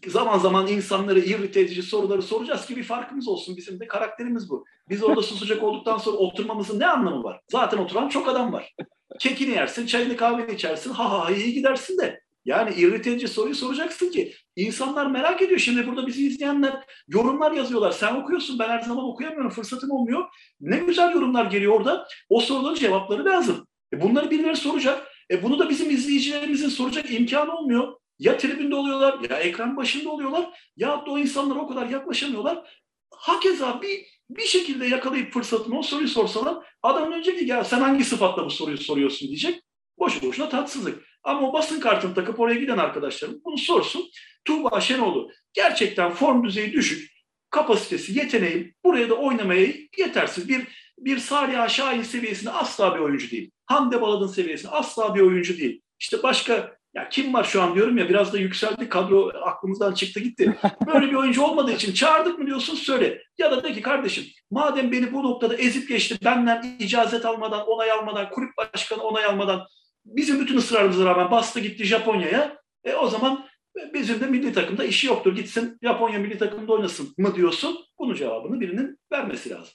zaman 0.06 0.38
zaman 0.38 0.66
insanları 0.66 1.18
irrite 1.18 1.60
edici 1.60 1.82
soruları 1.82 2.22
soracağız 2.22 2.66
ki 2.66 2.76
bir 2.76 2.82
farkımız 2.82 3.28
olsun. 3.28 3.56
Bizim 3.56 3.80
de 3.80 3.86
karakterimiz 3.86 4.50
bu. 4.50 4.64
Biz 4.88 5.02
orada 5.02 5.22
susacak 5.22 5.62
olduktan 5.62 5.98
sonra 5.98 6.16
oturmamızın 6.16 6.80
ne 6.80 6.86
anlamı 6.86 7.24
var? 7.24 7.40
Zaten 7.50 7.78
oturan 7.78 8.08
çok 8.08 8.28
adam 8.28 8.52
var. 8.52 8.74
Kekini 9.20 9.50
yersin, 9.50 9.86
çayını 9.86 10.16
kahveni 10.16 10.54
içersin, 10.54 10.90
ha 10.90 11.10
ha 11.10 11.30
iyi 11.30 11.54
gidersin 11.54 11.98
de. 11.98 12.23
Yani 12.44 12.74
irrite 12.74 13.10
edici 13.10 13.28
soruyu 13.28 13.54
soracaksın 13.54 14.10
ki 14.10 14.34
insanlar 14.56 15.06
merak 15.06 15.42
ediyor. 15.42 15.60
Şimdi 15.60 15.86
burada 15.86 16.06
bizi 16.06 16.26
izleyenler 16.26 16.84
yorumlar 17.08 17.52
yazıyorlar. 17.52 17.90
Sen 17.90 18.14
okuyorsun 18.14 18.58
ben 18.58 18.68
her 18.68 18.80
zaman 18.80 19.04
okuyamıyorum 19.04 19.50
fırsatım 19.50 19.90
olmuyor. 19.90 20.24
Ne 20.60 20.78
güzel 20.78 21.12
yorumlar 21.12 21.44
geliyor 21.44 21.72
orada. 21.72 22.06
O 22.28 22.40
soruların 22.40 22.74
cevapları 22.74 23.24
lazım. 23.24 23.66
E 23.92 24.02
bunları 24.02 24.30
birileri 24.30 24.56
soracak. 24.56 25.08
E 25.30 25.42
bunu 25.42 25.58
da 25.58 25.70
bizim 25.70 25.90
izleyicilerimizin 25.90 26.68
soracak 26.68 27.10
imkanı 27.10 27.56
olmuyor. 27.56 27.96
Ya 28.18 28.36
tribünde 28.38 28.74
oluyorlar 28.74 29.30
ya 29.30 29.38
ekran 29.38 29.76
başında 29.76 30.10
oluyorlar 30.10 30.70
ya 30.76 30.88
da 30.88 31.10
o 31.10 31.18
insanlara 31.18 31.58
o 31.58 31.68
kadar 31.68 31.86
yaklaşamıyorlar. 31.88 32.82
Hakeza 33.10 33.82
bir 33.82 34.06
bir 34.30 34.46
şekilde 34.46 34.86
yakalayıp 34.86 35.32
fırsatını 35.32 35.78
o 35.78 35.82
soruyu 35.82 36.08
sorsalar 36.08 36.56
adam 36.82 37.12
önce 37.12 37.36
ki 37.36 37.44
ya 37.44 37.64
sen 37.64 37.80
hangi 37.80 38.04
sıfatla 38.04 38.44
bu 38.44 38.50
soruyu 38.50 38.78
soruyorsun 38.78 39.28
diyecek. 39.28 39.62
Boşu 39.98 40.22
boşuna 40.22 40.48
tatsızlık. 40.48 41.04
Ama 41.22 41.48
o 41.48 41.52
basın 41.52 41.80
kartını 41.80 42.14
takıp 42.14 42.40
oraya 42.40 42.60
giden 42.60 42.78
arkadaşlarım 42.78 43.40
bunu 43.44 43.58
sorsun. 43.58 44.10
Tuğba 44.44 44.80
Şenoğlu 44.80 45.30
gerçekten 45.52 46.10
form 46.10 46.44
düzeyi 46.44 46.72
düşük, 46.72 47.10
kapasitesi, 47.50 48.18
yeteneği 48.18 48.74
buraya 48.84 49.08
da 49.10 49.14
oynamaya 49.14 49.66
yetersiz. 49.98 50.48
Bir 50.48 50.84
bir 50.98 51.18
Salih 51.18 51.68
Şahin 51.68 52.02
seviyesinde 52.02 52.50
asla 52.50 52.94
bir 52.94 53.00
oyuncu 53.00 53.30
değil. 53.30 53.50
Hande 53.66 54.00
Baladın 54.00 54.26
seviyesinde 54.26 54.72
asla 54.72 55.14
bir 55.14 55.20
oyuncu 55.20 55.58
değil. 55.58 55.80
İşte 56.00 56.22
başka 56.22 56.76
ya 56.94 57.08
kim 57.08 57.34
var 57.34 57.44
şu 57.44 57.62
an 57.62 57.74
diyorum 57.74 57.98
ya 57.98 58.08
biraz 58.08 58.32
da 58.32 58.38
yükseldi 58.38 58.88
kadro 58.88 59.28
aklımızdan 59.28 59.94
çıktı 59.94 60.20
gitti. 60.20 60.58
Böyle 60.86 61.10
bir 61.10 61.14
oyuncu 61.14 61.42
olmadığı 61.42 61.72
için 61.72 61.92
çağırdık 61.92 62.38
mı 62.38 62.46
diyorsun 62.46 62.74
söyle. 62.74 63.22
Ya 63.38 63.50
da 63.50 63.62
de 63.62 63.72
ki 63.72 63.82
kardeşim 63.82 64.24
madem 64.50 64.92
beni 64.92 65.12
bu 65.12 65.22
noktada 65.22 65.56
ezip 65.56 65.88
geçti 65.88 66.18
benden 66.24 66.76
icazet 66.78 67.26
almadan 67.26 67.66
onay 67.66 67.90
almadan 67.90 68.30
kulüp 68.30 68.50
başkanı 68.56 69.02
onay 69.02 69.24
almadan 69.24 69.66
bizim 70.04 70.40
bütün 70.40 70.56
ısrarımıza 70.56 71.04
rağmen 71.04 71.30
bastı 71.30 71.60
gitti 71.60 71.84
Japonya'ya. 71.84 72.58
E, 72.84 72.94
o 72.94 73.06
zaman 73.06 73.46
bizim 73.94 74.20
de 74.20 74.26
milli 74.26 74.52
takımda 74.52 74.84
işi 74.84 75.06
yoktur. 75.06 75.36
Gitsin 75.36 75.78
Japonya 75.82 76.18
milli 76.18 76.38
takımda 76.38 76.72
oynasın 76.72 77.14
mı 77.18 77.34
diyorsun? 77.34 77.78
Bunun 77.98 78.14
cevabını 78.14 78.60
birinin 78.60 78.98
vermesi 79.12 79.50
lazım. 79.50 79.74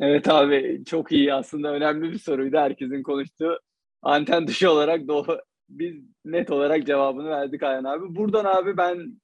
Evet 0.00 0.28
abi 0.28 0.82
çok 0.86 1.12
iyi 1.12 1.34
aslında 1.34 1.72
önemli 1.72 2.12
bir 2.12 2.18
soruydu 2.18 2.56
herkesin 2.56 3.02
konuştuğu. 3.02 3.58
Anten 4.02 4.46
dışı 4.46 4.70
olarak 4.70 5.08
doğru, 5.08 5.40
biz 5.68 5.94
net 6.24 6.50
olarak 6.50 6.86
cevabını 6.86 7.30
verdik 7.30 7.62
Ayhan 7.62 7.84
abi. 7.84 8.16
Buradan 8.16 8.44
abi 8.44 8.76
ben 8.76 9.20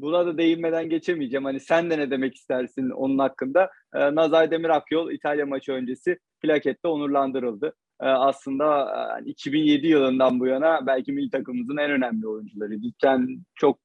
buna 0.00 0.26
da 0.26 0.38
değinmeden 0.38 0.88
geçemeyeceğim. 0.88 1.44
Hani 1.44 1.60
sen 1.60 1.90
de 1.90 1.98
ne 1.98 2.10
demek 2.10 2.34
istersin 2.34 2.90
onun 2.90 3.18
hakkında? 3.18 3.70
Ee, 3.94 4.14
Nazay 4.14 4.50
Demir 4.50 4.68
Akyol 4.68 5.10
İtalya 5.10 5.46
maçı 5.46 5.72
öncesi 5.72 6.18
plakette 6.40 6.88
onurlandırıldı. 6.88 7.74
Ee, 8.02 8.06
aslında 8.06 9.20
2007 9.24 9.86
yılından 9.86 10.40
bu 10.40 10.46
yana 10.46 10.86
belki 10.86 11.12
milli 11.12 11.30
takımımızın 11.30 11.76
en 11.76 11.90
önemli 11.90 12.28
oyuncuları. 12.28 12.80
Cidden 12.80 13.44
çok 13.54 13.78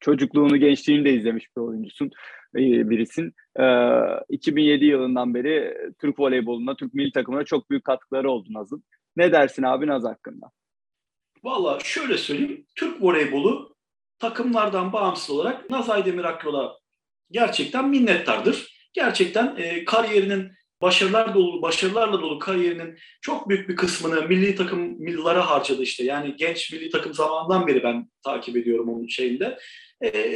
çocukluğunu, 0.00 0.56
gençliğini 0.56 1.04
de 1.04 1.14
izlemiş 1.14 1.56
bir 1.56 1.62
oyuncusun, 1.62 2.10
e, 2.56 2.90
birisin. 2.90 3.34
2007 4.28 4.84
ee, 4.84 4.88
yılından 4.88 5.34
beri 5.34 5.74
Türk 6.00 6.20
voleyboluna, 6.20 6.76
Türk 6.76 6.94
milli 6.94 7.12
takımına 7.12 7.44
çok 7.44 7.70
büyük 7.70 7.84
katkıları 7.84 8.30
oldu 8.30 8.48
Naz'ın. 8.50 8.84
Ne 9.16 9.32
dersin 9.32 9.62
abi 9.62 9.86
Naz 9.86 10.04
hakkında? 10.04 10.50
Valla 11.44 11.78
şöyle 11.84 12.18
söyleyeyim. 12.18 12.66
Türk 12.74 13.02
voleybolu 13.02 13.76
takımlardan 14.18 14.92
bağımsız 14.92 15.30
olarak 15.30 15.70
Naz 15.70 15.90
Aydemir 15.90 16.24
Akyol'a 16.24 16.78
gerçekten 17.30 17.88
minnettardır. 17.88 18.88
Gerçekten 18.92 19.56
e, 19.56 19.84
kariyerinin 19.84 20.52
başarılar 20.82 21.34
dolu, 21.34 21.62
başarılarla 21.62 22.22
dolu 22.22 22.38
kariyerinin 22.38 22.98
çok 23.20 23.48
büyük 23.48 23.68
bir 23.68 23.76
kısmını 23.76 24.28
milli 24.28 24.54
takımlara 24.54 25.50
harcadı 25.50 25.82
işte. 25.82 26.04
Yani 26.04 26.36
genç 26.36 26.72
milli 26.72 26.90
takım 26.90 27.14
zamandan 27.14 27.66
beri 27.66 27.82
ben 27.82 28.10
takip 28.24 28.56
ediyorum 28.56 28.88
onun 28.88 29.06
şeyinde. 29.06 29.58
E, 30.04 30.34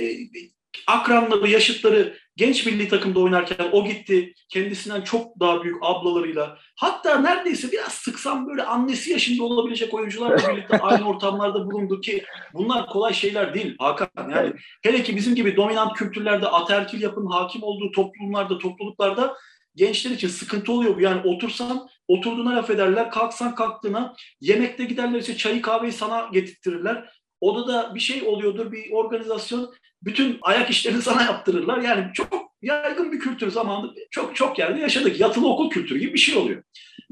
akranları, 0.86 1.48
yaşıtları 1.48 2.18
genç 2.36 2.66
milli 2.66 2.88
takımda 2.88 3.20
oynarken 3.20 3.68
o 3.72 3.84
gitti. 3.84 4.34
Kendisinden 4.48 5.00
çok 5.00 5.40
daha 5.40 5.62
büyük 5.62 5.76
ablalarıyla 5.82 6.58
hatta 6.76 7.20
neredeyse 7.20 7.72
biraz 7.72 7.92
sıksam 7.92 8.46
böyle 8.46 8.62
annesi 8.62 9.10
yaşında 9.10 9.44
olabilecek 9.44 9.94
oyuncularla 9.94 10.52
birlikte 10.52 10.78
aynı 10.80 11.08
ortamlarda 11.08 11.66
bulundu 11.66 12.00
ki 12.00 12.24
bunlar 12.54 12.86
kolay 12.86 13.14
şeyler 13.14 13.54
değil 13.54 13.74
Hakan. 13.78 14.10
Yani 14.30 14.52
hele 14.82 15.02
ki 15.02 15.16
bizim 15.16 15.34
gibi 15.34 15.56
dominant 15.56 15.92
kültürlerde 15.92 16.48
ataerkil 16.48 17.02
yapının 17.02 17.30
hakim 17.30 17.62
olduğu 17.62 17.90
toplumlarda, 17.90 18.58
topluluklarda 18.58 19.36
gençler 19.74 20.10
için 20.10 20.28
sıkıntı 20.28 20.72
oluyor 20.72 20.96
bu. 20.96 21.00
Yani 21.00 21.20
otursan 21.28 21.88
oturduğuna 22.08 22.56
laf 22.56 22.70
ederler, 22.70 23.10
kalksan 23.10 23.54
kalktığına, 23.54 24.14
yemekte 24.40 24.84
giderler 24.84 25.20
işte 25.20 25.36
çayı 25.36 25.62
kahveyi 25.62 25.92
sana 25.92 26.28
getirtirirler. 26.32 27.12
Odada 27.40 27.94
bir 27.94 28.00
şey 28.00 28.22
oluyordur, 28.22 28.72
bir 28.72 28.92
organizasyon 28.92 29.74
bütün 30.02 30.38
ayak 30.42 30.70
işlerini 30.70 31.02
sana 31.02 31.22
yaptırırlar. 31.22 31.78
Yani 31.78 32.12
çok 32.14 32.52
yaygın 32.62 33.12
bir 33.12 33.20
kültür 33.20 33.50
zamanında 33.50 33.92
çok 34.10 34.36
çok 34.36 34.58
yerde 34.58 34.80
yaşadık. 34.80 35.20
Yatılı 35.20 35.48
okul 35.48 35.70
kültürü 35.70 35.98
gibi 35.98 36.12
bir 36.12 36.18
şey 36.18 36.36
oluyor. 36.36 36.62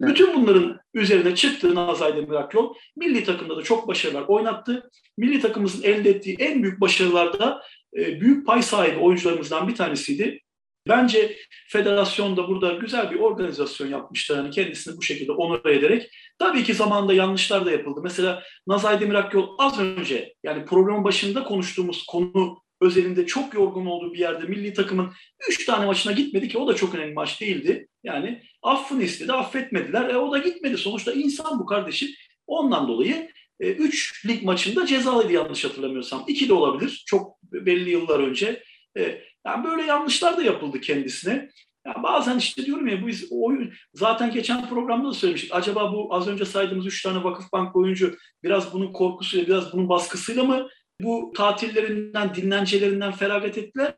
Evet. 0.00 0.10
Bütün 0.10 0.34
bunların 0.34 0.78
üzerine 0.94 1.34
çıktığı 1.34 1.74
Nazay 1.74 2.16
Demiraklı 2.16 2.60
milli 2.96 3.24
takımda 3.24 3.56
da 3.56 3.62
çok 3.62 3.88
başarılar 3.88 4.22
oynattı. 4.28 4.90
Milli 5.18 5.40
takımımızın 5.40 5.82
elde 5.82 6.10
ettiği 6.10 6.36
en 6.36 6.62
büyük 6.62 6.80
başarılarda 6.80 7.62
e, 7.96 8.20
büyük 8.20 8.46
pay 8.46 8.62
sahibi 8.62 8.98
oyuncularımızdan 8.98 9.68
bir 9.68 9.74
tanesiydi. 9.74 10.40
Bence 10.88 11.36
federasyon 11.68 12.36
da 12.36 12.48
burada 12.48 12.72
güzel 12.72 13.10
bir 13.10 13.18
organizasyon 13.18 13.88
yapmışlar. 13.88 14.36
Yani 14.36 14.50
kendisini 14.50 14.96
bu 14.96 15.02
şekilde 15.02 15.32
onur 15.32 15.70
ederek. 15.70 16.10
Tabii 16.38 16.64
ki 16.64 16.74
zamanında 16.74 17.14
yanlışlar 17.14 17.66
da 17.66 17.70
yapıldı. 17.70 18.00
Mesela 18.02 18.42
Nazay 18.66 19.00
Demirakyol 19.00 19.54
az 19.58 19.80
önce 19.80 20.34
yani 20.42 20.64
programın 20.64 21.04
başında 21.04 21.44
konuştuğumuz 21.44 22.06
konu 22.06 22.62
özelinde 22.80 23.26
çok 23.26 23.54
yorgun 23.54 23.86
olduğu 23.86 24.12
bir 24.12 24.18
yerde 24.18 24.46
milli 24.46 24.72
takımın 24.72 25.12
3 25.48 25.66
tane 25.66 25.86
maçına 25.86 26.12
gitmedi 26.12 26.48
ki 26.48 26.58
o 26.58 26.68
da 26.68 26.76
çok 26.76 26.94
önemli 26.94 27.14
maç 27.14 27.40
değildi. 27.40 27.88
Yani 28.04 28.42
affını 28.62 29.02
istedi, 29.02 29.32
affetmediler. 29.32 30.08
E, 30.08 30.16
o 30.16 30.32
da 30.32 30.38
gitmedi. 30.38 30.78
Sonuçta 30.78 31.12
insan 31.12 31.58
bu 31.58 31.66
kardeşim. 31.66 32.08
Ondan 32.46 32.88
dolayı 32.88 33.30
3 33.60 34.24
e, 34.24 34.28
lig 34.28 34.42
maçında 34.42 34.86
cezalıydı 34.86 35.32
yanlış 35.32 35.64
hatırlamıyorsam. 35.64 36.24
2 36.28 36.48
de 36.48 36.52
olabilir. 36.52 37.02
Çok 37.06 37.42
belli 37.42 37.90
yıllar 37.90 38.20
önce. 38.20 38.62
E, 38.98 39.22
yani 39.46 39.64
böyle 39.64 39.82
yanlışlar 39.82 40.36
da 40.36 40.42
yapıldı 40.42 40.80
kendisine. 40.80 41.50
Yani 41.86 42.02
bazen 42.02 42.38
işte 42.38 42.66
diyorum 42.66 42.88
ya 42.88 43.06
biz 43.06 43.28
oyun 43.30 43.72
zaten 43.94 44.30
geçen 44.30 44.68
programda 44.68 45.08
da 45.08 45.12
söylemiştik. 45.12 45.54
Acaba 45.54 45.92
bu 45.92 46.14
az 46.14 46.28
önce 46.28 46.44
saydığımız 46.44 46.86
üç 46.86 47.02
tane 47.02 47.24
Vakıfbank 47.24 47.76
oyuncu 47.76 48.16
biraz 48.42 48.72
bunun 48.72 48.92
korkusuyla, 48.92 49.46
biraz 49.46 49.72
bunun 49.72 49.88
baskısıyla 49.88 50.44
mı 50.44 50.68
bu 51.00 51.32
tatillerinden, 51.36 52.34
dinlencelerinden 52.34 53.12
feragat 53.12 53.58
ettiler. 53.58 53.94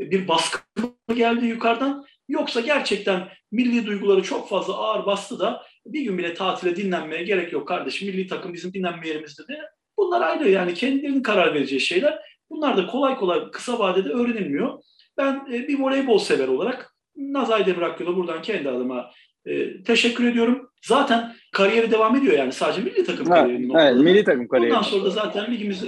Bir 0.00 0.28
baskı 0.28 0.60
mı 1.08 1.14
geldi 1.14 1.46
yukarıdan? 1.46 2.04
Yoksa 2.28 2.60
gerçekten 2.60 3.28
milli 3.52 3.86
duyguları 3.86 4.22
çok 4.22 4.48
fazla 4.48 4.74
ağır 4.74 5.06
bastı 5.06 5.38
da 5.38 5.62
bir 5.86 6.02
gün 6.02 6.18
bile 6.18 6.34
tatile 6.34 6.76
dinlenmeye 6.76 7.22
gerek 7.22 7.52
yok 7.52 7.68
kardeşim. 7.68 8.08
Milli 8.08 8.26
takım 8.26 8.54
bizim 8.54 8.72
dinlenme 8.72 9.08
yerimizde 9.08 9.42
de. 9.48 9.60
Bunlar 9.98 10.20
ayrı 10.20 10.50
yani 10.50 10.74
kendilerinin 10.74 11.22
karar 11.22 11.54
vereceği 11.54 11.80
şeyler. 11.80 12.18
Bunlar 12.54 12.76
da 12.76 12.86
kolay 12.86 13.16
kolay 13.16 13.50
kısa 13.50 13.78
vadede 13.78 14.08
öğrenilmiyor. 14.08 14.78
Ben 15.16 15.46
e, 15.52 15.68
bir 15.68 15.78
voleybol 15.78 16.18
sever 16.18 16.48
olarak 16.48 16.94
Nazay 17.16 17.66
Demiraklı'na 17.66 18.16
buradan 18.16 18.42
kendi 18.42 18.68
adıma 18.68 19.10
e, 19.46 19.82
teşekkür 19.82 20.24
ediyorum. 20.24 20.70
Zaten 20.82 21.34
kariyeri 21.52 21.90
devam 21.90 22.16
ediyor 22.16 22.38
yani 22.38 22.52
sadece 22.52 22.80
milli 22.80 23.04
takım 23.04 23.26
evet, 23.32 23.42
kariyerinin 23.42 23.74
evet, 23.74 23.96
milli 23.96 24.24
takım 24.24 24.48
kariyeri. 24.48 24.70
Bundan 24.70 24.82
sonra 24.82 25.04
da 25.04 25.10
zaten 25.10 25.52
ligimizde 25.52 25.86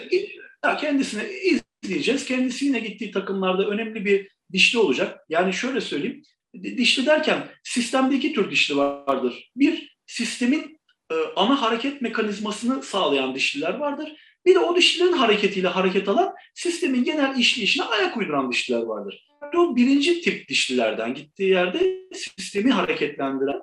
ya 0.64 0.76
kendisini 0.76 1.22
izleyeceğiz. 1.82 2.24
Kendisi 2.24 2.64
yine 2.64 2.78
gittiği 2.78 3.10
takımlarda 3.10 3.66
önemli 3.66 4.04
bir 4.04 4.28
dişli 4.52 4.78
olacak. 4.78 5.20
Yani 5.28 5.52
şöyle 5.52 5.80
söyleyeyim. 5.80 6.22
Dişli 6.62 7.06
derken 7.06 7.38
sistemde 7.64 8.14
iki 8.14 8.32
tür 8.32 8.50
dişli 8.50 8.76
vardır. 8.76 9.50
Bir, 9.56 9.96
sistemin 10.06 10.80
e, 11.12 11.14
ana 11.36 11.62
hareket 11.62 12.02
mekanizmasını 12.02 12.82
sağlayan 12.82 13.34
dişliler 13.34 13.74
vardır. 13.74 14.12
Bir 14.46 14.54
de 14.54 14.58
o 14.58 14.76
dişlilerin 14.76 15.12
hareketiyle 15.12 15.68
hareket 15.68 16.08
alan 16.08 16.34
sistemin 16.54 17.04
genel 17.04 17.38
işleyişine 17.38 17.84
ayak 17.84 18.16
uyduran 18.16 18.52
dişliler 18.52 18.82
vardır. 18.82 19.28
O 19.56 19.76
birinci 19.76 20.20
tip 20.20 20.48
dişlilerden 20.48 21.14
gittiği 21.14 21.50
yerde 21.50 22.00
sistemi 22.12 22.70
hareketlendiren. 22.70 23.60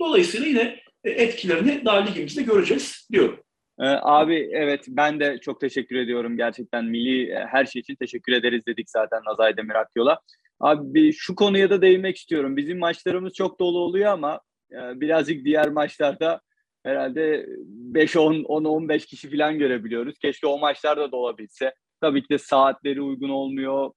Dolayısıyla 0.00 0.46
yine 0.46 0.80
etkilerini 1.04 1.84
daha 1.84 2.04
ligimizde 2.04 2.42
göreceğiz 2.42 3.08
diyorum. 3.12 3.40
Ee, 3.80 3.84
abi 4.02 4.48
evet 4.52 4.84
ben 4.88 5.20
de 5.20 5.38
çok 5.42 5.60
teşekkür 5.60 5.96
ediyorum 5.96 6.36
gerçekten 6.36 6.84
milli 6.84 7.30
e, 7.30 7.46
her 7.50 7.66
şey 7.66 7.80
için 7.80 7.94
teşekkür 7.94 8.32
ederiz 8.32 8.66
dedik 8.66 8.90
zaten 8.90 9.20
Nazay 9.26 9.56
Demir 9.56 9.74
Akyol'a. 9.74 10.20
Abi 10.60 11.12
şu 11.12 11.34
konuya 11.34 11.70
da 11.70 11.82
değinmek 11.82 12.16
istiyorum. 12.16 12.56
Bizim 12.56 12.78
maçlarımız 12.78 13.32
çok 13.32 13.60
dolu 13.60 13.78
oluyor 13.78 14.12
ama 14.12 14.40
e, 14.72 15.00
birazcık 15.00 15.44
diğer 15.44 15.68
maçlarda 15.68 16.40
herhalde 16.86 17.46
5-10-15 17.92 19.06
kişi 19.06 19.30
falan 19.30 19.58
görebiliyoruz. 19.58 20.18
Keşke 20.18 20.46
o 20.46 20.58
maçlarda 20.58 21.12
da 21.12 21.16
olabilse. 21.16 21.74
Tabii 22.00 22.22
ki 22.22 22.28
de 22.28 22.38
saatleri 22.38 23.02
uygun 23.02 23.28
olmuyor. 23.28 23.90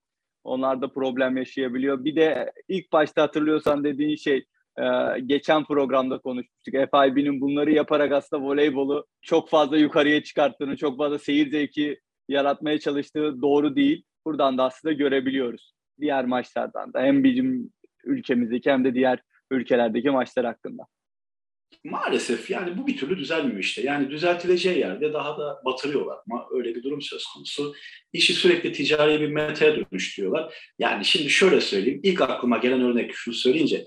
Onlar 0.44 0.82
da 0.82 0.94
problem 0.94 1.38
yaşayabiliyor. 1.38 2.04
Bir 2.04 2.16
de 2.16 2.52
ilk 2.68 2.92
başta 2.92 3.22
hatırlıyorsan 3.22 3.84
dediğin 3.84 4.16
şey 4.16 4.46
e, 4.78 4.84
geçen 5.26 5.64
programda 5.64 6.18
konuşmuştuk. 6.18 6.74
FIB'nin 6.74 7.42
bunları 7.42 7.72
yaparak 7.72 8.12
aslında 8.12 8.44
voleybolu 8.44 9.06
çok 9.22 9.50
fazla 9.50 9.78
yukarıya 9.78 10.24
çıkarttığını, 10.24 10.78
çok 10.78 10.98
fazla 10.98 11.20
seyir 11.20 11.52
zevki 11.52 12.00
yaratmaya 12.30 12.80
çalıştığı 12.80 13.42
doğru 13.42 13.76
değil. 13.76 14.04
Buradan 14.26 14.58
da 14.58 14.64
aslında 14.64 14.94
görebiliyoruz. 14.94 15.74
Diğer 16.02 16.26
maçlardan 16.26 16.94
da 16.94 17.02
hem 17.02 17.24
bizim 17.24 17.74
ülkemizdeki 18.04 18.72
hem 18.72 18.84
de 18.84 18.94
diğer 18.94 19.20
ülkelerdeki 19.52 20.10
maçlar 20.10 20.46
hakkında. 20.46 20.84
Maalesef 21.84 22.50
yani 22.50 22.78
bu 22.78 22.88
bir 22.88 22.98
türlü 22.98 23.18
düzelmiyor 23.18 23.60
işte. 23.60 23.82
Yani 23.82 24.10
düzeltileceği 24.10 24.80
yerde 24.80 25.14
daha 25.14 25.38
da 25.38 25.62
batırıyorlar 25.66 26.18
ama 26.30 26.48
öyle 26.52 26.76
bir 26.76 26.84
durum 26.84 27.02
söz 27.02 27.26
konusu. 27.26 27.74
İşi 28.14 28.34
sürekli 28.34 28.72
ticari 28.72 29.22
bir 29.22 29.30
metaya 29.30 29.76
dönüştürüyorlar. 29.76 30.54
Yani 30.80 31.06
şimdi 31.06 31.30
şöyle 31.30 31.62
söyleyeyim. 31.62 32.00
ilk 32.04 32.22
aklıma 32.22 32.58
gelen 32.58 32.82
örnek 32.82 33.16
şunu 33.16 33.34
söyleyince 33.34 33.86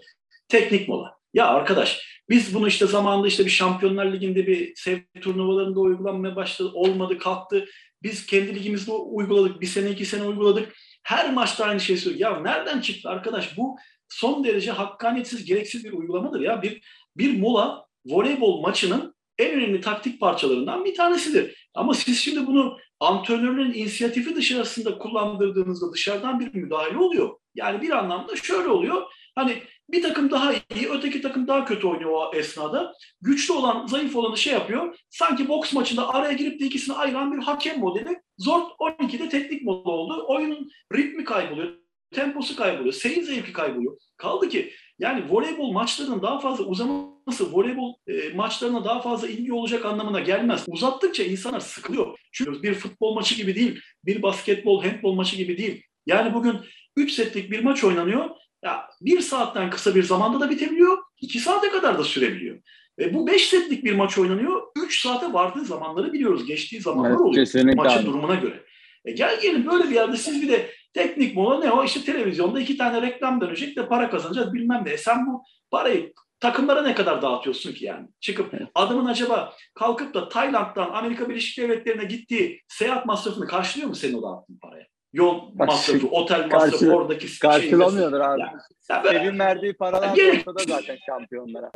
teknik 0.48 0.88
mola. 0.88 1.16
Ya 1.34 1.46
arkadaş 1.46 2.22
biz 2.28 2.54
bunu 2.54 2.68
işte 2.68 2.86
zamanında 2.86 3.28
işte 3.28 3.44
bir 3.44 3.50
Şampiyonlar 3.50 4.12
Ligi'nde 4.12 4.46
bir 4.46 4.72
sev 4.76 4.98
turnuvalarında 5.20 5.80
uygulanmaya 5.80 6.36
başladı. 6.36 6.70
Olmadı 6.74 7.18
kalktı. 7.18 7.68
Biz 8.02 8.26
kendi 8.26 8.54
ligimizde 8.54 8.92
uyguladık. 8.92 9.60
Bir 9.60 9.66
sene 9.66 9.90
iki 9.90 10.06
sene 10.06 10.22
uyguladık. 10.22 10.74
Her 11.02 11.32
maçta 11.32 11.64
aynı 11.64 11.80
şey 11.80 11.96
söylüyor. 11.96 12.30
Ya 12.30 12.40
nereden 12.40 12.80
çıktı 12.80 13.08
arkadaş? 13.08 13.56
Bu 13.56 13.76
son 14.08 14.44
derece 14.44 14.70
hakkaniyetsiz, 14.70 15.44
gereksiz 15.44 15.84
bir 15.84 15.92
uygulamadır 15.92 16.40
ya. 16.40 16.62
Bir 16.62 16.82
bir 17.16 17.40
mola 17.40 17.86
voleybol 18.06 18.60
maçının 18.60 19.14
en 19.38 19.50
önemli 19.50 19.80
taktik 19.80 20.20
parçalarından 20.20 20.84
bir 20.84 20.94
tanesidir. 20.94 21.68
Ama 21.74 21.94
siz 21.94 22.18
şimdi 22.18 22.46
bunu 22.46 22.78
antrenörlerin 23.00 23.74
inisiyatifi 23.74 24.36
dışarısında 24.36 24.98
kullandırdığınızda 24.98 25.92
dışarıdan 25.92 26.40
bir 26.40 26.54
müdahale 26.54 26.98
oluyor. 26.98 27.38
Yani 27.54 27.82
bir 27.82 27.90
anlamda 27.90 28.36
şöyle 28.36 28.68
oluyor. 28.68 29.02
Hani 29.34 29.62
bir 29.90 30.02
takım 30.02 30.30
daha 30.30 30.52
iyi, 30.52 30.88
öteki 30.90 31.22
takım 31.22 31.48
daha 31.48 31.64
kötü 31.64 31.86
oynuyor 31.86 32.10
o 32.10 32.30
esnada. 32.34 32.94
Güçlü 33.20 33.54
olan, 33.54 33.86
zayıf 33.86 34.16
olanı 34.16 34.36
şey 34.36 34.52
yapıyor. 34.52 34.98
Sanki 35.10 35.48
boks 35.48 35.72
maçında 35.72 36.14
araya 36.14 36.32
girip 36.32 36.60
de 36.60 36.66
ikisini 36.66 36.96
ayıran 36.96 37.32
bir 37.32 37.42
hakem 37.42 37.78
modeli. 37.78 38.20
Zor 38.38 38.60
12'de 38.60 39.28
teknik 39.28 39.62
moda 39.62 39.90
oldu. 39.90 40.24
Oyunun 40.28 40.70
ritmi 40.94 41.24
kayboluyor, 41.24 41.74
temposu 42.14 42.56
kayboluyor, 42.56 42.92
seyir 42.92 43.22
zevki 43.22 43.52
kayboluyor. 43.52 43.96
Kaldı 44.16 44.48
ki 44.48 44.72
yani 45.02 45.24
voleybol 45.30 45.72
maçlarının 45.72 46.22
daha 46.22 46.40
fazla 46.40 46.64
uzaması 46.64 47.52
voleybol 47.52 47.94
e, 48.06 48.34
maçlarına 48.34 48.84
daha 48.84 49.02
fazla 49.02 49.28
ilgi 49.28 49.52
olacak 49.52 49.84
anlamına 49.84 50.20
gelmez. 50.20 50.64
Uzattıkça 50.68 51.22
insanlar 51.22 51.60
sıkılıyor. 51.60 52.18
Çünkü 52.32 52.62
bir 52.62 52.74
futbol 52.74 53.14
maçı 53.14 53.34
gibi 53.34 53.54
değil, 53.54 53.80
bir 54.04 54.22
basketbol, 54.22 54.82
handbol 54.82 55.14
maçı 55.14 55.36
gibi 55.36 55.58
değil. 55.58 55.82
Yani 56.06 56.34
bugün 56.34 56.56
3 56.96 57.12
setlik 57.12 57.50
bir 57.50 57.64
maç 57.64 57.84
oynanıyor. 57.84 58.30
Ya 58.64 58.88
bir 59.00 59.20
saatten 59.20 59.70
kısa 59.70 59.94
bir 59.94 60.02
zamanda 60.02 60.40
da 60.40 60.50
bitebiliyor, 60.50 60.98
2 61.20 61.38
saate 61.38 61.68
kadar 61.68 61.98
da 61.98 62.04
sürebiliyor. 62.04 62.58
E, 62.98 63.14
bu 63.14 63.26
5 63.26 63.48
setlik 63.48 63.84
bir 63.84 63.94
maç 63.94 64.18
oynanıyor, 64.18 64.62
3 64.84 65.02
saate 65.02 65.32
vardığı 65.32 65.64
zamanları 65.64 66.12
biliyoruz. 66.12 66.46
Geçtiği 66.46 66.80
zamanlar 66.80 67.10
evet, 67.10 67.20
oluyor 67.20 67.74
maçın 67.76 67.98
abi. 67.98 68.06
durumuna 68.06 68.34
göre. 68.34 68.64
E 69.04 69.12
gel 69.12 69.40
gelin 69.40 69.66
böyle 69.66 69.84
bir 69.84 69.94
yerde 69.94 70.16
siz 70.16 70.42
bir 70.42 70.48
de 70.48 70.70
teknik 70.92 71.36
mola 71.36 71.58
ne 71.58 71.70
o? 71.70 71.84
İşte 71.84 72.04
televizyonda 72.04 72.60
iki 72.60 72.76
tane 72.76 73.02
reklam 73.02 73.40
dönecek 73.40 73.76
de 73.76 73.88
para 73.88 74.10
kazanacağız 74.10 74.52
bilmem 74.52 74.82
ne. 74.86 74.90
E 74.90 74.98
sen 74.98 75.26
bu 75.26 75.42
parayı 75.70 76.12
takımlara 76.40 76.82
ne 76.82 76.94
kadar 76.94 77.22
dağıtıyorsun 77.22 77.72
ki 77.72 77.84
yani? 77.84 78.08
Çıkıp 78.20 78.54
adamın 78.74 79.06
acaba 79.06 79.54
kalkıp 79.74 80.14
da 80.14 80.28
Tayland'dan 80.28 80.90
Amerika 80.90 81.28
Birleşik 81.28 81.58
Devletleri'ne 81.58 82.04
gittiği 82.04 82.62
seyahat 82.68 83.06
masrafını 83.06 83.46
karşılıyor 83.46 83.88
mu 83.88 83.94
senin 83.94 84.14
o 84.14 84.22
dağıttığın 84.22 84.58
paraya? 84.62 84.86
Yol 85.12 85.58
Bak, 85.58 85.68
masrafı, 85.68 86.06
otel 86.06 86.46
masrafı, 86.46 86.70
Karşı, 86.70 86.92
oradaki 86.92 87.38
Karşılamıyordur 87.38 88.18
şey, 88.18 88.26
abi. 88.26 88.40
Yani, 88.40 88.52
yani 88.88 89.18
Sevin 89.18 89.38
verdiği 89.38 89.72
paralar 89.72 90.14
gerek, 90.14 90.48
ortada 90.48 90.64
zaten 90.68 90.98
şampiyonlara. 91.06 91.72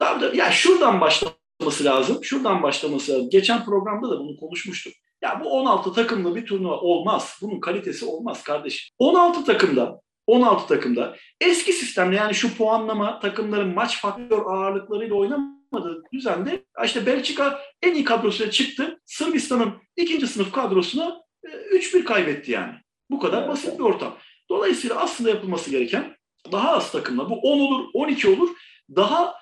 Da 0.00 0.30
ya 0.34 0.50
şuradan 0.50 1.00
başlaması 1.00 1.84
lazım. 1.84 2.24
Şuradan 2.24 2.62
başlaması 2.62 3.12
lazım. 3.12 3.30
Geçen 3.30 3.64
programda 3.64 4.10
da 4.10 4.18
bunu 4.18 4.36
konuşmuştuk. 4.36 4.92
Ya 5.26 5.40
bu 5.44 5.50
16 5.50 5.92
takımlı 5.92 6.36
bir 6.36 6.46
turnuva 6.46 6.80
olmaz. 6.80 7.38
Bunun 7.42 7.60
kalitesi 7.60 8.04
olmaz 8.04 8.42
kardeşim. 8.42 8.94
16 8.98 9.44
takımda 9.44 10.00
16 10.26 10.66
takımda 10.66 11.16
eski 11.40 11.72
sistemde 11.72 12.16
yani 12.16 12.34
şu 12.34 12.56
puanlama 12.56 13.20
takımların 13.20 13.74
maç 13.74 14.00
faktör 14.00 14.42
ağırlıklarıyla 14.46 15.14
oynamadığı 15.14 16.02
düzende 16.12 16.64
işte 16.84 17.06
Belçika 17.06 17.60
en 17.82 17.94
iyi 17.94 18.04
kadrosuyla 18.04 18.52
çıktı. 18.52 19.00
Sırbistan'ın 19.06 19.72
ikinci 19.96 20.26
sınıf 20.26 20.52
kadrosuna 20.52 21.22
3-1 21.44 21.98
e, 21.98 22.04
kaybetti 22.04 22.52
yani. 22.52 22.74
Bu 23.10 23.18
kadar 23.18 23.48
basit 23.48 23.78
bir 23.78 23.84
ortam. 23.84 24.16
Dolayısıyla 24.50 24.96
aslında 24.96 25.30
yapılması 25.30 25.70
gereken 25.70 26.16
daha 26.52 26.70
az 26.70 26.92
takımla 26.92 27.30
bu 27.30 27.34
10 27.34 27.60
olur 27.60 27.84
12 27.94 28.28
olur 28.28 28.48
daha 28.96 29.34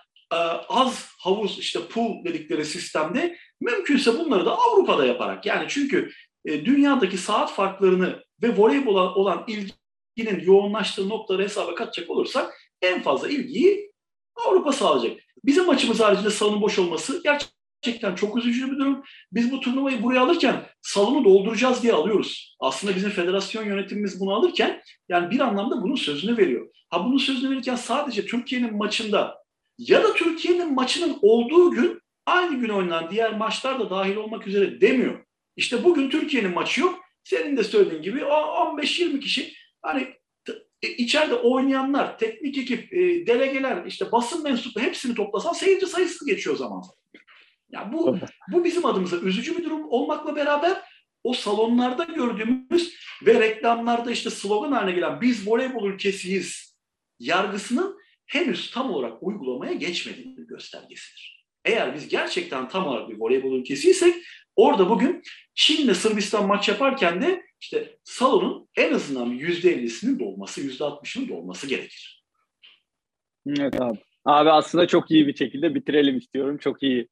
az 0.68 1.09
havuz 1.18 1.59
işte 1.59 1.81
pool 1.89 2.25
dedikleri 2.25 2.64
sistemde 2.64 3.37
mümkünse 3.61 4.18
bunları 4.18 4.47
da 4.47 4.59
Avrupa'da 4.59 5.07
yaparak 5.07 5.47
yani 5.47 5.66
çünkü 5.68 6.11
e, 6.45 6.64
dünyadaki 6.64 7.18
saat 7.18 7.53
farklarını 7.53 8.25
ve 8.43 8.57
voleybola 8.57 9.14
olan 9.14 9.45
ilginin 9.47 10.45
yoğunlaştığı 10.45 11.09
noktaları 11.09 11.43
hesaba 11.43 11.75
katacak 11.75 12.11
olursak 12.11 12.55
en 12.83 13.03
fazla 13.03 13.29
ilgiyi 13.29 13.93
Avrupa 14.47 14.72
sağlayacak. 14.72 15.20
Bizim 15.45 15.66
maçımız 15.66 16.01
haricinde 16.01 16.31
salonun 16.31 16.62
boş 16.62 16.79
olması 16.79 17.22
gerçekten 17.22 18.14
çok 18.14 18.37
üzücü 18.37 18.70
bir 18.70 18.79
durum. 18.79 19.03
Biz 19.33 19.53
bu 19.53 19.61
turnuvayı 19.61 20.03
buraya 20.03 20.20
alırken 20.20 20.66
salonu 20.83 21.25
dolduracağız 21.25 21.83
diye 21.83 21.93
alıyoruz. 21.93 22.57
Aslında 22.61 22.97
bizim 22.97 23.11
federasyon 23.11 23.64
yönetimimiz 23.64 24.20
bunu 24.20 24.35
alırken 24.35 24.83
yani 25.09 25.31
bir 25.31 25.41
anlamda 25.41 25.83
bunun 25.83 25.95
sözünü 25.95 26.37
veriyor. 26.37 26.68
Ha 26.91 27.05
bunun 27.05 27.18
sözünü 27.18 27.51
verirken 27.51 27.77
sadece 27.77 28.27
Türkiye'nin 28.27 28.77
maçında 28.77 29.43
ya 29.79 30.05
da 30.05 30.14
Türkiye'nin 30.14 30.75
maçının 30.75 31.18
olduğu 31.22 31.70
gün 31.70 32.01
aynı 32.27 32.57
gün 32.57 32.68
oynanan 32.68 33.11
diğer 33.11 33.37
maçlar 33.37 33.81
da 33.81 33.91
dahil 33.91 34.16
olmak 34.16 34.47
üzere 34.47 34.81
demiyor. 34.81 35.25
İşte 35.57 35.85
bugün 35.85 36.11
Türkiye'nin 36.11 36.55
maçı 36.55 36.81
yok. 36.81 37.01
Senin 37.25 37.57
de 37.57 37.64
söylediğin 37.64 38.03
gibi 38.03 38.20
15-20 38.20 39.20
kişi 39.20 39.53
hani 39.83 40.14
e, 40.83 40.89
içeride 40.89 41.35
oynayanlar, 41.35 42.18
teknik 42.18 42.59
ekip, 42.59 42.93
e, 42.93 43.27
delegeler, 43.27 43.85
işte 43.87 44.12
basın 44.12 44.43
mensubu 44.43 44.81
hepsini 44.81 45.14
toplasan 45.14 45.53
seyirci 45.53 45.87
sayısı 45.87 46.27
geçiyor 46.27 46.57
zaman 46.57 46.81
zaman. 46.81 46.95
Yani 47.70 47.93
bu, 47.93 48.18
bu 48.53 48.64
bizim 48.64 48.87
adımıza 48.87 49.16
üzücü 49.16 49.59
bir 49.59 49.64
durum 49.64 49.89
olmakla 49.89 50.37
beraber 50.37 50.83
o 51.25 51.33
salonlarda 51.33 52.05
gördüğümüz 52.05 52.95
ve 53.27 53.41
reklamlarda 53.41 54.11
işte 54.11 54.31
slogan 54.31 54.72
haline 54.72 54.93
gelen 54.93 55.20
biz 55.20 55.49
voleybol 55.49 55.89
ülkesiyiz 55.89 56.77
yargısının 57.18 57.99
henüz 58.27 58.70
tam 58.70 58.91
olarak 58.91 59.22
uygulamaya 59.22 59.72
geçmediği 59.72 60.37
bir 60.37 60.43
göstergesidir. 60.43 61.45
Eğer 61.64 61.95
biz 61.95 62.09
gerçekten 62.09 62.68
tam 62.68 62.87
olarak 62.87 63.09
bir 63.09 63.16
voleybol 63.18 63.59
ülkesiysek 63.59 64.14
orada 64.57 64.91
bugün 64.91 65.22
Çin'le 65.55 65.95
Sırbistan 65.95 66.47
maç 66.47 66.68
yaparken 66.68 67.22
de 67.22 67.43
işte 67.61 67.97
salonun 68.05 68.68
en 68.77 68.93
azından 68.93 69.39
%50'sinin 69.39 70.18
dolması, 70.18 70.61
%60'ının 70.61 71.29
dolması 71.29 71.66
gerekir. 71.66 72.25
Evet 73.47 73.81
abi. 73.81 73.99
Abi 74.25 74.51
aslında 74.51 74.87
çok 74.87 75.11
iyi 75.11 75.27
bir 75.27 75.37
şekilde 75.37 75.75
bitirelim 75.75 76.18
istiyorum. 76.18 76.59
Çok 76.59 76.83
iyi. 76.83 77.09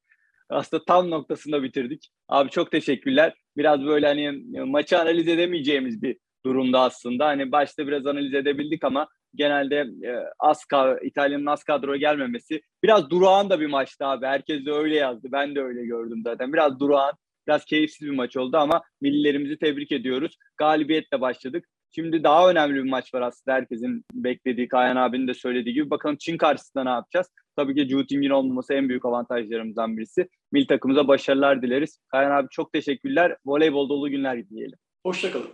Aslında 0.49 0.85
tam 0.85 1.09
noktasında 1.09 1.63
bitirdik. 1.63 2.09
Abi 2.27 2.49
çok 2.49 2.71
teşekkürler. 2.71 3.33
biraz 3.57 3.85
böyle 3.85 4.07
hani 4.07 4.31
maçı 4.65 4.99
analiz 4.99 5.27
edemeyeceğimiz 5.27 6.01
bir 6.01 6.17
durumda 6.45 6.79
aslında. 6.79 7.25
Hani 7.25 7.51
başta 7.51 7.87
biraz 7.87 8.05
analiz 8.05 8.33
edebildik 8.33 8.83
ama 8.83 9.07
genelde 9.35 9.75
e, 10.07 10.11
az 10.39 10.65
İtalya'nın 11.01 11.45
az 11.45 11.63
kadroya 11.63 11.97
gelmemesi 11.97 12.61
biraz 12.83 13.09
durağan 13.09 13.49
da 13.49 13.59
bir 13.59 13.67
maçtı 13.67 14.05
abi. 14.05 14.25
Herkes 14.25 14.65
de 14.65 14.71
öyle 14.71 14.95
yazdı. 14.95 15.27
Ben 15.31 15.55
de 15.55 15.61
öyle 15.61 15.85
gördüm 15.85 16.21
zaten. 16.23 16.53
Biraz 16.53 16.79
durağan, 16.79 17.13
biraz 17.47 17.65
keyifsiz 17.65 18.07
bir 18.07 18.15
maç 18.15 18.37
oldu 18.37 18.57
ama 18.57 18.81
millilerimizi 19.01 19.57
tebrik 19.57 19.91
ediyoruz. 19.91 20.37
Galibiyetle 20.57 21.21
başladık. 21.21 21.65
Şimdi 21.95 22.23
daha 22.23 22.49
önemli 22.49 22.75
bir 22.75 22.89
maç 22.89 23.13
var 23.13 23.21
aslında 23.21 23.55
herkesin 23.55 24.05
beklediği, 24.13 24.67
Kayan 24.67 24.95
abinin 24.95 25.27
de 25.27 25.33
söylediği 25.33 25.75
gibi. 25.75 25.89
Bakalım 25.89 26.17
Çin 26.19 26.37
karşısında 26.37 26.83
ne 26.83 26.89
yapacağız? 26.89 27.27
Tabii 27.55 27.75
ki 27.75 27.89
Ju 27.89 28.07
Tim'in 28.07 28.29
olmaması 28.29 28.73
en 28.73 28.89
büyük 28.89 29.05
avantajlarımızdan 29.05 29.97
birisi. 29.97 30.29
Mil 30.51 30.67
takımımıza 30.67 31.07
başarılar 31.07 31.61
dileriz. 31.61 31.99
Kayan 32.07 32.31
abi 32.31 32.47
çok 32.51 32.73
teşekkürler. 32.73 33.37
Voleybol 33.45 33.89
dolu 33.89 34.09
günler 34.09 34.49
diyelim. 34.49 34.77
Hoşçakalın. 35.05 35.49